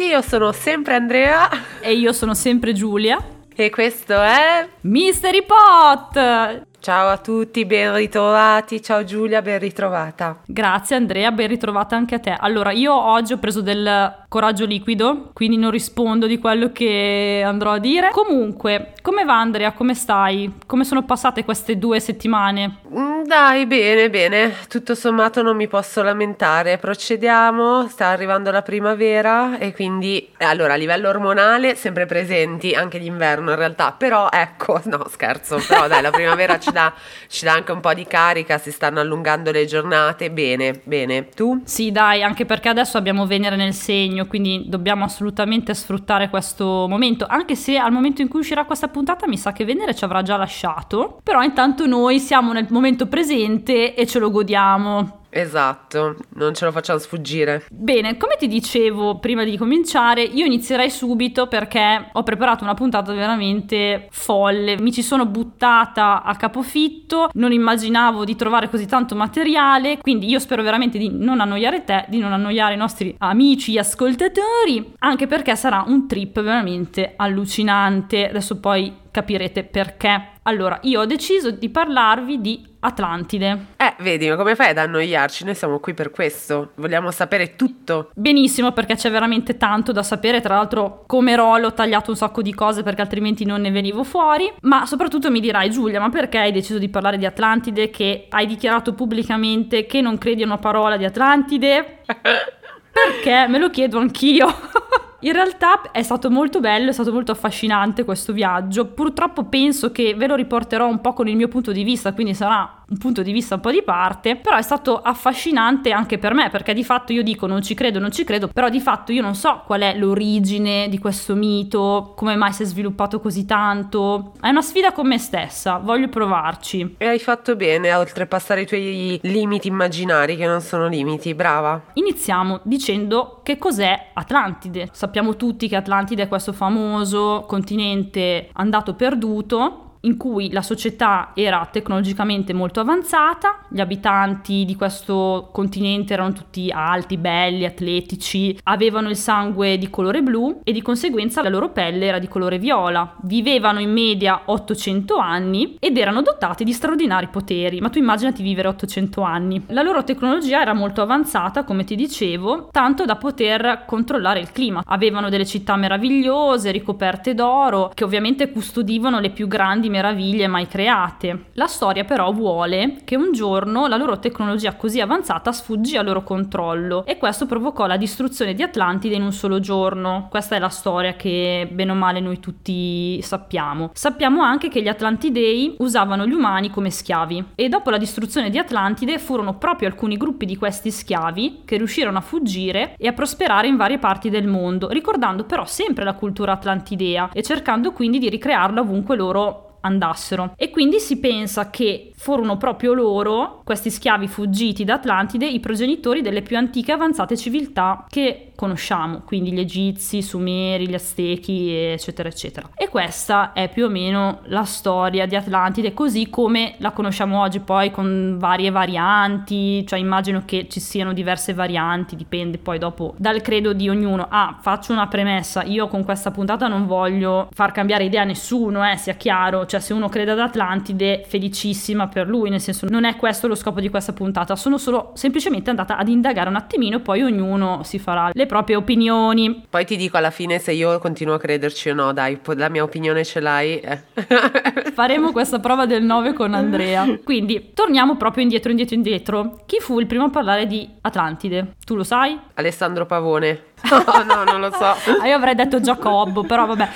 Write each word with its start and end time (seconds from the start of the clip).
Tutti, 0.00 0.12
io 0.12 0.22
sono 0.22 0.50
sempre 0.52 0.94
Andrea 0.94 1.50
e 1.78 1.92
io 1.92 2.14
sono 2.14 2.32
sempre 2.32 2.72
Giulia 2.72 3.22
e 3.54 3.68
questo 3.68 4.14
è 4.14 4.66
Mystery 4.82 5.44
Pot! 5.44 6.64
Ciao 6.80 7.08
a 7.10 7.18
tutti, 7.18 7.66
ben 7.66 7.94
ritrovati. 7.94 8.80
Ciao 8.80 9.04
Giulia, 9.04 9.42
ben 9.42 9.58
ritrovata. 9.58 10.40
Grazie 10.46 10.96
Andrea, 10.96 11.30
ben 11.32 11.48
ritrovata 11.48 11.96
anche 11.96 12.14
a 12.14 12.18
te. 12.18 12.34
Allora, 12.34 12.72
io 12.72 12.94
oggi 12.94 13.34
ho 13.34 13.38
preso 13.38 13.60
del 13.60 14.19
coraggio 14.30 14.64
liquido, 14.64 15.30
quindi 15.34 15.58
non 15.58 15.70
rispondo 15.70 16.26
di 16.26 16.38
quello 16.38 16.72
che 16.72 17.42
andrò 17.44 17.72
a 17.72 17.78
dire. 17.78 18.08
Comunque, 18.12 18.94
come 19.02 19.24
va 19.24 19.38
Andrea? 19.38 19.72
Come 19.72 19.94
stai? 19.94 20.50
Come 20.64 20.84
sono 20.84 21.04
passate 21.04 21.44
queste 21.44 21.76
due 21.76 22.00
settimane? 22.00 22.78
Mm, 22.90 23.24
dai, 23.24 23.66
bene, 23.66 24.08
bene. 24.08 24.54
Tutto 24.68 24.94
sommato 24.94 25.42
non 25.42 25.56
mi 25.56 25.68
posso 25.68 26.02
lamentare. 26.02 26.78
Procediamo, 26.78 27.88
sta 27.88 28.06
arrivando 28.06 28.50
la 28.50 28.62
primavera 28.62 29.58
e 29.58 29.74
quindi, 29.74 30.30
eh, 30.38 30.46
allora, 30.46 30.72
a 30.72 30.76
livello 30.76 31.10
ormonale 31.10 31.74
sempre 31.74 32.06
presenti, 32.06 32.72
anche 32.72 32.98
d'inverno 32.98 33.50
in 33.50 33.56
realtà. 33.56 33.92
Però, 33.92 34.28
ecco, 34.30 34.80
no, 34.86 35.06
scherzo, 35.10 35.62
però 35.68 35.86
dai, 35.86 36.00
la 36.00 36.10
primavera 36.10 36.58
ci 36.58 36.70
ci 36.70 36.72
dà, 36.72 36.94
ci 37.28 37.44
dà 37.44 37.52
anche 37.52 37.72
un 37.72 37.80
po' 37.80 37.92
di 37.92 38.06
carica, 38.06 38.58
si 38.58 38.70
stanno 38.70 39.00
allungando 39.00 39.50
le 39.50 39.66
giornate, 39.66 40.30
bene, 40.30 40.80
bene. 40.84 41.28
Tu? 41.28 41.62
Sì, 41.64 41.90
dai, 41.90 42.22
anche 42.22 42.46
perché 42.46 42.68
adesso 42.68 42.96
abbiamo 42.96 43.26
Venere 43.26 43.56
nel 43.56 43.74
segno, 43.74 44.19
quindi 44.26 44.64
dobbiamo 44.66 45.04
assolutamente 45.04 45.74
sfruttare 45.74 46.30
questo 46.30 46.86
momento, 46.88 47.26
anche 47.28 47.54
se 47.54 47.76
al 47.76 47.92
momento 47.92 48.22
in 48.22 48.28
cui 48.28 48.40
uscirà 48.40 48.64
questa 48.64 48.88
puntata 48.88 49.26
mi 49.28 49.36
sa 49.36 49.52
che 49.52 49.64
Venere 49.64 49.94
ci 49.94 50.04
avrà 50.04 50.22
già 50.22 50.36
lasciato, 50.36 51.20
però 51.22 51.42
intanto 51.42 51.86
noi 51.86 52.18
siamo 52.18 52.52
nel 52.52 52.66
momento 52.70 53.06
presente 53.06 53.94
e 53.94 54.06
ce 54.06 54.18
lo 54.18 54.30
godiamo. 54.30 55.19
Esatto, 55.30 56.16
non 56.34 56.54
ce 56.54 56.64
lo 56.64 56.72
facciamo 56.72 56.98
sfuggire. 56.98 57.64
Bene, 57.70 58.16
come 58.16 58.34
ti 58.36 58.48
dicevo 58.48 59.18
prima 59.18 59.44
di 59.44 59.56
cominciare, 59.56 60.22
io 60.22 60.44
inizierei 60.44 60.90
subito 60.90 61.46
perché 61.46 62.10
ho 62.12 62.22
preparato 62.22 62.64
una 62.64 62.74
puntata 62.74 63.12
veramente 63.12 64.08
folle. 64.10 64.76
Mi 64.80 64.92
ci 64.92 65.02
sono 65.02 65.26
buttata 65.26 66.22
a 66.22 66.34
capofitto, 66.34 67.30
non 67.34 67.52
immaginavo 67.52 68.24
di 68.24 68.34
trovare 68.34 68.68
così 68.68 68.86
tanto 68.86 69.14
materiale, 69.14 69.98
quindi 69.98 70.28
io 70.28 70.40
spero 70.40 70.62
veramente 70.62 70.98
di 70.98 71.08
non 71.12 71.40
annoiare 71.40 71.84
te, 71.84 72.04
di 72.08 72.18
non 72.18 72.32
annoiare 72.32 72.74
i 72.74 72.78
nostri 72.78 73.14
amici 73.18 73.78
ascoltatori, 73.78 74.94
anche 74.98 75.26
perché 75.28 75.54
sarà 75.54 75.84
un 75.86 76.08
trip 76.08 76.40
veramente 76.42 77.14
allucinante. 77.16 78.28
Adesso 78.28 78.58
poi 78.58 78.92
capirete 79.10 79.62
perché. 79.64 80.29
Allora, 80.50 80.80
io 80.82 81.02
ho 81.02 81.06
deciso 81.06 81.52
di 81.52 81.68
parlarvi 81.68 82.40
di 82.40 82.66
Atlantide. 82.80 83.66
Eh, 83.76 83.94
vedi, 84.00 84.28
ma 84.28 84.34
come 84.34 84.56
fai 84.56 84.70
ad 84.70 84.78
annoiarci? 84.78 85.44
Noi 85.44 85.54
siamo 85.54 85.78
qui 85.78 85.94
per 85.94 86.10
questo, 86.10 86.72
vogliamo 86.74 87.12
sapere 87.12 87.54
tutto. 87.54 88.10
Benissimo, 88.16 88.72
perché 88.72 88.96
c'è 88.96 89.12
veramente 89.12 89.56
tanto 89.56 89.92
da 89.92 90.02
sapere, 90.02 90.40
tra 90.40 90.56
l'altro 90.56 91.04
come 91.06 91.36
Rolo 91.36 91.68
ho 91.68 91.72
tagliato 91.72 92.10
un 92.10 92.16
sacco 92.16 92.42
di 92.42 92.52
cose 92.52 92.82
perché 92.82 93.00
altrimenti 93.00 93.44
non 93.44 93.60
ne 93.60 93.70
venivo 93.70 94.02
fuori, 94.02 94.52
ma 94.62 94.86
soprattutto 94.86 95.30
mi 95.30 95.38
dirai 95.38 95.70
Giulia, 95.70 96.00
ma 96.00 96.08
perché 96.08 96.38
hai 96.38 96.50
deciso 96.50 96.80
di 96.80 96.88
parlare 96.88 97.16
di 97.16 97.26
Atlantide 97.26 97.90
che 97.90 98.26
hai 98.28 98.46
dichiarato 98.46 98.92
pubblicamente 98.92 99.86
che 99.86 100.00
non 100.00 100.18
credi 100.18 100.42
a 100.42 100.46
una 100.46 100.58
parola 100.58 100.96
di 100.96 101.04
Atlantide? 101.04 102.02
perché? 102.90 103.46
Me 103.46 103.58
lo 103.60 103.70
chiedo 103.70 104.00
anch'io. 104.00 104.48
In 105.22 105.32
realtà 105.32 105.90
è 105.90 106.02
stato 106.02 106.30
molto 106.30 106.60
bello, 106.60 106.88
è 106.88 106.92
stato 106.92 107.12
molto 107.12 107.30
affascinante 107.30 108.04
questo 108.04 108.32
viaggio. 108.32 108.86
Purtroppo 108.86 109.44
penso 109.44 109.92
che 109.92 110.14
ve 110.14 110.26
lo 110.26 110.34
riporterò 110.34 110.88
un 110.88 111.00
po' 111.02 111.12
con 111.12 111.28
il 111.28 111.36
mio 111.36 111.48
punto 111.48 111.72
di 111.72 111.82
vista, 111.82 112.14
quindi 112.14 112.32
sarà 112.32 112.79
un 112.90 112.98
punto 112.98 113.22
di 113.22 113.32
vista 113.32 113.54
un 113.54 113.60
po' 113.60 113.70
di 113.70 113.82
parte, 113.82 114.36
però 114.36 114.56
è 114.56 114.62
stato 114.62 115.00
affascinante 115.00 115.92
anche 115.92 116.18
per 116.18 116.34
me, 116.34 116.50
perché 116.50 116.74
di 116.74 116.82
fatto 116.82 117.12
io 117.12 117.22
dico 117.22 117.46
non 117.46 117.62
ci 117.62 117.74
credo, 117.74 118.00
non 118.00 118.10
ci 118.10 118.24
credo, 118.24 118.48
però 118.48 118.68
di 118.68 118.80
fatto 118.80 119.12
io 119.12 119.22
non 119.22 119.36
so 119.36 119.62
qual 119.64 119.82
è 119.82 119.96
l'origine 119.96 120.88
di 120.88 120.98
questo 120.98 121.36
mito, 121.36 122.12
come 122.16 122.34
mai 122.34 122.52
si 122.52 122.62
è 122.62 122.66
sviluppato 122.66 123.20
così 123.20 123.46
tanto. 123.46 124.32
È 124.40 124.48
una 124.48 124.62
sfida 124.62 124.92
con 124.92 125.06
me 125.06 125.18
stessa, 125.18 125.78
voglio 125.78 126.08
provarci. 126.08 126.96
E 126.98 127.06
hai 127.06 127.20
fatto 127.20 127.54
bene 127.54 127.90
a 127.90 128.00
oltrepassare 128.00 128.62
i 128.62 128.66
tuoi 128.66 129.20
limiti 129.22 129.68
immaginari 129.68 130.36
che 130.36 130.46
non 130.46 130.60
sono 130.60 130.88
limiti, 130.88 131.32
brava. 131.34 131.80
Iniziamo 131.94 132.60
dicendo 132.64 133.40
che 133.44 133.56
cos'è 133.56 134.08
Atlantide. 134.14 134.88
Sappiamo 134.90 135.36
tutti 135.36 135.68
che 135.68 135.76
Atlantide 135.76 136.24
è 136.24 136.28
questo 136.28 136.52
famoso 136.52 137.44
continente 137.46 138.48
andato 138.52 138.94
perduto 138.94 139.84
in 140.02 140.16
cui 140.16 140.50
la 140.50 140.62
società 140.62 141.32
era 141.34 141.68
tecnologicamente 141.70 142.52
molto 142.52 142.80
avanzata, 142.80 143.66
gli 143.68 143.80
abitanti 143.80 144.64
di 144.64 144.76
questo 144.76 145.50
continente 145.52 146.14
erano 146.14 146.32
tutti 146.32 146.70
alti, 146.70 147.16
belli, 147.16 147.64
atletici, 147.64 148.58
avevano 148.64 149.08
il 149.08 149.16
sangue 149.16 149.76
di 149.78 149.90
colore 149.90 150.22
blu 150.22 150.60
e 150.64 150.72
di 150.72 150.82
conseguenza 150.82 151.42
la 151.42 151.48
loro 151.48 151.70
pelle 151.70 152.06
era 152.06 152.18
di 152.18 152.28
colore 152.28 152.58
viola, 152.58 153.16
vivevano 153.22 153.80
in 153.80 153.92
media 153.92 154.42
800 154.46 155.16
anni 155.16 155.76
ed 155.78 155.98
erano 155.98 156.22
dotati 156.22 156.64
di 156.64 156.72
straordinari 156.72 157.28
poteri, 157.28 157.80
ma 157.80 157.90
tu 157.90 157.98
immaginati 157.98 158.42
vivere 158.42 158.68
800 158.68 159.20
anni. 159.22 159.62
La 159.68 159.82
loro 159.82 160.04
tecnologia 160.04 160.60
era 160.60 160.72
molto 160.72 161.02
avanzata, 161.02 161.64
come 161.64 161.84
ti 161.84 161.94
dicevo, 161.94 162.68
tanto 162.70 163.04
da 163.04 163.16
poter 163.16 163.84
controllare 163.86 164.40
il 164.40 164.52
clima. 164.52 164.82
Avevano 164.86 165.28
delle 165.28 165.46
città 165.46 165.76
meravigliose, 165.76 166.70
ricoperte 166.70 167.34
d'oro, 167.34 167.90
che 167.94 168.04
ovviamente 168.04 168.50
custodivano 168.50 169.20
le 169.20 169.30
più 169.30 169.46
grandi 169.46 169.89
meraviglie 169.90 170.46
mai 170.46 170.66
create. 170.66 171.46
La 171.54 171.66
storia 171.66 172.04
però 172.04 172.32
vuole 172.32 173.02
che 173.04 173.16
un 173.16 173.32
giorno 173.32 173.86
la 173.86 173.96
loro 173.96 174.18
tecnologia 174.18 174.76
così 174.76 175.00
avanzata 175.00 175.52
sfuggì 175.52 175.96
al 175.96 176.06
loro 176.06 176.22
controllo 176.22 177.04
e 177.04 177.18
questo 177.18 177.44
provocò 177.44 177.86
la 177.86 177.98
distruzione 177.98 178.54
di 178.54 178.62
Atlantide 178.62 179.16
in 179.16 179.22
un 179.22 179.32
solo 179.32 179.60
giorno. 179.60 180.28
Questa 180.30 180.56
è 180.56 180.58
la 180.58 180.68
storia 180.68 181.14
che 181.14 181.68
bene 181.70 181.90
o 181.90 181.94
male 181.94 182.20
noi 182.20 182.40
tutti 182.40 183.20
sappiamo. 183.20 183.90
Sappiamo 183.92 184.42
anche 184.42 184.68
che 184.68 184.80
gli 184.80 184.88
Atlantidei 184.88 185.74
usavano 185.78 186.26
gli 186.26 186.32
umani 186.32 186.70
come 186.70 186.90
schiavi 186.90 187.44
e 187.54 187.68
dopo 187.68 187.90
la 187.90 187.98
distruzione 187.98 188.48
di 188.48 188.58
Atlantide 188.58 189.18
furono 189.18 189.58
proprio 189.58 189.88
alcuni 189.88 190.16
gruppi 190.16 190.46
di 190.46 190.56
questi 190.56 190.90
schiavi 190.90 191.62
che 191.64 191.76
riuscirono 191.76 192.18
a 192.18 192.22
fuggire 192.22 192.94
e 192.96 193.08
a 193.08 193.12
prosperare 193.12 193.66
in 193.66 193.76
varie 193.76 193.98
parti 193.98 194.30
del 194.30 194.46
mondo, 194.46 194.88
ricordando 194.88 195.44
però 195.44 195.64
sempre 195.64 196.04
la 196.04 196.14
cultura 196.14 196.52
atlantidea 196.52 197.30
e 197.32 197.42
cercando 197.42 197.92
quindi 197.92 198.18
di 198.18 198.28
ricrearla 198.28 198.80
ovunque 198.80 199.16
loro 199.16 199.78
andassero. 199.80 200.54
E 200.56 200.70
quindi 200.70 200.98
si 201.00 201.18
pensa 201.18 201.70
che 201.70 202.12
furono 202.16 202.56
proprio 202.56 202.92
loro, 202.92 203.62
questi 203.64 203.90
schiavi 203.90 204.28
fuggiti 204.28 204.84
da 204.84 204.94
Atlantide, 204.94 205.46
i 205.46 205.60
progenitori 205.60 206.22
delle 206.22 206.42
più 206.42 206.56
antiche 206.56 206.90
e 206.90 206.94
avanzate 206.94 207.36
civiltà 207.36 208.04
che 208.08 208.49
conosciamo, 208.60 209.22
quindi 209.24 209.52
gli 209.52 209.58
egizi, 209.58 210.18
i 210.18 210.22
sumeri, 210.22 210.86
gli 210.86 210.92
aztechi, 210.92 211.72
eccetera, 211.74 212.28
eccetera. 212.28 212.68
E 212.74 212.90
questa 212.90 213.54
è 213.54 213.70
più 213.70 213.86
o 213.86 213.88
meno 213.88 214.40
la 214.48 214.64
storia 214.64 215.24
di 215.24 215.34
Atlantide, 215.34 215.94
così 215.94 216.28
come 216.28 216.74
la 216.76 216.90
conosciamo 216.90 217.40
oggi, 217.40 217.60
poi 217.60 217.90
con 217.90 218.36
varie 218.38 218.70
varianti, 218.70 219.86
cioè 219.86 219.98
immagino 219.98 220.42
che 220.44 220.66
ci 220.68 220.78
siano 220.78 221.14
diverse 221.14 221.54
varianti, 221.54 222.16
dipende 222.16 222.58
poi 222.58 222.78
dopo 222.78 223.14
dal 223.16 223.40
credo 223.40 223.72
di 223.72 223.88
ognuno. 223.88 224.26
Ah, 224.28 224.58
faccio 224.60 224.92
una 224.92 225.08
premessa, 225.08 225.62
io 225.62 225.88
con 225.88 226.04
questa 226.04 226.30
puntata 226.30 226.68
non 226.68 226.84
voglio 226.86 227.48
far 227.52 227.72
cambiare 227.72 228.04
idea 228.04 228.20
a 228.20 228.26
nessuno, 228.26 228.86
eh, 228.86 228.98
sia 228.98 229.14
chiaro, 229.14 229.64
cioè 229.64 229.80
se 229.80 229.94
uno 229.94 230.10
crede 230.10 230.32
ad 230.32 230.38
Atlantide, 230.38 231.24
felicissima 231.26 232.08
per 232.08 232.28
lui, 232.28 232.50
nel 232.50 232.60
senso 232.60 232.84
non 232.90 233.04
è 233.04 233.16
questo 233.16 233.46
lo 233.46 233.54
scopo 233.54 233.80
di 233.80 233.88
questa 233.88 234.12
puntata, 234.12 234.54
sono 234.54 234.76
solo 234.76 235.12
semplicemente 235.14 235.70
andata 235.70 235.96
ad 235.96 236.08
indagare 236.08 236.50
un 236.50 236.56
attimino 236.56 237.00
poi 237.00 237.22
ognuno 237.22 237.82
si 237.84 237.98
farà 237.98 238.30
le 238.34 238.48
proprie 238.50 238.74
opinioni. 238.74 239.64
Poi 239.70 239.84
ti 239.84 239.96
dico 239.96 240.16
alla 240.16 240.32
fine 240.32 240.58
se 240.58 240.72
io 240.72 240.98
continuo 240.98 241.34
a 241.34 241.38
crederci 241.38 241.90
o 241.90 241.94
no, 241.94 242.12
dai, 242.12 242.40
la 242.56 242.68
mia 242.68 242.82
opinione 242.82 243.24
ce 243.24 243.38
l'hai. 243.38 243.78
Eh. 243.78 244.02
Faremo 244.92 245.30
questa 245.30 245.60
prova 245.60 245.86
del 245.86 246.02
9 246.02 246.32
con 246.32 246.52
Andrea. 246.52 247.06
Quindi 247.22 247.70
torniamo 247.72 248.16
proprio 248.16 248.42
indietro, 248.42 248.72
indietro, 248.72 248.96
indietro. 248.96 249.60
Chi 249.66 249.78
fu 249.78 250.00
il 250.00 250.06
primo 250.06 250.24
a 250.24 250.30
parlare 250.30 250.66
di 250.66 250.88
Atlantide? 251.02 251.76
Tu 251.86 251.94
lo 251.94 252.02
sai? 252.02 252.36
Alessandro 252.54 253.06
Pavone. 253.06 253.68
No, 253.90 254.24
no, 254.24 254.44
non 254.44 254.60
lo 254.60 254.70
so. 254.72 254.84
ah, 254.84 255.26
io 255.26 255.36
avrei 255.36 255.54
detto 255.54 255.80
Giacobbo, 255.80 256.42
però 256.42 256.66
vabbè. 256.66 256.88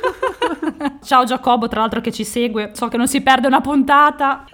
Ciao 1.04 1.24
Giacobbo, 1.24 1.68
tra 1.68 1.80
l'altro 1.80 2.00
che 2.00 2.10
ci 2.10 2.24
segue. 2.24 2.70
So 2.72 2.88
che 2.88 2.96
non 2.96 3.06
si 3.06 3.20
perde 3.20 3.46
una 3.46 3.60
puntata. 3.60 4.46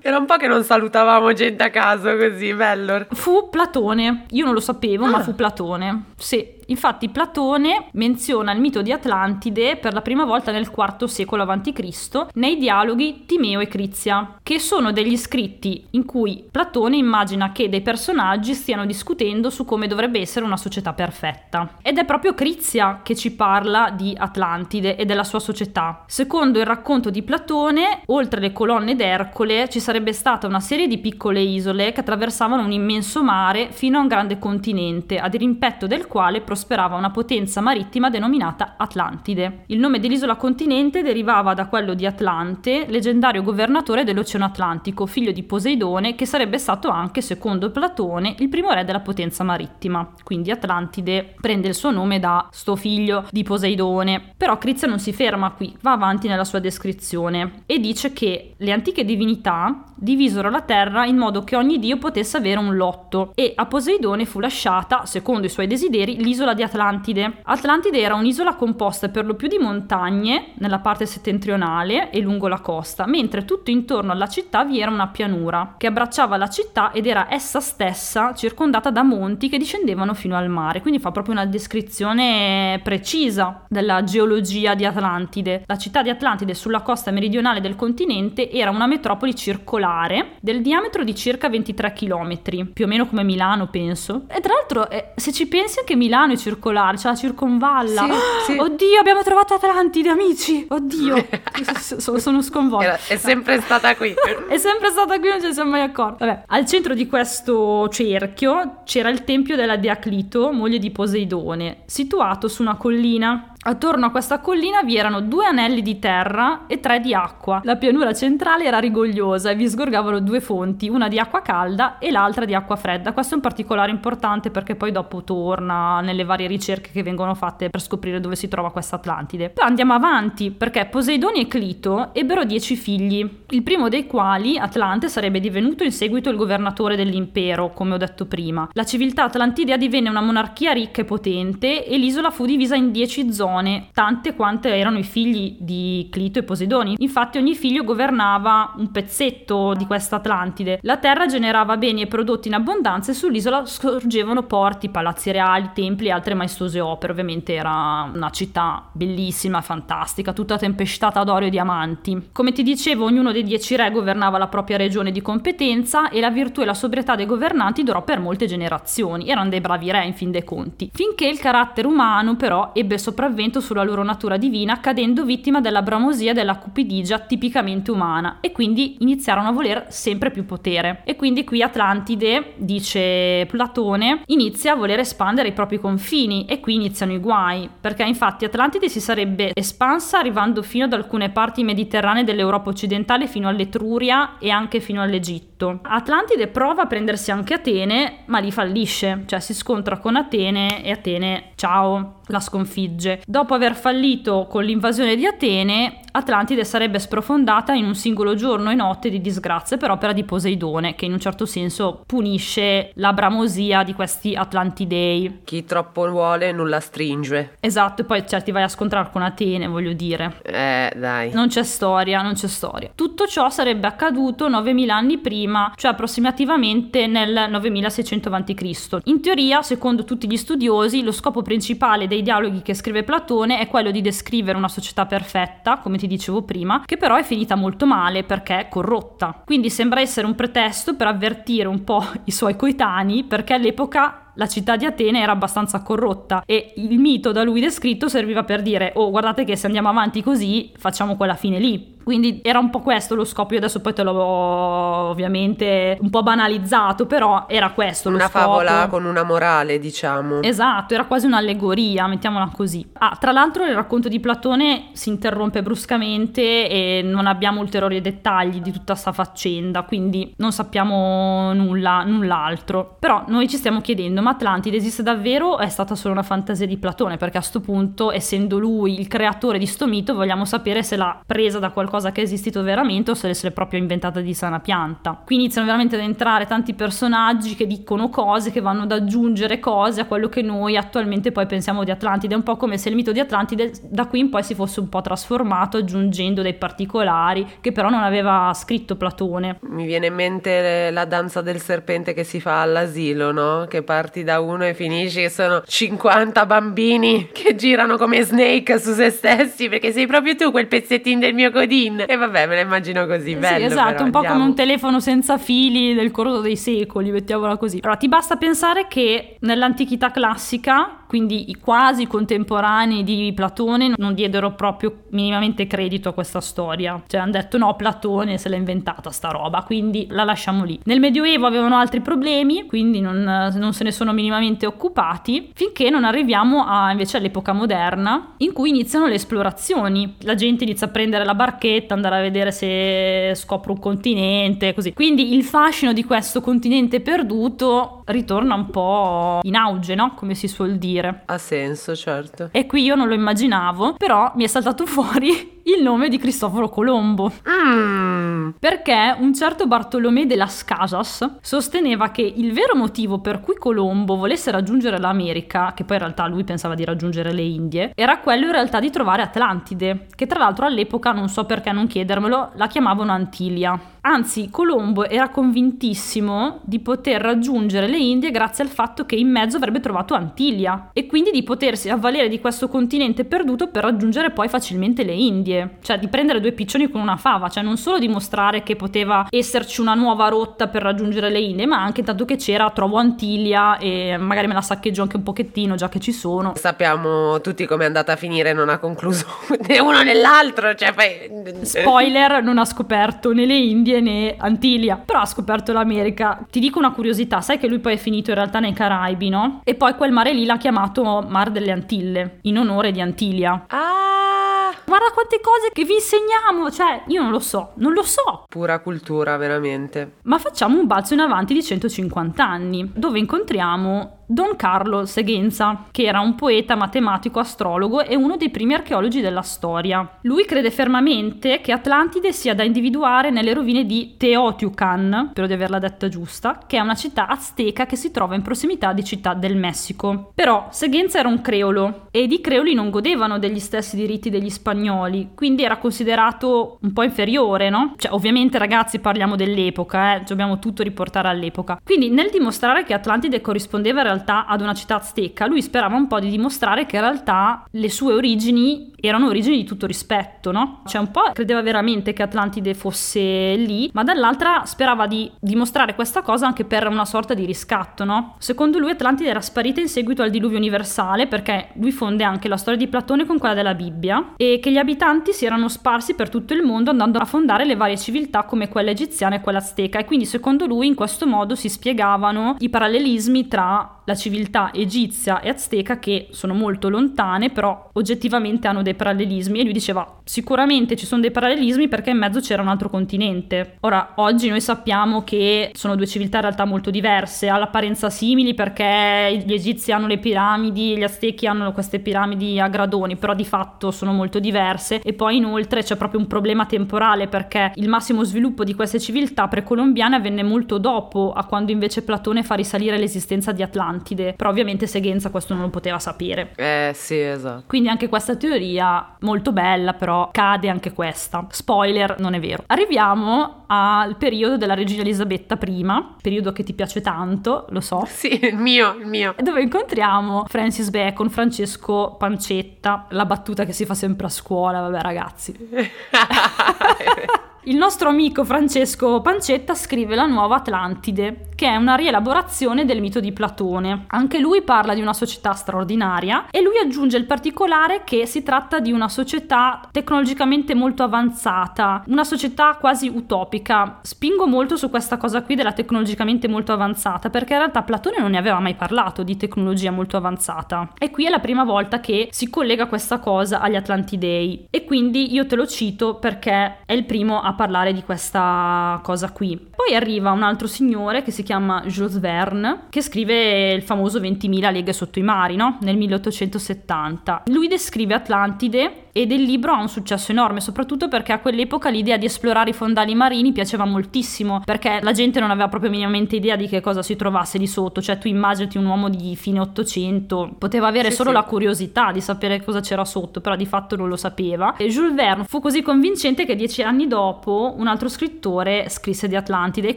Era 0.00 0.18
un 0.18 0.26
po' 0.26 0.36
che 0.36 0.46
non 0.46 0.64
salutavamo 0.64 1.32
gente 1.32 1.62
a 1.62 1.70
caso 1.70 2.16
così, 2.16 2.52
bello. 2.54 3.06
Fu 3.10 3.48
Platone. 3.50 4.26
Io 4.30 4.44
non 4.44 4.54
lo 4.54 4.60
sapevo, 4.60 5.04
ah. 5.04 5.10
ma 5.10 5.20
fu 5.20 5.34
Platone. 5.34 6.04
Sì, 6.16 6.57
Infatti 6.70 7.08
Platone 7.08 7.86
menziona 7.92 8.52
il 8.52 8.60
mito 8.60 8.82
di 8.82 8.92
Atlantide 8.92 9.76
per 9.76 9.94
la 9.94 10.02
prima 10.02 10.24
volta 10.24 10.52
nel 10.52 10.70
IV 10.70 11.04
secolo 11.04 11.44
a.C. 11.44 12.26
nei 12.34 12.58
dialoghi 12.58 13.24
Timeo 13.26 13.60
e 13.60 13.68
Crizia, 13.68 14.38
che 14.42 14.58
sono 14.58 14.92
degli 14.92 15.16
scritti 15.16 15.86
in 15.92 16.04
cui 16.04 16.46
Platone 16.50 16.96
immagina 16.96 17.52
che 17.52 17.70
dei 17.70 17.80
personaggi 17.80 18.52
stiano 18.52 18.84
discutendo 18.84 19.48
su 19.48 19.64
come 19.64 19.86
dovrebbe 19.86 20.20
essere 20.20 20.44
una 20.44 20.58
società 20.58 20.92
perfetta. 20.92 21.76
Ed 21.80 21.96
è 21.96 22.04
proprio 22.04 22.34
Crizia 22.34 23.00
che 23.02 23.16
ci 23.16 23.32
parla 23.32 23.90
di 23.90 24.14
Atlantide 24.16 24.96
e 24.96 25.06
della 25.06 25.24
sua 25.24 25.40
società. 25.40 26.04
Secondo 26.06 26.58
il 26.58 26.66
racconto 26.66 27.08
di 27.08 27.22
Platone, 27.22 28.02
oltre 28.06 28.40
le 28.40 28.52
colonne 28.52 28.94
d'Ercole 28.94 29.68
ci 29.70 29.80
sarebbe 29.80 30.12
stata 30.12 30.46
una 30.46 30.60
serie 30.60 30.86
di 30.86 30.98
piccole 30.98 31.40
isole 31.40 31.92
che 31.92 32.00
attraversavano 32.00 32.62
un 32.62 32.72
immenso 32.72 33.22
mare 33.22 33.72
fino 33.72 33.96
a 33.96 34.02
un 34.02 34.08
grande 34.08 34.38
continente, 34.38 35.18
ad 35.18 35.34
rimpetto 35.34 35.86
del 35.86 36.06
quale 36.06 36.42
prosperava 36.58 36.96
una 36.96 37.10
potenza 37.10 37.60
marittima 37.60 38.10
denominata 38.10 38.74
Atlantide. 38.76 39.62
Il 39.66 39.78
nome 39.78 40.00
dell'isola 40.00 40.34
continente 40.34 41.02
derivava 41.02 41.54
da 41.54 41.68
quello 41.68 41.94
di 41.94 42.04
Atlante, 42.04 42.86
leggendario 42.88 43.44
governatore 43.44 44.02
dell'Oceano 44.02 44.46
Atlantico, 44.46 45.06
figlio 45.06 45.30
di 45.30 45.44
Poseidone, 45.44 46.16
che 46.16 46.26
sarebbe 46.26 46.58
stato 46.58 46.88
anche, 46.88 47.20
secondo 47.20 47.70
Platone, 47.70 48.34
il 48.40 48.48
primo 48.48 48.72
re 48.72 48.84
della 48.84 48.98
potenza 48.98 49.44
marittima. 49.44 50.12
Quindi 50.24 50.50
Atlantide 50.50 51.36
prende 51.40 51.68
il 51.68 51.74
suo 51.74 51.92
nome 51.92 52.18
da 52.18 52.48
sto 52.50 52.74
figlio 52.74 53.26
di 53.30 53.44
Poseidone. 53.44 54.32
Però 54.36 54.58
Crizia 54.58 54.88
non 54.88 54.98
si 54.98 55.12
ferma 55.12 55.52
qui, 55.52 55.76
va 55.80 55.92
avanti 55.92 56.26
nella 56.26 56.44
sua 56.44 56.58
descrizione 56.58 57.62
e 57.66 57.78
dice 57.78 58.12
che 58.12 58.54
le 58.56 58.72
antiche 58.72 59.04
divinità 59.04 59.84
divisero 59.94 60.50
la 60.50 60.62
terra 60.62 61.06
in 61.06 61.16
modo 61.16 61.44
che 61.44 61.56
ogni 61.56 61.78
dio 61.78 61.98
potesse 61.98 62.36
avere 62.36 62.58
un 62.58 62.74
lotto 62.76 63.32
e 63.34 63.52
a 63.54 63.66
Poseidone 63.66 64.24
fu 64.24 64.40
lasciata, 64.40 65.06
secondo 65.06 65.46
i 65.46 65.50
suoi 65.50 65.66
desideri, 65.68 66.16
l'isola 66.16 66.47
di 66.54 66.62
Atlantide. 66.62 67.40
Atlantide 67.42 68.00
era 68.00 68.14
un'isola 68.14 68.54
composta 68.54 69.08
per 69.08 69.24
lo 69.24 69.34
più 69.34 69.48
di 69.48 69.58
montagne 69.58 70.52
nella 70.54 70.78
parte 70.78 71.06
settentrionale 71.06 72.10
e 72.10 72.20
lungo 72.20 72.48
la 72.48 72.60
costa, 72.60 73.06
mentre 73.06 73.44
tutto 73.44 73.70
intorno 73.70 74.12
alla 74.12 74.28
città 74.28 74.64
vi 74.64 74.80
era 74.80 74.90
una 74.90 75.08
pianura 75.08 75.74
che 75.76 75.86
abbracciava 75.86 76.36
la 76.36 76.48
città 76.48 76.92
ed 76.92 77.06
era 77.06 77.26
essa 77.30 77.60
stessa 77.60 78.34
circondata 78.34 78.90
da 78.90 79.02
monti 79.02 79.48
che 79.48 79.58
discendevano 79.58 80.14
fino 80.14 80.36
al 80.36 80.48
mare, 80.48 80.80
quindi 80.80 81.00
fa 81.00 81.10
proprio 81.10 81.34
una 81.34 81.46
descrizione 81.46 82.80
precisa 82.82 83.64
della 83.68 84.04
geologia 84.04 84.74
di 84.74 84.84
Atlantide. 84.84 85.64
La 85.66 85.78
città 85.78 86.02
di 86.02 86.10
Atlantide 86.10 86.54
sulla 86.54 86.80
costa 86.80 87.10
meridionale 87.10 87.60
del 87.60 87.76
continente 87.76 88.50
era 88.50 88.70
una 88.70 88.86
metropoli 88.86 89.34
circolare 89.34 90.36
del 90.40 90.62
diametro 90.62 91.04
di 91.04 91.14
circa 91.14 91.48
23 91.48 91.92
km, 91.92 92.70
più 92.72 92.84
o 92.84 92.88
meno 92.88 93.06
come 93.06 93.22
Milano 93.22 93.68
penso. 93.68 94.24
E 94.28 94.40
tra 94.40 94.54
l'altro 94.54 94.88
eh, 94.90 95.12
se 95.16 95.32
ci 95.32 95.46
pensi 95.46 95.78
anche 95.78 95.96
Milano 95.96 96.32
è 96.32 96.36
circolare, 96.38 96.96
cioè 96.96 97.12
la 97.12 97.16
circonvalla. 97.18 98.06
Sì, 98.44 98.52
sì. 98.52 98.58
Oddio 98.58 98.98
abbiamo 98.98 99.22
trovato 99.22 99.54
Atlantide 99.54 100.08
amici, 100.08 100.66
oddio, 100.68 101.26
sono, 101.98 102.18
sono 102.18 102.42
sconvolta. 102.42 102.98
È 103.06 103.16
sempre 103.16 103.60
stata 103.62 103.94
qui. 103.96 104.14
è 104.48 104.56
sempre 104.56 104.90
stata 104.90 105.18
qui, 105.18 105.28
non 105.28 105.42
ci 105.42 105.52
siamo 105.52 105.70
mai 105.70 105.82
accorti. 105.82 106.24
Vabbè, 106.24 106.44
al 106.46 106.66
centro 106.66 106.94
di 106.94 107.06
questo 107.06 107.88
cerchio 107.88 108.82
c'era 108.84 109.08
il 109.08 109.24
tempio 109.24 109.56
della 109.56 109.76
Dea 109.76 109.98
Clito, 109.98 110.52
moglie 110.52 110.78
di 110.78 110.90
Poseidone, 110.90 111.82
situato 111.86 112.48
su 112.48 112.62
una 112.62 112.76
collina 112.76 113.47
Attorno 113.60 114.06
a 114.06 114.10
questa 114.10 114.38
collina 114.38 114.82
vi 114.84 114.96
erano 114.96 115.20
due 115.20 115.44
anelli 115.44 115.82
di 115.82 115.98
terra 115.98 116.66
e 116.68 116.78
tre 116.78 117.00
di 117.00 117.12
acqua. 117.12 117.60
La 117.64 117.74
pianura 117.74 118.14
centrale 118.14 118.64
era 118.64 118.78
rigogliosa 118.78 119.50
e 119.50 119.56
vi 119.56 119.68
sgorgavano 119.68 120.20
due 120.20 120.40
fonti, 120.40 120.88
una 120.88 121.08
di 121.08 121.18
acqua 121.18 121.42
calda 121.42 121.98
e 121.98 122.12
l'altra 122.12 122.44
di 122.44 122.54
acqua 122.54 122.76
fredda. 122.76 123.12
Questo 123.12 123.32
è 123.32 123.36
un 123.36 123.42
particolare 123.42 123.90
importante 123.90 124.52
perché 124.52 124.76
poi 124.76 124.92
dopo 124.92 125.24
torna 125.24 126.00
nelle 126.00 126.24
varie 126.24 126.46
ricerche 126.46 126.90
che 126.92 127.02
vengono 127.02 127.34
fatte 127.34 127.68
per 127.68 127.82
scoprire 127.82 128.20
dove 128.20 128.36
si 128.36 128.46
trova 128.46 128.70
questa 128.70 128.96
Atlantide. 128.96 129.50
Poi 129.50 129.66
andiamo 129.66 129.92
avanti 129.92 130.52
perché 130.52 130.86
Poseidone 130.86 131.40
e 131.40 131.48
Clito 131.48 132.10
ebbero 132.14 132.44
dieci 132.44 132.76
figli, 132.76 133.28
il 133.48 133.62
primo 133.64 133.88
dei 133.88 134.06
quali, 134.06 134.56
Atlante, 134.56 135.08
sarebbe 135.08 135.40
divenuto 135.40 135.82
in 135.82 135.92
seguito 135.92 136.30
il 136.30 136.36
governatore 136.36 136.94
dell'impero, 136.94 137.70
come 137.70 137.94
ho 137.94 137.98
detto 137.98 138.24
prima. 138.26 138.68
La 138.74 138.84
civiltà 138.84 139.24
atlantidea 139.24 139.76
divenne 139.76 140.08
una 140.08 140.20
monarchia 140.20 140.70
ricca 140.72 141.00
e 141.00 141.04
potente 141.04 141.84
e 141.84 141.98
l'isola 141.98 142.30
fu 142.30 142.46
divisa 142.46 142.76
in 142.76 142.92
dieci 142.92 143.32
zone 143.32 143.46
zone, 143.48 143.88
tante 143.92 144.34
quante 144.34 144.74
erano 144.76 144.98
i 144.98 145.02
figli 145.02 145.56
di 145.58 146.08
Clito 146.10 146.38
e 146.38 146.42
Poseidoni. 146.42 146.96
Infatti 146.98 147.38
ogni 147.38 147.54
figlio 147.54 147.84
governava 147.84 148.74
un 148.76 148.90
pezzetto 148.90 149.74
di 149.74 149.86
questa 149.86 150.16
Atlantide. 150.16 150.78
La 150.82 150.98
terra 150.98 151.26
generava 151.26 151.76
beni 151.76 152.02
e 152.02 152.06
prodotti 152.06 152.48
in 152.48 152.54
abbondanza 152.54 153.10
e 153.10 153.14
sull'isola 153.14 153.64
sorgevano 153.64 154.42
porti, 154.42 154.90
palazzi 154.90 155.32
reali, 155.32 155.70
templi 155.72 156.08
e 156.08 156.10
altre 156.10 156.34
maestose 156.34 156.80
opere. 156.80 157.12
Ovviamente 157.12 157.54
era 157.54 158.10
una 158.12 158.30
città 158.30 158.84
bellissima, 158.92 159.60
fantastica, 159.60 160.32
tutta 160.32 160.58
tempestata 160.58 161.24
d'oro 161.24 161.46
e 161.46 161.50
diamanti. 161.50 162.28
Come 162.32 162.52
ti 162.52 162.62
dicevo, 162.62 163.04
ognuno 163.04 163.32
dei 163.32 163.42
dieci 163.42 163.76
re 163.76 163.90
governava 163.90 164.38
la 164.38 164.48
propria 164.48 164.76
regione 164.76 165.10
di 165.10 165.22
competenza 165.22 166.10
e 166.10 166.20
la 166.20 166.30
virtù 166.30 166.60
e 166.60 166.64
la 166.64 166.74
sobrietà 166.74 167.14
dei 167.14 167.26
governanti 167.26 167.82
durò 167.82 168.02
per 168.02 168.20
molte 168.20 168.46
generazioni. 168.46 169.28
Erano 169.28 169.48
dei 169.48 169.60
bravi 169.60 169.90
re 169.90 170.04
in 170.04 170.14
fin 170.14 170.30
dei 170.30 170.44
conti. 170.44 170.90
Finché 170.92 171.26
il 171.26 171.38
carattere 171.38 171.86
umano 171.86 172.36
però 172.36 172.70
ebbe 172.74 172.98
sopravvivere 172.98 173.37
intervento 173.38 173.60
sulla 173.60 173.84
loro 173.84 174.02
natura 174.02 174.36
divina, 174.36 174.80
cadendo 174.80 175.24
vittima 175.24 175.60
della 175.60 175.82
bramosia 175.82 176.32
e 176.32 176.34
della 176.34 176.56
cupidigia 176.56 177.20
tipicamente 177.20 177.90
umana, 177.90 178.38
e 178.40 178.50
quindi 178.50 178.96
iniziarono 178.98 179.48
a 179.48 179.52
voler 179.52 179.86
sempre 179.88 180.30
più 180.30 180.44
potere. 180.44 181.02
E 181.04 181.14
quindi 181.14 181.44
qui 181.44 181.62
Atlantide, 181.62 182.54
dice 182.56 183.46
Platone, 183.48 184.22
inizia 184.26 184.72
a 184.72 184.76
voler 184.76 184.98
espandere 184.98 185.48
i 185.48 185.52
propri 185.52 185.78
confini, 185.78 186.46
e 186.46 186.58
qui 186.60 186.74
iniziano 186.74 187.12
i 187.12 187.18
guai, 187.18 187.68
perché 187.80 188.02
infatti 188.02 188.44
Atlantide 188.44 188.88
si 188.88 189.00
sarebbe 189.00 189.52
espansa 189.54 190.18
arrivando 190.18 190.62
fino 190.62 190.84
ad 190.84 190.92
alcune 190.92 191.30
parti 191.30 191.62
mediterranee 191.62 192.24
dell'Europa 192.24 192.70
occidentale, 192.70 193.26
fino 193.28 193.48
all'Etruria 193.48 194.38
e 194.38 194.50
anche 194.50 194.80
fino 194.80 195.00
all'Egitto. 195.00 195.80
Atlantide 195.82 196.48
prova 196.48 196.82
a 196.82 196.86
prendersi 196.86 197.30
anche 197.30 197.54
Atene, 197.54 198.24
ma 198.26 198.38
lì 198.38 198.50
fallisce, 198.50 199.22
cioè 199.26 199.40
si 199.40 199.54
scontra 199.54 199.98
con 199.98 200.16
Atene 200.16 200.84
e 200.84 200.90
Atene, 200.90 201.50
ciao, 201.54 202.17
la 202.28 202.40
sconfigge. 202.40 203.22
Dopo 203.26 203.54
aver 203.54 203.74
fallito 203.74 204.46
con 204.48 204.64
l'invasione 204.64 205.16
di 205.16 205.26
Atene, 205.26 206.00
Atlantide 206.18 206.64
sarebbe 206.64 206.98
sprofondata 206.98 207.72
in 207.72 207.84
un 207.84 207.94
singolo 207.94 208.34
giorno 208.34 208.70
e 208.70 208.74
notte 208.74 209.08
di 209.08 209.20
disgrazie 209.20 209.76
per 209.76 209.90
opera 209.90 210.12
di 210.12 210.24
Poseidone, 210.24 210.94
che 210.94 211.04
in 211.04 211.12
un 211.12 211.20
certo 211.20 211.46
senso 211.46 212.02
punisce 212.06 212.90
la 212.94 213.12
bramosia 213.12 213.84
di 213.84 213.94
questi 213.94 214.34
Atlantidei. 214.34 215.40
Chi 215.44 215.64
troppo 215.64 216.08
vuole 216.10 216.50
nulla 216.52 216.80
stringe. 216.80 217.56
Esatto, 217.60 218.02
e 218.02 218.04
poi 218.04 218.26
cioè, 218.26 218.42
ti 218.42 218.50
vai 218.50 218.64
a 218.64 218.68
scontrare 218.68 219.10
con 219.12 219.22
Atene, 219.22 219.68
voglio 219.68 219.92
dire. 219.92 220.40
Eh, 220.42 220.92
dai. 220.96 221.30
Non 221.32 221.48
c'è 221.48 221.62
storia, 221.62 222.20
non 222.20 222.34
c'è 222.34 222.48
storia. 222.48 222.90
Tutto 222.94 223.26
ciò 223.26 223.48
sarebbe 223.48 223.86
accaduto 223.86 224.48
9000 224.48 224.94
anni 224.94 225.18
prima, 225.18 225.72
cioè 225.76 225.92
approssimativamente 225.92 227.06
nel 227.06 227.46
9600 227.48 228.28
a.C. 228.28 228.98
In 229.04 229.20
teoria, 229.20 229.62
secondo 229.62 230.04
tutti 230.04 230.28
gli 230.28 230.36
studiosi, 230.36 231.02
lo 231.02 231.12
scopo 231.12 231.42
principale 231.42 232.08
dei 232.08 232.22
dialoghi 232.22 232.62
che 232.62 232.74
scrive 232.74 233.04
Platone 233.04 233.60
è 233.60 233.68
quello 233.68 233.92
di 233.92 234.00
descrivere 234.00 234.58
una 234.58 234.68
società 234.68 235.06
perfetta, 235.06 235.78
come 235.78 235.96
ti 235.96 236.06
dicevo 236.08 236.42
prima, 236.42 236.82
che 236.84 236.96
però 236.96 237.14
è 237.14 237.22
finita 237.22 237.54
molto 237.54 237.86
male 237.86 238.24
perché 238.24 238.58
è 238.58 238.68
corrotta. 238.68 239.42
Quindi 239.44 239.70
sembra 239.70 240.00
essere 240.00 240.26
un 240.26 240.34
pretesto 240.34 240.96
per 240.96 241.06
avvertire 241.06 241.68
un 241.68 241.84
po' 241.84 242.04
i 242.24 242.32
suoi 242.32 242.56
coetanei 242.56 243.22
perché 243.22 243.54
all'epoca 243.54 244.27
la 244.38 244.46
città 244.46 244.76
di 244.76 244.86
Atene 244.86 245.20
era 245.20 245.32
abbastanza 245.32 245.82
corrotta 245.82 246.42
e 246.46 246.72
il 246.76 246.98
mito 246.98 247.32
da 247.32 247.42
lui 247.42 247.60
descritto 247.60 248.08
serviva 248.08 248.44
per 248.44 248.62
dire 248.62 248.92
oh 248.94 249.10
guardate 249.10 249.44
che 249.44 249.56
se 249.56 249.66
andiamo 249.66 249.88
avanti 249.88 250.22
così 250.22 250.72
facciamo 250.76 251.16
quella 251.16 251.34
fine 251.34 251.58
lì 251.58 251.96
quindi 252.08 252.40
era 252.42 252.58
un 252.58 252.70
po' 252.70 252.80
questo 252.80 253.14
lo 253.14 253.26
scopo, 253.26 253.52
io 253.52 253.58
adesso 253.58 253.82
poi 253.82 253.92
te 253.92 254.02
l'ho 254.02 254.14
ovviamente 254.18 255.98
un 256.00 256.08
po' 256.08 256.22
banalizzato, 256.22 257.04
però 257.04 257.44
era 257.48 257.68
questo 257.72 258.08
una 258.08 258.16
lo 258.16 258.24
scopo. 258.30 258.38
Una 258.38 258.64
favola 258.64 258.86
con 258.88 259.04
una 259.04 259.24
morale, 259.24 259.78
diciamo. 259.78 260.40
Esatto, 260.40 260.94
era 260.94 261.04
quasi 261.04 261.26
un'allegoria, 261.26 262.06
mettiamola 262.06 262.50
così. 262.56 262.82
Ah, 262.94 263.14
tra 263.20 263.30
l'altro 263.30 263.66
il 263.66 263.74
racconto 263.74 264.08
di 264.08 264.20
Platone 264.20 264.88
si 264.92 265.10
interrompe 265.10 265.60
bruscamente 265.60 266.70
e 266.70 267.02
non 267.04 267.26
abbiamo 267.26 267.60
ulteriori 267.60 268.00
dettagli 268.00 268.62
di 268.62 268.72
tutta 268.72 268.92
questa 268.92 269.12
faccenda, 269.12 269.82
quindi 269.82 270.32
non 270.38 270.50
sappiamo 270.50 271.52
nulla, 271.52 272.04
null'altro. 272.04 272.96
Però 272.98 273.24
noi 273.26 273.50
ci 273.50 273.58
stiamo 273.58 273.82
chiedendo, 273.82 274.22
ma 274.28 274.34
Atlantide 274.34 274.76
esiste 274.76 275.02
davvero 275.02 275.56
è 275.58 275.68
stata 275.70 275.94
solo 275.94 276.12
una 276.12 276.22
fantasia 276.22 276.66
di 276.66 276.76
Platone? 276.76 277.16
Perché 277.16 277.38
a 277.38 277.40
questo 277.40 277.60
punto, 277.60 278.12
essendo 278.12 278.58
lui 278.58 279.00
il 279.00 279.08
creatore 279.08 279.58
di 279.58 279.64
sto 279.64 279.86
mito, 279.86 280.14
vogliamo 280.14 280.44
sapere 280.44 280.82
se 280.82 280.96
l'ha 280.96 281.22
presa 281.24 281.58
da 281.58 281.70
qualcosa 281.70 282.12
che 282.12 282.20
è 282.20 282.24
esistito 282.24 282.62
veramente 282.62 283.10
o 283.10 283.14
se 283.14 283.28
l'è 283.28 283.50
proprio 283.52 283.80
inventata 283.80 284.20
di 284.20 284.34
sana 284.34 284.60
pianta. 284.60 285.22
Qui 285.24 285.36
iniziano 285.36 285.66
veramente 285.66 285.96
ad 285.96 286.02
entrare 286.02 286.44
tanti 286.44 286.74
personaggi 286.74 287.54
che 287.54 287.66
dicono 287.66 288.10
cose, 288.10 288.50
che 288.50 288.60
vanno 288.60 288.82
ad 288.82 288.92
aggiungere 288.92 289.58
cose 289.60 290.02
a 290.02 290.04
quello 290.04 290.28
che 290.28 290.42
noi 290.42 290.76
attualmente 290.76 291.32
poi 291.32 291.46
pensiamo 291.46 291.84
di 291.84 291.90
Atlantide. 291.90 292.34
È 292.34 292.36
un 292.36 292.42
po' 292.42 292.56
come 292.56 292.76
se 292.76 292.90
il 292.90 292.94
mito 292.94 293.12
di 293.12 293.20
Atlantide 293.20 293.72
da 293.88 294.06
qui 294.06 294.20
in 294.20 294.28
poi 294.28 294.42
si 294.42 294.54
fosse 294.54 294.80
un 294.80 294.90
po' 294.90 295.00
trasformato 295.00 295.78
aggiungendo 295.78 296.42
dei 296.42 296.54
particolari 296.54 297.46
che 297.62 297.72
però 297.72 297.88
non 297.88 298.02
aveva 298.02 298.52
scritto 298.54 298.96
Platone. 298.96 299.58
Mi 299.62 299.86
viene 299.86 300.08
in 300.08 300.14
mente 300.14 300.90
la 300.90 301.06
danza 301.06 301.40
del 301.40 301.60
serpente 301.60 302.12
che 302.12 302.24
si 302.24 302.40
fa 302.40 302.60
all'asilo, 302.60 303.32
no? 303.32 303.64
Che 303.66 303.82
parti 303.82 304.17
parti 304.18 304.24
da 304.24 304.40
uno 304.40 304.64
e 304.64 304.74
finisci 304.74 305.20
che 305.20 305.30
sono 305.30 305.62
50 305.64 306.46
bambini 306.46 307.28
che 307.32 307.54
girano 307.54 307.96
come 307.96 308.22
Snake 308.22 308.78
su 308.78 308.92
se 308.92 309.10
stessi 309.10 309.68
perché 309.68 309.92
sei 309.92 310.06
proprio 310.06 310.34
tu 310.34 310.50
quel 310.50 310.66
pezzettino 310.66 311.20
del 311.20 311.34
mio 311.34 311.50
codin. 311.50 312.04
E 312.06 312.16
vabbè, 312.16 312.46
me 312.46 312.54
la 312.56 312.60
immagino 312.60 313.06
così, 313.06 313.34
bello. 313.34 313.58
Sì, 313.58 313.64
esatto, 313.64 313.92
però, 313.92 314.04
un 314.04 314.10
po' 314.10 314.18
andiamo. 314.18 314.38
come 314.38 314.48
un 314.50 314.54
telefono 314.54 315.00
senza 315.00 315.38
fili 315.38 315.94
del 315.94 316.10
corso 316.10 316.40
dei 316.40 316.56
secoli, 316.56 317.10
mettiamola 317.10 317.56
così. 317.56 317.78
Allora, 317.82 317.98
ti 317.98 318.08
basta 318.08 318.36
pensare 318.36 318.86
che 318.88 319.36
nell'antichità 319.40 320.10
classica, 320.10 321.04
quindi 321.06 321.50
i 321.50 321.56
quasi 321.56 322.06
contemporanei 322.06 323.02
di 323.02 323.32
Platone, 323.34 323.92
non 323.96 324.14
diedero 324.14 324.52
proprio 324.52 325.04
minimamente 325.10 325.66
credito 325.66 326.10
a 326.10 326.12
questa 326.12 326.40
storia. 326.40 327.00
Cioè, 327.06 327.20
hanno 327.20 327.32
detto 327.32 327.58
no, 327.58 327.74
Platone 327.76 328.38
se 328.38 328.48
l'ha 328.48 328.56
inventata 328.56 329.10
sta 329.10 329.28
roba, 329.28 329.62
quindi 329.62 330.06
la 330.10 330.24
lasciamo 330.24 330.64
lì. 330.64 330.78
Nel 330.84 331.00
Medioevo 331.00 331.46
avevano 331.46 331.76
altri 331.76 332.00
problemi, 332.00 332.66
quindi 332.66 333.00
non, 333.00 333.22
non 333.54 333.72
se 333.72 333.84
ne 333.84 333.92
sono 333.92 333.97
minimamente 334.12 334.66
occupati, 334.66 335.50
finché 335.54 335.90
non 335.90 336.04
arriviamo 336.04 336.64
a, 336.66 336.90
invece 336.90 337.16
all'epoca 337.16 337.52
moderna, 337.52 338.34
in 338.38 338.52
cui 338.52 338.70
iniziano 338.70 339.06
le 339.06 339.14
esplorazioni. 339.14 340.16
La 340.20 340.34
gente 340.34 340.64
inizia 340.64 340.86
a 340.86 340.90
prendere 340.90 341.24
la 341.24 341.34
barchetta, 341.34 341.94
andare 341.94 342.18
a 342.18 342.20
vedere 342.20 342.52
se 342.52 343.32
scopre 343.34 343.72
un 343.72 343.78
continente, 343.78 344.74
così. 344.74 344.92
Quindi 344.92 345.34
il 345.34 345.44
fascino 345.44 345.92
di 345.92 346.04
questo 346.04 346.40
continente 346.40 347.00
perduto 347.00 348.02
ritorna 348.06 348.54
un 348.54 348.70
po' 348.70 349.40
in 349.42 349.54
auge, 349.54 349.94
no? 349.94 350.14
Come 350.14 350.34
si 350.34 350.48
suol 350.48 350.76
dire. 350.76 351.22
Ha 351.26 351.38
senso, 351.38 351.94
certo. 351.94 352.48
E 352.52 352.66
qui 352.66 352.82
io 352.82 352.94
non 352.94 353.08
lo 353.08 353.14
immaginavo, 353.14 353.94
però 353.94 354.32
mi 354.34 354.44
è 354.44 354.46
saltato 354.46 354.84
fuori 354.86 355.56
il 355.76 355.82
nome 355.82 356.08
di 356.08 356.18
Cristoforo 356.18 356.68
Colombo. 356.68 357.30
Mmm. 357.44 358.54
Perché 358.58 359.14
un 359.18 359.34
certo 359.34 359.66
Bartolomé 359.66 360.26
de 360.26 360.36
las 360.36 360.64
Casas 360.64 361.38
sosteneva 361.40 362.10
che 362.10 362.22
il 362.22 362.52
vero 362.52 362.74
motivo 362.74 363.20
per 363.20 363.40
cui 363.40 363.56
Colombo 363.56 364.16
volesse 364.16 364.50
raggiungere 364.50 364.98
l'America, 364.98 365.72
che 365.74 365.84
poi 365.84 365.96
in 365.96 366.02
realtà 366.02 366.26
lui 366.26 366.44
pensava 366.44 366.74
di 366.74 366.84
raggiungere 366.84 367.32
le 367.32 367.42
Indie, 367.42 367.92
era 367.94 368.18
quello 368.18 368.46
in 368.46 368.52
realtà 368.52 368.80
di 368.80 368.90
trovare 368.90 369.22
Atlantide, 369.22 370.06
che 370.14 370.26
tra 370.26 370.38
l'altro 370.38 370.64
all'epoca, 370.64 371.12
non 371.12 371.28
so 371.28 371.44
perché 371.44 371.72
non 371.72 371.86
chiedermelo, 371.86 372.52
la 372.54 372.66
chiamavano 372.66 373.12
Antilia. 373.12 373.78
Anzi, 374.10 374.48
Colombo 374.50 375.06
era 375.06 375.28
convintissimo 375.28 376.60
di 376.62 376.78
poter 376.78 377.20
raggiungere 377.20 377.86
le 377.88 377.98
Indie 377.98 378.30
grazie 378.30 378.64
al 378.64 378.70
fatto 378.70 379.04
che 379.04 379.16
in 379.16 379.28
mezzo 379.28 379.58
avrebbe 379.58 379.80
trovato 379.80 380.14
Antiglia 380.14 380.88
e 380.94 381.04
quindi 381.04 381.30
di 381.30 381.42
potersi 381.42 381.90
avvalere 381.90 382.28
di 382.28 382.40
questo 382.40 382.68
continente 382.68 383.26
perduto 383.26 383.68
per 383.68 383.82
raggiungere 383.82 384.30
poi 384.30 384.48
facilmente 384.48 385.04
le 385.04 385.12
Indie. 385.12 385.76
Cioè 385.82 385.98
di 385.98 386.08
prendere 386.08 386.40
due 386.40 386.52
piccioni 386.52 386.88
con 386.88 387.02
una 387.02 387.18
fava, 387.18 387.50
cioè 387.50 387.62
non 387.62 387.76
solo 387.76 387.98
dimostrare 387.98 388.62
che 388.62 388.76
poteva 388.76 389.26
esserci 389.28 389.82
una 389.82 389.92
nuova 389.92 390.28
rotta 390.28 390.68
per 390.68 390.80
raggiungere 390.80 391.28
le 391.28 391.40
Indie, 391.40 391.66
ma 391.66 391.82
anche 391.82 392.02
tanto 392.02 392.24
che 392.24 392.36
c'era 392.36 392.70
trovo 392.70 392.96
Antiglia 392.96 393.76
e 393.76 394.16
magari 394.16 394.46
me 394.46 394.54
la 394.54 394.62
saccheggio 394.62 395.02
anche 395.02 395.16
un 395.16 395.22
pochettino 395.22 395.74
già 395.74 395.90
che 395.90 396.00
ci 396.00 396.12
sono. 396.12 396.54
Sappiamo 396.56 397.42
tutti 397.42 397.66
com'è 397.66 397.84
andata 397.84 398.12
a 398.12 398.16
finire, 398.16 398.54
non 398.54 398.70
ha 398.70 398.78
concluso 398.78 399.26
né 399.68 399.78
uno 399.80 400.02
né 400.02 400.14
l'altro. 400.14 400.74
Cioè, 400.74 400.94
poi... 400.94 401.56
Spoiler, 401.60 402.42
non 402.42 402.56
ha 402.56 402.64
scoperto 402.64 403.34
né 403.34 403.44
le 403.44 403.56
Indie 403.56 403.96
né 404.00 404.34
Antiglia, 404.38 404.96
però 404.96 405.20
ha 405.20 405.26
scoperto 405.26 405.72
l'America. 405.72 406.46
Ti 406.50 406.60
dico 406.60 406.78
una 406.78 406.92
curiosità, 406.92 407.40
sai 407.40 407.58
che 407.58 407.66
lui 407.68 407.78
poi 407.78 407.94
è 407.94 407.96
finito 407.96 408.30
in 408.30 408.36
realtà 408.36 408.60
nei 408.60 408.72
Caraibi, 408.72 409.28
no? 409.28 409.60
E 409.64 409.74
poi 409.74 409.94
quel 409.94 410.12
mare 410.12 410.32
lì 410.32 410.44
l'ha 410.44 410.56
chiamato 410.56 411.24
Mar 411.28 411.50
delle 411.50 411.72
Antille, 411.72 412.38
in 412.42 412.58
onore 412.58 412.90
di 412.92 413.00
Antiglia. 413.00 413.64
Ah, 413.68 414.46
Guarda 414.84 415.10
quante 415.12 415.38
cose 415.42 415.68
che 415.72 415.84
vi 415.84 415.94
insegniamo, 415.94 416.70
cioè 416.70 417.02
io 417.08 417.20
non 417.22 417.30
lo 417.30 417.40
so, 417.40 417.72
non 417.74 417.92
lo 417.92 418.02
so. 418.02 418.44
pura 418.48 418.78
cultura, 418.80 419.36
veramente. 419.36 420.14
Ma 420.22 420.38
facciamo 420.38 420.78
un 420.78 420.86
balzo 420.86 421.12
in 421.14 421.20
avanti 421.20 421.52
di 421.52 421.62
150 421.62 422.42
anni, 422.42 422.90
dove 422.94 423.18
incontriamo 423.18 424.17
Don 424.30 424.56
Carlo 424.56 425.06
Segenza, 425.06 425.86
che 425.90 426.02
era 426.02 426.20
un 426.20 426.34
poeta, 426.34 426.76
matematico, 426.76 427.38
astrologo 427.38 428.04
e 428.04 428.14
uno 428.14 428.36
dei 428.36 428.50
primi 428.50 428.74
archeologi 428.74 429.22
della 429.22 429.40
storia. 429.40 430.06
Lui 430.22 430.44
crede 430.44 430.70
fermamente 430.70 431.62
che 431.62 431.72
Atlantide 431.72 432.30
sia 432.34 432.54
da 432.54 432.62
individuare 432.62 433.30
nelle 433.30 433.54
rovine 433.54 433.86
di 433.86 434.16
Teotihuacan, 434.18 435.28
spero 435.30 435.46
di 435.46 435.54
averla 435.54 435.78
detta 435.78 436.08
giusta, 436.08 436.60
che 436.66 436.76
è 436.76 436.80
una 436.80 436.94
città 436.94 437.26
azteca 437.26 437.86
che 437.86 437.96
si 437.96 438.10
trova 438.10 438.34
in 438.34 438.42
prossimità 438.42 438.92
di 438.92 439.02
Città 439.02 439.32
del 439.32 439.56
Messico. 439.56 440.32
Però 440.34 440.68
Segenza 440.72 441.20
era 441.20 441.28
un 441.28 441.40
creolo 441.40 442.08
ed 442.10 442.30
i 442.30 442.42
creoli 442.42 442.74
non 442.74 442.90
godevano 442.90 443.38
degli 443.38 443.60
stessi 443.60 443.96
diritti 443.96 444.28
degli 444.28 444.50
spagnoli, 444.50 445.30
quindi 445.34 445.62
era 445.62 445.78
considerato 445.78 446.76
un 446.82 446.92
po' 446.92 447.02
inferiore, 447.02 447.70
no? 447.70 447.94
Cioè, 447.96 448.12
ovviamente 448.12 448.58
ragazzi 448.58 448.98
parliamo 448.98 449.36
dell'epoca, 449.36 450.16
eh, 450.16 450.22
dobbiamo 450.26 450.58
tutto 450.58 450.82
riportare 450.82 451.28
all'epoca. 451.28 451.80
Quindi 451.82 452.10
nel 452.10 452.28
dimostrare 452.28 452.84
che 452.84 452.92
Atlantide 452.92 453.40
corrispondeva 453.40 454.02
in 454.02 454.06
ad 454.26 454.60
una 454.60 454.74
città 454.74 454.96
azteca, 454.96 455.46
lui 455.46 455.62
sperava 455.62 455.96
un 455.96 456.06
po' 456.06 456.20
di 456.20 456.30
dimostrare 456.30 456.86
che 456.86 456.96
in 456.96 457.02
realtà 457.02 457.64
le 457.70 457.90
sue 457.90 458.12
origini 458.12 458.92
erano 459.00 459.28
origini 459.28 459.56
di 459.56 459.64
tutto 459.64 459.86
rispetto, 459.86 460.50
no? 460.50 460.82
Cioè 460.86 461.00
un 461.00 461.10
po' 461.10 461.30
credeva 461.32 461.62
veramente 461.62 462.12
che 462.12 462.22
Atlantide 462.22 462.74
fosse 462.74 463.54
lì, 463.56 463.90
ma 463.92 464.02
dall'altra 464.02 464.64
sperava 464.64 465.06
di 465.06 465.30
dimostrare 465.38 465.94
questa 465.94 466.22
cosa 466.22 466.46
anche 466.46 466.64
per 466.64 466.88
una 466.88 467.04
sorta 467.04 467.34
di 467.34 467.44
riscatto, 467.44 468.04
no? 468.04 468.34
Secondo 468.38 468.78
lui 468.78 468.90
Atlantide 468.90 469.30
era 469.30 469.40
sparita 469.40 469.80
in 469.80 469.88
seguito 469.88 470.22
al 470.22 470.30
diluvio 470.30 470.58
universale 470.58 471.26
perché 471.26 471.68
lui 471.74 471.92
fonde 471.92 472.24
anche 472.24 472.48
la 472.48 472.56
storia 472.56 472.78
di 472.78 472.88
Platone 472.88 473.24
con 473.24 473.38
quella 473.38 473.54
della 473.54 473.74
Bibbia 473.74 474.32
e 474.36 474.58
che 474.60 474.70
gli 474.70 474.78
abitanti 474.78 475.32
si 475.32 475.44
erano 475.44 475.68
sparsi 475.68 476.14
per 476.14 476.28
tutto 476.28 476.54
il 476.54 476.62
mondo 476.62 476.90
andando 476.90 477.18
a 477.18 477.24
fondare 477.24 477.64
le 477.64 477.76
varie 477.76 477.96
civiltà 477.96 478.44
come 478.44 478.68
quella 478.68 478.90
egiziana 478.90 479.36
e 479.36 479.40
quella 479.40 479.58
azteca 479.58 479.98
e 479.98 480.04
quindi 480.04 480.24
secondo 480.24 480.66
lui 480.66 480.86
in 480.86 480.94
questo 480.94 481.26
modo 481.26 481.54
si 481.54 481.68
spiegavano 481.68 482.56
i 482.58 482.68
parallelismi 482.68 483.48
tra 483.48 484.00
la 484.08 484.14
civiltà 484.14 484.70
egizia 484.72 485.40
e 485.40 485.50
azteca 485.50 485.98
che 485.98 486.28
sono 486.30 486.54
molto 486.54 486.88
lontane 486.88 487.50
però 487.50 487.90
oggettivamente 487.92 488.66
hanno 488.66 488.80
dei 488.80 488.94
parallelismi. 488.94 489.60
E 489.60 489.64
lui 489.64 489.74
diceva 489.74 490.20
sicuramente 490.24 490.96
ci 490.96 491.04
sono 491.04 491.20
dei 491.20 491.30
parallelismi 491.30 491.88
perché 491.88 492.10
in 492.10 492.16
mezzo 492.16 492.40
c'era 492.40 492.62
un 492.62 492.68
altro 492.68 492.88
continente. 492.88 493.76
Ora 493.80 494.14
oggi 494.16 494.48
noi 494.48 494.62
sappiamo 494.62 495.24
che 495.24 495.72
sono 495.74 495.94
due 495.94 496.06
civiltà 496.06 496.38
in 496.38 496.44
realtà 496.44 496.64
molto 496.64 496.90
diverse, 496.90 497.48
all'apparenza 497.48 498.08
simili 498.08 498.54
perché 498.54 499.42
gli 499.44 499.52
egizi 499.52 499.92
hanno 499.92 500.06
le 500.06 500.16
piramidi, 500.16 500.96
gli 500.96 501.02
aztechi 501.02 501.46
hanno 501.46 501.72
queste 501.72 501.98
piramidi 501.98 502.58
a 502.58 502.68
gradoni, 502.68 503.16
però 503.16 503.34
di 503.34 503.44
fatto 503.44 503.90
sono 503.90 504.12
molto 504.12 504.38
diverse. 504.38 505.02
E 505.02 505.12
poi 505.12 505.36
inoltre 505.36 505.82
c'è 505.82 505.96
proprio 505.96 506.18
un 506.18 506.26
problema 506.26 506.64
temporale 506.64 507.28
perché 507.28 507.72
il 507.74 507.88
massimo 507.90 508.24
sviluppo 508.24 508.64
di 508.64 508.74
queste 508.74 508.98
civiltà 508.98 509.48
precolombiane 509.48 510.16
avvenne 510.16 510.42
molto 510.42 510.78
dopo 510.78 511.32
a 511.32 511.44
quando 511.44 511.72
invece 511.72 512.02
Platone 512.02 512.42
fa 512.42 512.54
risalire 512.54 512.96
l'esistenza 512.96 513.52
di 513.52 513.62
Atlantide, 513.98 514.34
però 514.34 514.50
ovviamente 514.50 514.86
Segenza 514.86 515.30
questo 515.30 515.54
non 515.54 515.64
lo 515.64 515.70
poteva 515.70 515.98
sapere. 515.98 516.52
Eh, 516.56 516.92
sì, 516.94 517.20
esatto. 517.20 517.64
Quindi 517.66 517.88
anche 517.88 518.08
questa 518.08 518.36
teoria 518.36 519.16
molto 519.20 519.52
bella, 519.52 519.94
però 519.94 520.30
cade 520.32 520.68
anche 520.68 520.92
questa. 520.92 521.46
Spoiler, 521.50 522.18
non 522.18 522.34
è 522.34 522.40
vero. 522.40 522.62
Arriviamo 522.66 523.64
al 523.66 524.16
periodo 524.16 524.56
della 524.56 524.74
regina 524.74 525.02
Elisabetta 525.02 525.58
I, 525.60 525.86
periodo 526.22 526.52
che 526.52 526.62
ti 526.62 526.72
piace 526.72 527.00
tanto, 527.00 527.66
lo 527.70 527.80
so. 527.80 528.06
Sì, 528.18 528.46
il 528.46 528.56
mio, 528.56 528.96
il 528.98 529.06
mio. 529.06 529.34
Dove 529.38 529.62
incontriamo 529.62 530.44
Francis 530.48 530.90
Bacon, 530.90 531.30
Francesco 531.30 532.16
Pancetta, 532.18 533.06
la 533.10 533.24
battuta 533.26 533.64
che 533.64 533.72
si 533.72 533.84
fa 533.84 533.94
sempre 533.94 534.26
a 534.26 534.30
scuola, 534.30 534.80
vabbè 534.80 535.00
ragazzi. 535.00 535.54
Il 537.62 537.76
nostro 537.76 538.08
amico 538.08 538.44
Francesco 538.44 539.20
Pancetta 539.20 539.74
scrive 539.74 540.14
La 540.14 540.26
nuova 540.26 540.56
Atlantide, 540.56 541.48
che 541.56 541.66
è 541.66 541.74
una 541.74 541.96
rielaborazione 541.96 542.84
del 542.84 543.00
mito 543.00 543.18
di 543.18 543.32
Platone. 543.32 544.04
Anche 544.06 544.38
lui 544.38 544.62
parla 544.62 544.94
di 544.94 545.00
una 545.00 545.12
società 545.12 545.52
straordinaria 545.52 546.46
e 546.50 546.62
lui 546.62 546.78
aggiunge 546.78 547.16
il 547.16 547.26
particolare 547.26 548.04
che 548.04 548.26
si 548.26 548.44
tratta 548.44 548.78
di 548.78 548.92
una 548.92 549.08
società 549.08 549.80
tecnologicamente 549.90 550.74
molto 550.74 551.02
avanzata, 551.02 552.04
una 552.06 552.22
società 552.22 552.76
quasi 552.78 553.08
utopica. 553.08 553.98
Spingo 554.02 554.46
molto 554.46 554.76
su 554.76 554.88
questa 554.88 555.16
cosa 555.16 555.42
qui 555.42 555.56
della 555.56 555.72
tecnologicamente 555.72 556.46
molto 556.46 556.72
avanzata, 556.72 557.28
perché 557.28 557.54
in 557.54 557.58
realtà 557.58 557.82
Platone 557.82 558.20
non 558.20 558.30
ne 558.30 558.38
aveva 558.38 558.60
mai 558.60 558.76
parlato 558.76 559.24
di 559.24 559.36
tecnologia 559.36 559.90
molto 559.90 560.16
avanzata. 560.16 560.92
E 560.96 561.10
qui 561.10 561.26
è 561.26 561.28
la 561.28 561.40
prima 561.40 561.64
volta 561.64 561.98
che 561.98 562.28
si 562.30 562.48
collega 562.48 562.86
questa 562.86 563.18
cosa 563.18 563.60
agli 563.60 563.76
Atlantidei. 563.76 564.68
E 564.70 564.84
quindi 564.84 565.34
io 565.34 565.44
te 565.46 565.56
lo 565.56 565.66
cito 565.66 566.14
perché 566.14 566.78
è 566.86 566.92
il 566.92 567.04
primo 567.04 567.40
a 567.40 567.47
parlare 567.54 567.92
di 567.92 568.02
questa 568.02 569.00
cosa 569.02 569.30
qui. 569.32 569.56
Poi 569.56 569.94
arriva 569.94 570.32
un 570.32 570.42
altro 570.42 570.66
signore 570.66 571.22
che 571.22 571.30
si 571.30 571.42
chiama 571.42 571.82
Jules 571.86 572.18
Verne, 572.18 572.86
che 572.90 573.00
scrive 573.00 573.72
il 573.72 573.82
famoso 573.82 574.18
20.000 574.18 574.72
leghe 574.72 574.92
sotto 574.92 575.18
i 575.18 575.22
mari, 575.22 575.56
no? 575.56 575.78
Nel 575.82 575.96
1870. 575.96 577.44
Lui 577.46 577.68
descrive 577.68 578.14
Atlantide 578.14 579.06
e 579.12 579.26
del 579.26 579.42
libro 579.42 579.72
ha 579.72 579.80
un 579.80 579.88
successo 579.88 580.30
enorme, 580.30 580.60
soprattutto 580.60 581.08
perché 581.08 581.32
a 581.32 581.40
quell'epoca 581.40 581.88
l'idea 581.88 582.16
di 582.16 582.26
esplorare 582.26 582.70
i 582.70 582.72
fondali 582.72 583.14
marini 583.14 583.52
piaceva 583.52 583.84
moltissimo, 583.84 584.62
perché 584.64 585.00
la 585.02 585.12
gente 585.12 585.40
non 585.40 585.50
aveva 585.50 585.68
proprio 585.68 585.90
minimamente 585.90 586.36
idea 586.36 586.54
di 586.54 586.68
che 586.68 586.80
cosa 586.80 587.02
si 587.02 587.16
trovasse 587.16 587.58
lì 587.58 587.66
sotto, 587.66 588.00
cioè 588.00 588.18
tu 588.18 588.28
immaginati 588.28 588.78
un 588.78 588.84
uomo 588.84 589.08
di 589.08 589.34
fine 589.36 589.60
800, 589.60 590.54
poteva 590.58 590.86
avere 590.86 591.10
sì, 591.10 591.16
solo 591.16 591.30
sì. 591.30 591.34
la 591.34 591.42
curiosità 591.42 592.12
di 592.12 592.20
sapere 592.20 592.62
cosa 592.62 592.80
c'era 592.80 593.04
sotto, 593.04 593.40
però 593.40 593.56
di 593.56 593.66
fatto 593.66 593.96
non 593.96 594.08
lo 594.08 594.16
sapeva. 594.16 594.76
E 594.76 594.88
Jules 594.88 595.14
Verne 595.14 595.44
fu 595.44 595.60
così 595.60 595.82
convincente 595.82 596.44
che 596.44 596.54
dieci 596.54 596.82
anni 596.82 597.06
dopo 597.06 597.37
un 597.46 597.86
altro 597.86 598.08
scrittore 598.08 598.88
scrisse 598.88 599.28
di 599.28 599.36
Atlantide 599.36 599.96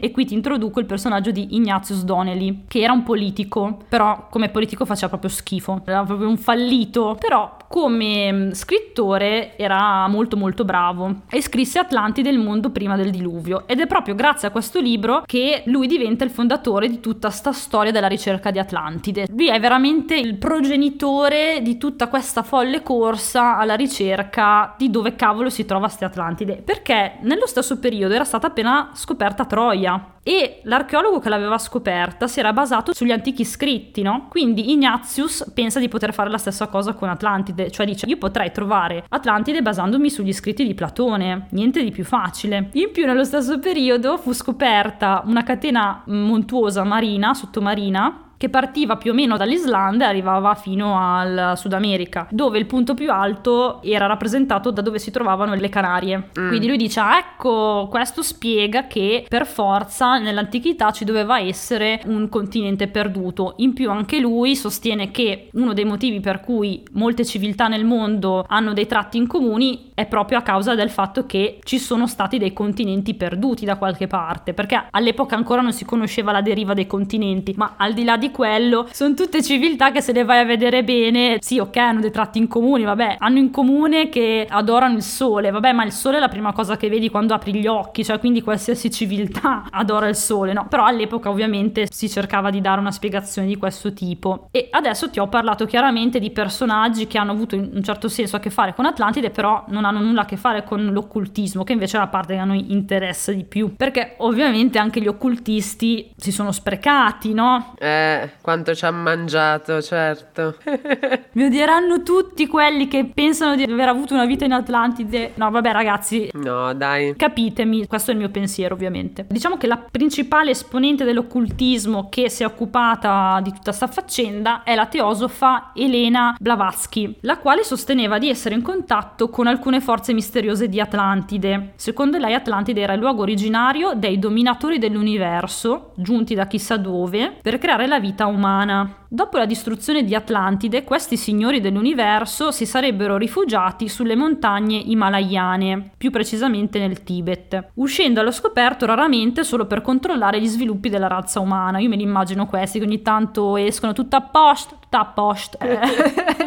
e 0.00 0.10
qui 0.10 0.24
ti 0.24 0.34
introduco 0.34 0.80
il 0.80 0.86
personaggio 0.86 1.30
di 1.30 1.54
Ignatius 1.56 2.04
Donnelly, 2.04 2.64
che 2.68 2.80
era 2.80 2.92
un 2.92 3.02
politico, 3.02 3.78
però 3.88 4.28
come 4.30 4.48
politico 4.48 4.84
faceva 4.84 5.08
proprio 5.08 5.30
schifo, 5.30 5.82
era 5.84 6.04
proprio 6.04 6.28
un 6.28 6.36
fallito, 6.38 7.16
però 7.18 7.56
come 7.72 8.30
mm, 8.30 8.50
scrittore 8.50 9.56
era 9.56 10.06
molto 10.06 10.36
molto 10.36 10.62
bravo 10.62 11.22
e 11.30 11.40
scrisse 11.40 11.78
Atlantide 11.78 12.28
il 12.28 12.38
mondo 12.38 12.68
prima 12.68 12.96
del 12.96 13.10
diluvio 13.10 13.66
ed 13.66 13.80
è 13.80 13.86
proprio 13.86 14.14
grazie 14.14 14.48
a 14.48 14.50
questo 14.50 14.78
libro 14.78 15.22
che 15.24 15.62
lui 15.66 15.86
diventa 15.86 16.22
il 16.22 16.30
fondatore 16.30 16.86
di 16.88 17.00
tutta 17.00 17.30
sta 17.30 17.50
storia 17.52 17.90
della 17.90 18.08
ricerca 18.08 18.50
di 18.50 18.58
Atlantide. 18.58 19.26
Lui 19.30 19.48
è 19.48 19.58
veramente 19.58 20.14
il 20.14 20.36
progenitore 20.36 21.60
di 21.62 21.78
tutta 21.78 22.08
questa 22.08 22.42
folle 22.42 22.82
corsa 22.82 23.56
alla 23.56 23.74
ricerca 23.74 24.74
di 24.76 24.90
dove 24.90 25.16
cavolo 25.16 25.48
si 25.48 25.64
trova 25.64 25.88
sta 25.88 26.04
Atlantide, 26.06 26.56
perché 26.56 27.16
nello 27.32 27.46
stesso 27.46 27.78
periodo 27.78 28.14
era 28.14 28.24
stata 28.24 28.48
appena 28.48 28.90
scoperta 28.92 29.46
Troia 29.46 30.16
e 30.22 30.60
l'archeologo 30.64 31.18
che 31.18 31.28
l'aveva 31.28 31.58
scoperta 31.58 32.26
si 32.26 32.38
era 32.40 32.52
basato 32.52 32.92
sugli 32.92 33.10
antichi 33.10 33.44
scritti, 33.44 34.02
no? 34.02 34.26
Quindi 34.28 34.70
Ignatius 34.70 35.50
pensa 35.54 35.80
di 35.80 35.88
poter 35.88 36.12
fare 36.12 36.30
la 36.30 36.38
stessa 36.38 36.68
cosa 36.68 36.92
con 36.92 37.08
Atlantide, 37.08 37.70
cioè 37.70 37.86
dice 37.86 38.06
io 38.06 38.18
potrei 38.18 38.52
trovare 38.52 39.04
Atlantide 39.08 39.62
basandomi 39.62 40.10
sugli 40.10 40.32
scritti 40.32 40.66
di 40.66 40.74
Platone, 40.74 41.46
niente 41.50 41.82
di 41.82 41.90
più 41.90 42.04
facile. 42.04 42.68
In 42.72 42.90
più 42.92 43.06
nello 43.06 43.24
stesso 43.24 43.58
periodo 43.58 44.18
fu 44.18 44.32
scoperta 44.32 45.22
una 45.24 45.42
catena 45.42 46.02
montuosa 46.06 46.84
marina, 46.84 47.34
sottomarina, 47.34 48.31
che 48.42 48.48
partiva 48.48 48.96
più 48.96 49.12
o 49.12 49.14
meno 49.14 49.36
dall'Islanda 49.36 50.06
e 50.06 50.08
arrivava 50.08 50.56
fino 50.56 50.98
al 50.98 51.52
Sud 51.54 51.74
America, 51.74 52.26
dove 52.28 52.58
il 52.58 52.66
punto 52.66 52.92
più 52.94 53.08
alto 53.12 53.80
era 53.84 54.06
rappresentato 54.06 54.72
da 54.72 54.82
dove 54.82 54.98
si 54.98 55.12
trovavano 55.12 55.54
le 55.54 55.68
Canarie. 55.68 56.30
Mm. 56.36 56.48
Quindi 56.48 56.66
lui 56.66 56.76
dice: 56.76 56.98
ah, 56.98 57.18
ecco, 57.18 57.86
questo 57.88 58.20
spiega 58.20 58.88
che 58.88 59.24
per 59.28 59.46
forza 59.46 60.18
nell'antichità 60.18 60.90
ci 60.90 61.04
doveva 61.04 61.38
essere 61.38 62.00
un 62.06 62.28
continente 62.28 62.88
perduto. 62.88 63.54
In 63.58 63.74
più, 63.74 63.88
anche 63.92 64.18
lui 64.18 64.56
sostiene 64.56 65.12
che 65.12 65.48
uno 65.52 65.72
dei 65.72 65.84
motivi 65.84 66.18
per 66.18 66.40
cui 66.40 66.82
molte 66.94 67.24
civiltà 67.24 67.68
nel 67.68 67.84
mondo 67.84 68.44
hanno 68.48 68.72
dei 68.72 68.86
tratti 68.86 69.18
in 69.18 69.28
comuni 69.28 69.90
è 69.94 70.06
proprio 70.06 70.38
a 70.38 70.42
causa 70.42 70.74
del 70.74 70.90
fatto 70.90 71.26
che 71.26 71.60
ci 71.62 71.78
sono 71.78 72.08
stati 72.08 72.38
dei 72.38 72.52
continenti 72.52 73.14
perduti 73.14 73.64
da 73.64 73.76
qualche 73.76 74.08
parte, 74.08 74.52
perché 74.52 74.86
all'epoca 74.90 75.36
ancora 75.36 75.60
non 75.60 75.72
si 75.72 75.84
conosceva 75.84 76.32
la 76.32 76.42
deriva 76.42 76.74
dei 76.74 76.88
continenti, 76.88 77.54
ma 77.56 77.74
al 77.76 77.92
di 77.92 78.02
là 78.02 78.16
di 78.16 78.31
quello, 78.32 78.88
sono 78.90 79.14
tutte 79.14 79.42
civiltà 79.42 79.92
che 79.92 80.00
se 80.00 80.12
le 80.12 80.24
vai 80.24 80.40
a 80.40 80.44
vedere 80.44 80.82
bene, 80.82 81.38
sì, 81.40 81.58
ok, 81.60 81.76
hanno 81.76 82.00
dei 82.00 82.10
tratti 82.10 82.38
in 82.38 82.48
comune, 82.48 82.84
vabbè, 82.84 83.16
hanno 83.20 83.38
in 83.38 83.50
comune 83.50 84.08
che 84.08 84.46
adorano 84.48 84.96
il 84.96 85.02
sole, 85.02 85.50
vabbè, 85.50 85.72
ma 85.72 85.84
il 85.84 85.92
sole 85.92 86.16
è 86.16 86.20
la 86.20 86.28
prima 86.28 86.52
cosa 86.52 86.76
che 86.76 86.88
vedi 86.88 87.08
quando 87.08 87.34
apri 87.34 87.54
gli 87.54 87.66
occhi, 87.66 88.04
cioè 88.04 88.18
quindi 88.18 88.42
qualsiasi 88.42 88.90
civiltà 88.90 89.64
adora 89.70 90.08
il 90.08 90.16
sole, 90.16 90.52
no? 90.52 90.66
Però 90.68 90.84
all'epoca 90.84 91.30
ovviamente 91.30 91.86
si 91.90 92.08
cercava 92.08 92.50
di 92.50 92.60
dare 92.60 92.80
una 92.80 92.90
spiegazione 92.90 93.46
di 93.46 93.56
questo 93.56 93.92
tipo. 93.92 94.48
E 94.50 94.68
adesso 94.70 95.10
ti 95.10 95.20
ho 95.20 95.28
parlato 95.28 95.66
chiaramente 95.66 96.18
di 96.18 96.30
personaggi 96.30 97.06
che 97.06 97.18
hanno 97.18 97.32
avuto 97.32 97.54
in 97.54 97.70
un 97.72 97.82
certo 97.82 98.08
senso 98.08 98.36
a 98.36 98.40
che 98.40 98.50
fare 98.50 98.74
con 98.74 98.86
Atlantide, 98.86 99.30
però 99.30 99.64
non 99.68 99.84
hanno 99.84 100.00
nulla 100.00 100.22
a 100.22 100.24
che 100.24 100.36
fare 100.36 100.64
con 100.64 100.84
l'occultismo, 100.86 101.64
che 101.64 101.72
invece 101.72 101.96
è 101.96 102.00
la 102.00 102.08
parte 102.08 102.34
che 102.34 102.40
a 102.40 102.44
noi 102.44 102.72
interessa 102.72 103.32
di 103.32 103.44
più, 103.44 103.76
perché 103.76 104.14
ovviamente 104.18 104.78
anche 104.78 105.00
gli 105.00 105.08
occultisti 105.08 106.10
si 106.16 106.32
sono 106.32 106.52
sprecati, 106.52 107.32
no? 107.32 107.74
Eh 107.78 108.21
quanto 108.40 108.74
ci 108.74 108.84
ha 108.84 108.90
mangiato, 108.90 109.80
certo. 109.80 110.56
Mi 111.32 111.44
odieranno 111.44 112.02
tutti 112.02 112.46
quelli 112.46 112.88
che 112.88 113.10
pensano 113.12 113.56
di 113.56 113.62
aver 113.62 113.88
avuto 113.88 114.14
una 114.14 114.26
vita 114.26 114.44
in 114.44 114.52
Atlantide. 114.52 115.32
No, 115.34 115.50
vabbè, 115.50 115.72
ragazzi. 115.72 116.30
No, 116.34 116.74
dai. 116.74 117.14
Capitemi, 117.16 117.86
questo 117.86 118.10
è 118.10 118.14
il 118.14 118.20
mio 118.20 118.30
pensiero, 118.30 118.74
ovviamente. 118.74 119.26
Diciamo 119.28 119.56
che 119.56 119.66
la 119.66 119.82
principale 119.90 120.50
esponente 120.50 121.04
dell'occultismo 121.04 122.08
che 122.08 122.28
si 122.28 122.42
è 122.42 122.46
occupata 122.46 123.40
di 123.42 123.50
tutta 123.50 123.72
questa 123.72 123.86
faccenda 123.86 124.62
è 124.62 124.74
la 124.74 124.86
teosofa 124.86 125.72
Elena 125.74 126.36
Blavatsky, 126.38 127.16
la 127.20 127.38
quale 127.38 127.64
sosteneva 127.64 128.18
di 128.18 128.28
essere 128.28 128.54
in 128.54 128.62
contatto 128.62 129.28
con 129.30 129.46
alcune 129.46 129.80
forze 129.80 130.12
misteriose 130.12 130.68
di 130.68 130.80
Atlantide. 130.80 131.72
Secondo 131.76 132.18
lei 132.18 132.34
Atlantide 132.34 132.80
era 132.80 132.92
il 132.92 133.00
luogo 133.00 133.22
originario 133.22 133.92
dei 133.94 134.18
dominatori 134.18 134.78
dell'universo, 134.78 135.92
giunti 135.96 136.34
da 136.34 136.46
chissà 136.46 136.76
dove, 136.76 137.36
per 137.40 137.58
creare 137.58 137.86
la 137.86 137.98
vita 138.02 138.26
umana. 138.26 139.01
Dopo 139.14 139.36
la 139.36 139.44
distruzione 139.44 140.04
di 140.04 140.14
Atlantide, 140.14 140.84
questi 140.84 141.18
signori 141.18 141.60
dell'universo 141.60 142.50
si 142.50 142.64
sarebbero 142.64 143.18
rifugiati 143.18 143.86
sulle 143.86 144.16
montagne 144.16 144.76
himalayane, 144.76 145.90
più 145.98 146.10
precisamente 146.10 146.78
nel 146.78 147.02
Tibet, 147.02 147.72
uscendo 147.74 148.20
allo 148.20 148.30
scoperto 148.30 148.86
raramente 148.86 149.44
solo 149.44 149.66
per 149.66 149.82
controllare 149.82 150.40
gli 150.40 150.46
sviluppi 150.46 150.88
della 150.88 151.08
razza 151.08 151.40
umana. 151.40 151.78
Io 151.78 151.90
me 151.90 151.96
li 151.96 152.04
immagino 152.04 152.46
questi 152.46 152.78
che 152.78 152.86
ogni 152.86 153.02
tanto 153.02 153.58
escono 153.58 153.92
tutta 153.92 154.16
a 154.16 154.22
posto, 154.22 154.78
tutta 154.80 155.00
a 155.00 155.04
posto 155.04 155.58
eh, 155.58 155.78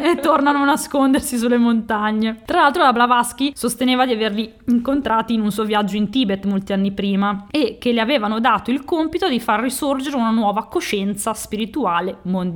e 0.10 0.16
tornano 0.16 0.58
a 0.62 0.64
nascondersi 0.64 1.38
sulle 1.38 1.58
montagne. 1.58 2.42
Tra 2.44 2.62
l'altro 2.62 2.82
la 2.82 2.92
Blavatsky 2.92 3.52
sosteneva 3.54 4.04
di 4.06 4.12
averli 4.14 4.52
incontrati 4.70 5.34
in 5.34 5.40
un 5.40 5.52
suo 5.52 5.62
viaggio 5.62 5.94
in 5.94 6.10
Tibet 6.10 6.44
molti 6.46 6.72
anni 6.72 6.90
prima 6.90 7.46
e 7.48 7.78
che 7.78 7.92
le 7.92 8.00
avevano 8.00 8.40
dato 8.40 8.72
il 8.72 8.84
compito 8.84 9.28
di 9.28 9.38
far 9.38 9.60
risorgere 9.60 10.16
una 10.16 10.30
nuova 10.30 10.66
coscienza 10.66 11.32
spirituale 11.32 12.18
mondiale. 12.22 12.54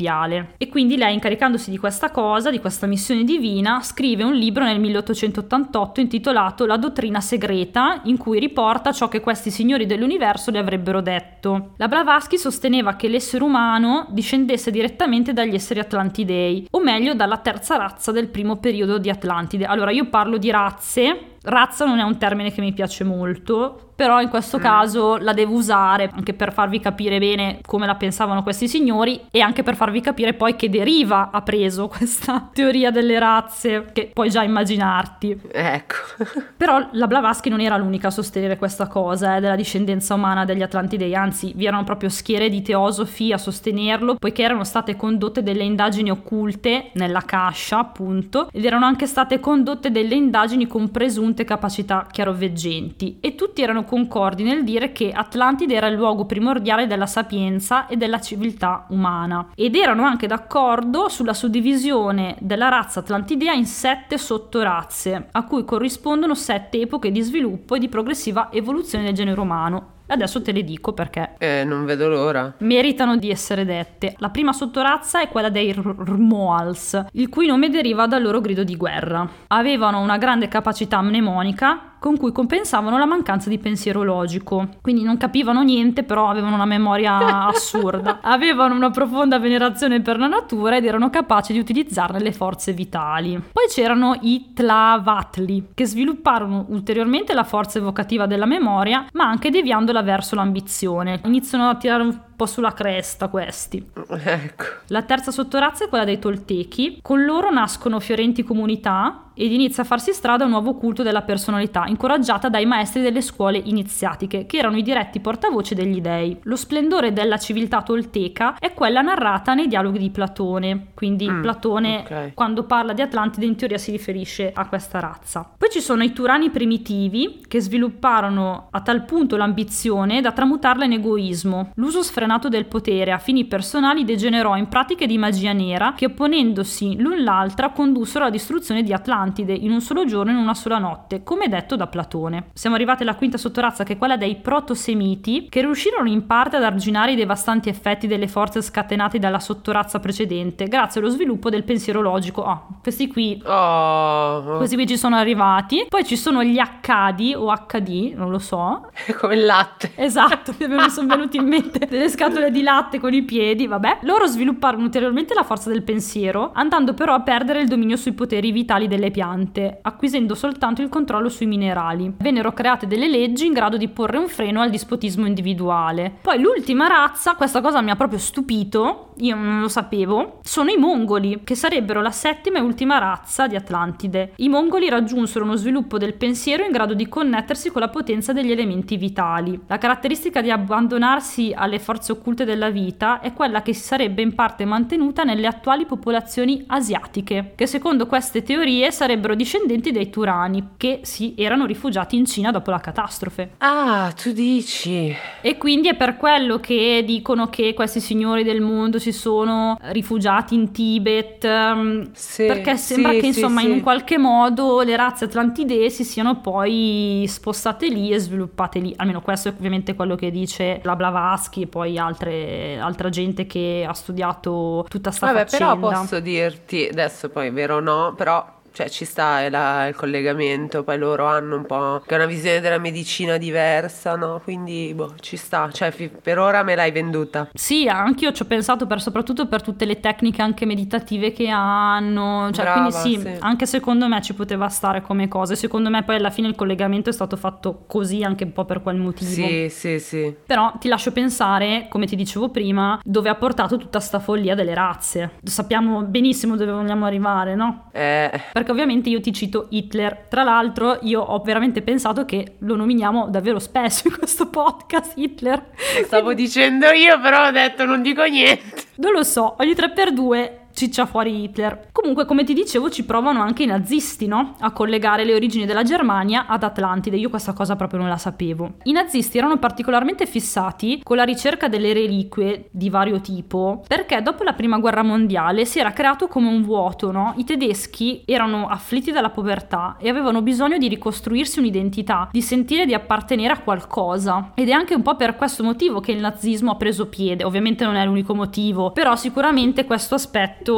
E 0.56 0.68
quindi 0.68 0.96
lei, 0.96 1.14
incaricandosi 1.14 1.70
di 1.70 1.78
questa 1.78 2.10
cosa, 2.10 2.50
di 2.50 2.60
questa 2.60 2.86
missione 2.86 3.24
divina, 3.24 3.80
scrive 3.82 4.22
un 4.22 4.34
libro 4.34 4.64
nel 4.64 4.80
1888 4.80 6.00
intitolato 6.00 6.66
La 6.66 6.76
dottrina 6.76 7.20
segreta, 7.20 8.00
in 8.04 8.16
cui 8.16 8.38
riporta 8.38 8.92
ciò 8.92 9.08
che 9.08 9.20
questi 9.20 9.50
signori 9.50 9.86
dell'universo 9.86 10.50
le 10.50 10.58
avrebbero 10.58 11.00
detto. 11.00 11.72
La 11.76 11.88
Blavatsky 11.88 12.36
sosteneva 12.36 12.96
che 12.96 13.08
l'essere 13.08 13.44
umano 13.44 14.06
discendesse 14.10 14.70
direttamente 14.70 15.32
dagli 15.32 15.54
esseri 15.54 15.80
atlantidei, 15.80 16.66
o 16.70 16.80
meglio 16.80 17.14
dalla 17.14 17.38
terza 17.38 17.76
razza 17.76 18.12
del 18.12 18.28
primo 18.28 18.56
periodo 18.56 18.98
di 18.98 19.10
Atlantide. 19.10 19.64
Allora 19.64 19.90
io 19.90 20.08
parlo 20.08 20.38
di 20.38 20.50
razze 20.50 21.29
Razza 21.42 21.86
non 21.86 21.98
è 21.98 22.02
un 22.02 22.18
termine 22.18 22.52
che 22.52 22.60
mi 22.60 22.72
piace 22.72 23.02
molto, 23.02 23.92
però 24.00 24.20
in 24.20 24.30
questo 24.30 24.58
mm. 24.58 24.62
caso 24.62 25.16
la 25.16 25.34
devo 25.34 25.54
usare 25.54 26.10
anche 26.12 26.32
per 26.32 26.54
farvi 26.54 26.80
capire 26.80 27.18
bene 27.18 27.58
come 27.66 27.84
la 27.84 27.96
pensavano 27.96 28.42
questi 28.42 28.66
signori 28.68 29.20
e 29.30 29.40
anche 29.40 29.62
per 29.62 29.76
farvi 29.76 30.00
capire 30.00 30.32
poi 30.32 30.56
che 30.56 30.70
deriva 30.70 31.30
ha 31.30 31.42
preso 31.42 31.88
questa 31.94 32.48
teoria 32.52 32.90
delle 32.90 33.18
razze, 33.18 33.86
che 33.92 34.10
puoi 34.12 34.30
già 34.30 34.42
immaginarti. 34.42 35.40
Ecco. 35.50 35.94
però 36.56 36.88
la 36.92 37.06
Blavatsky 37.06 37.48
non 37.48 37.60
era 37.60 37.76
l'unica 37.76 38.08
a 38.08 38.10
sostenere 38.10 38.56
questa 38.58 38.86
cosa 38.86 39.36
eh, 39.36 39.40
della 39.40 39.56
discendenza 39.56 40.14
umana 40.14 40.44
degli 40.44 40.62
Atlantidei, 40.62 41.14
anzi 41.14 41.52
vi 41.54 41.66
erano 41.66 41.84
proprio 41.84 42.08
schiere 42.08 42.48
di 42.48 42.62
teosofi 42.62 43.32
a 43.32 43.38
sostenerlo, 43.38 44.16
poiché 44.16 44.42
erano 44.42 44.64
state 44.64 44.96
condotte 44.96 45.42
delle 45.42 45.64
indagini 45.64 46.10
occulte 46.10 46.90
nella 46.94 47.20
cascia, 47.22 47.78
appunto, 47.78 48.48
ed 48.52 48.64
erano 48.64 48.84
anche 48.84 49.06
state 49.06 49.40
condotte 49.40 49.90
delle 49.90 50.14
indagini 50.14 50.66
con 50.66 50.90
presunti 50.90 51.29
presunte 51.30 51.44
capacità 51.44 52.06
chiaroveggenti 52.10 53.18
e 53.20 53.34
tutti 53.34 53.62
erano 53.62 53.84
concordi 53.84 54.42
nel 54.42 54.64
dire 54.64 54.92
che 54.92 55.12
Atlantide 55.12 55.74
era 55.74 55.86
il 55.86 55.96
luogo 55.96 56.24
primordiale 56.24 56.86
della 56.86 57.06
sapienza 57.06 57.86
e 57.86 57.96
della 57.96 58.20
civiltà 58.20 58.86
umana 58.88 59.50
ed 59.54 59.74
erano 59.74 60.04
anche 60.04 60.26
d'accordo 60.26 61.08
sulla 61.08 61.34
suddivisione 61.34 62.36
della 62.40 62.68
razza 62.68 63.00
atlantidea 63.00 63.52
in 63.52 63.66
sette 63.66 64.18
sottorazze 64.18 65.28
a 65.30 65.44
cui 65.44 65.64
corrispondono 65.64 66.34
sette 66.34 66.80
epoche 66.80 67.10
di 67.12 67.20
sviluppo 67.20 67.74
e 67.74 67.78
di 67.78 67.88
progressiva 67.88 68.50
evoluzione 68.52 69.04
del 69.04 69.14
genere 69.14 69.40
umano 69.40 69.98
Adesso 70.10 70.42
te 70.42 70.52
le 70.52 70.64
dico 70.64 70.92
perché. 70.92 71.34
Eh, 71.38 71.62
non 71.64 71.84
vedo 71.84 72.08
l'ora. 72.08 72.52
Meritano 72.58 73.16
di 73.16 73.30
essere 73.30 73.64
dette. 73.64 74.14
La 74.18 74.30
prima 74.30 74.52
sottorazza 74.52 75.20
è 75.20 75.28
quella 75.28 75.50
dei 75.50 75.72
Rmoals, 75.72 77.06
il 77.12 77.28
cui 77.28 77.46
nome 77.46 77.70
deriva 77.70 78.06
dal 78.06 78.22
loro 78.22 78.40
grido 78.40 78.64
di 78.64 78.76
guerra. 78.76 79.28
Avevano 79.48 80.00
una 80.00 80.18
grande 80.18 80.48
capacità 80.48 81.00
mnemonica 81.00 81.96
con 82.00 82.16
cui 82.16 82.32
compensavano 82.32 82.98
la 82.98 83.06
mancanza 83.06 83.48
di 83.48 83.58
pensiero 83.58 84.02
logico. 84.02 84.66
Quindi 84.80 85.02
non 85.04 85.18
capivano 85.18 85.62
niente, 85.62 86.02
però 86.02 86.28
avevano 86.28 86.56
una 86.56 86.64
memoria 86.64 87.46
assurda. 87.46 88.18
Avevano 88.22 88.74
una 88.74 88.90
profonda 88.90 89.38
venerazione 89.38 90.00
per 90.00 90.18
la 90.18 90.26
natura 90.26 90.76
ed 90.76 90.86
erano 90.86 91.10
capaci 91.10 91.52
di 91.52 91.58
utilizzarne 91.58 92.18
le 92.18 92.32
forze 92.32 92.72
vitali. 92.72 93.40
Poi 93.52 93.66
c'erano 93.68 94.16
i 94.22 94.52
Tlavatli, 94.54 95.68
che 95.74 95.86
svilupparono 95.86 96.64
ulteriormente 96.70 97.34
la 97.34 97.44
forza 97.44 97.78
evocativa 97.78 98.26
della 98.26 98.46
memoria, 98.46 99.06
ma 99.12 99.28
anche 99.28 99.50
deviandola 99.50 100.02
verso 100.02 100.34
l'ambizione. 100.34 101.20
Iniziano 101.24 101.68
a 101.68 101.76
tirare 101.76 102.02
un 102.02 102.18
po' 102.40 102.46
sulla 102.46 102.72
cresta 102.72 103.28
questi. 103.28 103.84
Ecco. 104.08 104.64
La 104.86 105.02
terza 105.02 105.30
sottorazza 105.30 105.84
è 105.84 105.88
quella 105.90 106.04
dei 106.04 106.18
Toltechi. 106.18 107.00
Con 107.02 107.26
loro 107.26 107.50
nascono 107.50 108.00
fiorenti 108.00 108.42
comunità 108.42 109.24
ed 109.34 109.52
inizia 109.52 109.82
a 109.82 109.86
farsi 109.86 110.12
strada 110.12 110.44
un 110.44 110.50
nuovo 110.50 110.74
culto 110.74 111.02
della 111.02 111.22
personalità, 111.22 111.84
incoraggiata 111.86 112.48
dai 112.50 112.66
maestri 112.66 113.00
delle 113.00 113.22
scuole 113.22 113.58
iniziatiche, 113.58 114.44
che 114.44 114.58
erano 114.58 114.76
i 114.76 114.82
diretti 114.82 115.20
portavoce 115.20 115.74
degli 115.74 116.00
dei. 116.00 116.38
Lo 116.42 116.56
splendore 116.56 117.12
della 117.12 117.38
civiltà 117.38 117.82
tolteca 117.82 118.56
è 118.58 118.74
quella 118.74 119.00
narrata 119.00 119.54
nei 119.54 119.66
dialoghi 119.66 119.98
di 119.98 120.10
Platone, 120.10 120.88
quindi 120.94 121.28
Mm, 121.30 121.42
Platone 121.42 121.98
ok. 122.04 122.34
quando 122.34 122.64
parla 122.64 122.92
di 122.92 123.02
Atlantide 123.02 123.46
in 123.46 123.56
teoria 123.56 123.78
si 123.78 123.90
riferisce 123.90 124.50
a 124.54 124.66
questa 124.66 124.98
razza. 124.98 125.48
Poi 125.56 125.70
ci 125.70 125.80
sono 125.80 126.02
i 126.02 126.12
Turani 126.12 126.50
primitivi 126.50 127.42
che 127.46 127.60
svilupparono 127.60 128.68
a 128.70 128.80
tal 128.80 129.04
punto 129.04 129.36
l'ambizione 129.36 130.20
da 130.20 130.32
tramutarla 130.32 130.84
in 130.84 130.92
egoismo. 130.92 131.70
L'uso 131.76 132.02
sfrenato 132.02 132.28
del 132.38 132.66
potere 132.66 133.10
a 133.10 133.18
fini 133.18 133.44
personali 133.46 134.04
degenerò 134.04 134.56
in 134.56 134.68
pratiche 134.68 135.06
di 135.06 135.18
magia 135.18 135.52
nera 135.52 135.94
che 135.94 136.06
opponendosi 136.06 137.00
l'un 137.00 137.24
l'altra 137.24 137.70
condussero 137.70 138.24
alla 138.24 138.32
distruzione 138.32 138.82
di 138.82 138.92
Atlantide 138.92 139.52
in 139.52 139.72
un 139.72 139.80
solo 139.80 140.04
giorno 140.04 140.30
in 140.30 140.36
una 140.36 140.54
sola 140.54 140.78
notte, 140.78 141.24
come 141.24 141.48
detto 141.48 141.74
da 141.74 141.88
Platone. 141.88 142.50
Siamo 142.52 142.76
arrivati 142.76 143.02
alla 143.02 143.16
quinta 143.16 143.36
sottorazza 143.36 143.82
che 143.82 143.94
è 143.94 143.98
quella 143.98 144.16
dei 144.16 144.36
protosemiti 144.36 145.48
che 145.48 145.60
riuscirono 145.60 146.08
in 146.08 146.26
parte 146.26 146.56
ad 146.56 146.62
arginare 146.62 147.12
i 147.12 147.16
devastanti 147.16 147.68
effetti 147.68 148.06
delle 148.06 148.28
forze 148.28 148.62
scatenate 148.62 149.18
dalla 149.18 149.40
sottorazza 149.40 149.98
precedente 149.98 150.68
grazie 150.68 151.00
allo 151.00 151.10
sviluppo 151.10 151.50
del 151.50 151.64
pensiero 151.64 152.00
logico. 152.00 152.44
Ah, 152.44 152.64
questi 152.80 153.08
qui 153.08 153.42
Oh, 153.44 154.56
questi 154.58 154.76
qui 154.76 154.86
ci 154.86 154.96
sono 154.96 155.16
arrivati. 155.16 155.86
Poi 155.88 156.04
ci 156.04 156.16
sono 156.16 156.44
gli 156.44 156.58
Accadi 156.58 157.34
o 157.34 157.52
HD, 157.52 158.12
non 158.14 158.30
lo 158.30 158.38
so. 158.38 158.90
come 159.18 159.34
il 159.34 159.44
latte. 159.44 159.92
Esatto, 159.96 160.54
mi 160.66 160.90
sono 160.90 161.08
venuti 161.08 161.36
in 161.36 161.46
mente 161.46 161.86
delle 161.86 162.08
scatole 162.20 162.50
di 162.50 162.60
latte 162.60 163.00
con 163.00 163.14
i 163.14 163.22
piedi, 163.22 163.66
vabbè. 163.66 164.00
Loro 164.02 164.26
svilupparono 164.26 164.82
ulteriormente 164.82 165.32
la 165.32 165.42
forza 165.42 165.70
del 165.70 165.82
pensiero, 165.82 166.50
andando 166.52 166.92
però 166.92 167.14
a 167.14 167.22
perdere 167.22 167.62
il 167.62 167.66
dominio 167.66 167.96
sui 167.96 168.12
poteri 168.12 168.52
vitali 168.52 168.88
delle 168.88 169.10
piante, 169.10 169.78
acquisendo 169.80 170.34
soltanto 170.34 170.82
il 170.82 170.90
controllo 170.90 171.30
sui 171.30 171.46
minerali. 171.46 172.12
Vennero 172.18 172.52
create 172.52 172.86
delle 172.86 173.08
leggi 173.08 173.46
in 173.46 173.54
grado 173.54 173.78
di 173.78 173.88
porre 173.88 174.18
un 174.18 174.28
freno 174.28 174.60
al 174.60 174.68
dispotismo 174.68 175.24
individuale. 175.24 176.12
Poi 176.20 176.38
l'ultima 176.38 176.88
razza, 176.88 177.36
questa 177.36 177.62
cosa 177.62 177.80
mi 177.80 177.90
ha 177.90 177.96
proprio 177.96 178.18
stupito, 178.18 179.14
io 179.20 179.34
non 179.34 179.62
lo 179.62 179.68
sapevo, 179.68 180.40
sono 180.42 180.68
i 180.68 180.76
mongoli, 180.76 181.40
che 181.42 181.54
sarebbero 181.54 182.02
la 182.02 182.10
settima 182.10 182.58
e 182.58 182.62
ultima 182.62 182.98
razza 182.98 183.46
di 183.46 183.56
Atlantide. 183.56 184.32
I 184.36 184.50
mongoli 184.50 184.90
raggiunsero 184.90 185.46
uno 185.46 185.56
sviluppo 185.56 185.96
del 185.96 186.12
pensiero 186.12 186.64
in 186.64 186.70
grado 186.70 186.92
di 186.92 187.08
connettersi 187.08 187.70
con 187.70 187.80
la 187.80 187.88
potenza 187.88 188.34
degli 188.34 188.50
elementi 188.50 188.98
vitali. 188.98 189.58
La 189.68 189.78
caratteristica 189.78 190.42
di 190.42 190.50
abbandonarsi 190.50 191.54
alle 191.56 191.78
forze 191.78 192.08
occulte 192.12 192.44
della 192.44 192.70
vita 192.70 193.20
è 193.20 193.32
quella 193.32 193.62
che 193.62 193.72
si 193.72 193.82
sarebbe 193.82 194.22
in 194.22 194.34
parte 194.34 194.64
mantenuta 194.64 195.22
nelle 195.24 195.46
attuali 195.46 195.86
popolazioni 195.86 196.64
asiatiche, 196.66 197.52
che 197.54 197.66
secondo 197.66 198.06
queste 198.06 198.42
teorie 198.42 198.90
sarebbero 198.90 199.34
discendenti 199.34 199.92
dei 199.92 200.10
Turani, 200.10 200.70
che 200.76 201.00
si 201.02 201.34
erano 201.36 201.66
rifugiati 201.66 202.16
in 202.16 202.26
Cina 202.26 202.50
dopo 202.50 202.70
la 202.70 202.80
catastrofe. 202.80 203.52
Ah, 203.58 204.12
tu 204.20 204.32
dici. 204.32 205.14
E 205.40 205.56
quindi 205.56 205.88
è 205.88 205.94
per 205.96 206.16
quello 206.16 206.58
che 206.58 207.02
dicono 207.06 207.48
che 207.48 207.74
questi 207.74 208.00
signori 208.00 208.42
del 208.44 208.60
mondo 208.60 208.98
si 208.98 209.12
sono 209.12 209.78
rifugiati 209.92 210.54
in 210.54 210.70
Tibet, 210.72 211.44
ehm, 211.44 212.10
Sì, 212.12 212.46
perché 212.46 212.76
sembra 212.76 213.12
sì, 213.12 213.20
che 213.20 213.26
insomma 213.26 213.60
in 213.62 213.68
sì. 213.68 213.72
un 213.74 213.80
qualche 213.80 214.18
modo 214.18 214.80
le 214.82 214.96
razze 214.96 215.24
atlantidesi 215.26 216.04
siano 216.04 216.40
poi 216.40 217.24
spostate 217.26 217.88
lì 217.88 218.10
e 218.12 218.18
sviluppate 218.18 218.78
lì. 218.78 218.92
Almeno 218.96 219.20
questo 219.20 219.48
è 219.48 219.52
ovviamente 219.56 219.94
quello 219.94 220.14
che 220.16 220.30
dice 220.30 220.80
la 220.84 220.96
Blavatsky 220.96 221.62
e 221.62 221.66
poi 221.66 221.89
altre- 221.98 222.78
altra 222.78 223.08
gente 223.08 223.46
che 223.46 223.84
ha 223.88 223.92
studiato 223.92 224.84
tutta 224.88 225.10
sta 225.10 225.26
Vabbè, 225.26 225.40
faccenda. 225.40 225.76
però 225.76 225.90
posso 226.00 226.20
dirti, 226.20 226.88
adesso 226.90 227.28
poi 227.28 227.48
è 227.48 227.52
vero 227.52 227.76
o 227.76 227.80
no, 227.80 228.14
però 228.16 228.58
cioè, 228.72 228.88
ci 228.88 229.04
sta 229.04 229.48
la- 229.48 229.86
il 229.86 229.94
collegamento, 229.94 230.82
poi 230.82 230.98
loro 230.98 231.26
hanno 231.26 231.56
un 231.56 231.66
po' 231.66 232.02
che 232.06 232.14
una 232.14 232.26
visione 232.26 232.60
della 232.60 232.78
medicina 232.78 233.36
diversa, 233.36 234.16
no? 234.16 234.40
Quindi 234.42 234.92
boh, 234.94 235.14
ci 235.20 235.36
sta, 235.36 235.70
cioè 235.72 235.90
fi- 235.90 236.08
per 236.10 236.38
ora 236.38 236.62
me 236.62 236.74
l'hai 236.74 236.90
venduta. 236.90 237.48
Sì, 237.52 237.88
anch'io 237.88 238.32
ci 238.32 238.42
ho 238.42 238.46
pensato 238.46 238.86
per, 238.86 239.00
soprattutto 239.00 239.46
per 239.46 239.62
tutte 239.62 239.84
le 239.84 240.00
tecniche 240.00 240.42
anche 240.42 240.66
meditative 240.66 241.32
che 241.32 241.48
hanno, 241.48 242.50
cioè, 242.52 242.64
Brava, 242.64 243.00
quindi 243.00 243.18
sì, 243.20 243.20
sì. 243.20 243.36
anche 243.40 243.66
secondo 243.66 244.08
me 244.08 244.20
ci 244.22 244.34
poteva 244.34 244.68
stare 244.68 245.02
come 245.02 245.28
cosa. 245.28 245.54
Secondo 245.54 245.90
me 245.90 246.02
poi 246.02 246.16
alla 246.16 246.30
fine 246.30 246.48
il 246.48 246.54
collegamento 246.54 247.10
è 247.10 247.12
stato 247.12 247.36
fatto 247.36 247.84
così 247.86 248.22
anche 248.22 248.44
un 248.44 248.52
po' 248.52 248.64
per 248.64 248.82
quel 248.82 248.96
motivo. 248.96 249.30
Sì, 249.30 249.68
sì, 249.70 249.98
sì. 249.98 250.34
Però 250.46 250.72
ti 250.78 250.88
lascio 250.88 251.12
pensare, 251.12 251.86
come 251.88 252.06
ti 252.06 252.16
dicevo 252.16 252.48
prima, 252.50 253.00
dove 253.04 253.28
ha 253.28 253.34
portato 253.34 253.76
tutta 253.76 254.00
sta 254.00 254.18
follia 254.18 254.54
delle 254.54 254.74
razze. 254.74 255.32
Sappiamo 255.42 256.02
benissimo 256.02 256.56
dove 256.56 256.72
vogliamo 256.72 257.04
arrivare, 257.06 257.54
no? 257.54 257.88
Eh, 257.92 258.30
Perché 258.60 258.74
ovviamente 258.74 259.08
io 259.08 259.22
ti 259.22 259.32
cito 259.32 259.68
Hitler. 259.70 260.26
Tra 260.28 260.42
l'altro, 260.42 260.98
io 261.00 261.22
ho 261.22 261.38
veramente 261.38 261.80
pensato 261.80 262.26
che 262.26 262.56
lo 262.58 262.76
nominiamo 262.76 263.30
davvero 263.30 263.58
spesso 263.58 264.06
in 264.08 264.18
questo 264.18 264.50
podcast, 264.50 265.14
Hitler. 265.16 265.70
lo 265.98 266.04
stavo 266.04 266.34
dicendo 266.34 266.90
io, 266.90 267.18
però 267.22 267.46
ho 267.46 267.50
detto 267.52 267.86
non 267.86 268.02
dico 268.02 268.22
niente. 268.24 268.88
Non 268.96 269.12
lo 269.12 269.22
so, 269.22 269.56
ogni 269.60 269.72
3x2 269.72 270.59
ciccia 270.80 271.04
fuori 271.04 271.42
Hitler. 271.42 271.88
Comunque, 271.92 272.24
come 272.24 272.42
ti 272.42 272.54
dicevo, 272.54 272.88
ci 272.88 273.04
provano 273.04 273.42
anche 273.42 273.64
i 273.64 273.66
nazisti, 273.66 274.26
no? 274.26 274.54
A 274.60 274.72
collegare 274.72 275.24
le 275.24 275.34
origini 275.34 275.66
della 275.66 275.82
Germania 275.82 276.46
ad 276.46 276.62
Atlantide. 276.62 277.18
Io 277.18 277.28
questa 277.28 277.52
cosa 277.52 277.76
proprio 277.76 278.00
non 278.00 278.08
la 278.08 278.16
sapevo. 278.16 278.76
I 278.84 278.92
nazisti 278.92 279.36
erano 279.36 279.58
particolarmente 279.58 280.24
fissati 280.24 281.00
con 281.02 281.16
la 281.18 281.24
ricerca 281.24 281.68
delle 281.68 281.92
reliquie 281.92 282.68
di 282.70 282.88
vario 282.88 283.20
tipo, 283.20 283.82
perché 283.86 284.22
dopo 284.22 284.42
la 284.42 284.54
prima 284.54 284.78
guerra 284.78 285.02
mondiale 285.02 285.66
si 285.66 285.78
era 285.78 285.92
creato 285.92 286.28
come 286.28 286.48
un 286.48 286.62
vuoto, 286.62 287.12
no? 287.12 287.34
I 287.36 287.44
tedeschi 287.44 288.22
erano 288.24 288.66
afflitti 288.66 289.12
dalla 289.12 289.28
povertà 289.28 289.96
e 290.00 290.08
avevano 290.08 290.40
bisogno 290.40 290.78
di 290.78 290.88
ricostruirsi 290.88 291.58
un'identità, 291.58 292.30
di 292.32 292.40
sentire 292.40 292.86
di 292.86 292.94
appartenere 292.94 293.52
a 293.52 293.58
qualcosa. 293.58 294.52
Ed 294.54 294.70
è 294.70 294.72
anche 294.72 294.94
un 294.94 295.02
po' 295.02 295.16
per 295.16 295.36
questo 295.36 295.62
motivo 295.62 296.00
che 296.00 296.12
il 296.12 296.20
nazismo 296.20 296.70
ha 296.70 296.76
preso 296.76 297.06
piede. 297.08 297.44
Ovviamente 297.44 297.84
non 297.84 297.96
è 297.96 298.04
l'unico 298.06 298.34
motivo, 298.34 298.92
però 298.92 299.14
sicuramente 299.14 299.84
questo 299.84 300.14
aspetto 300.14 300.68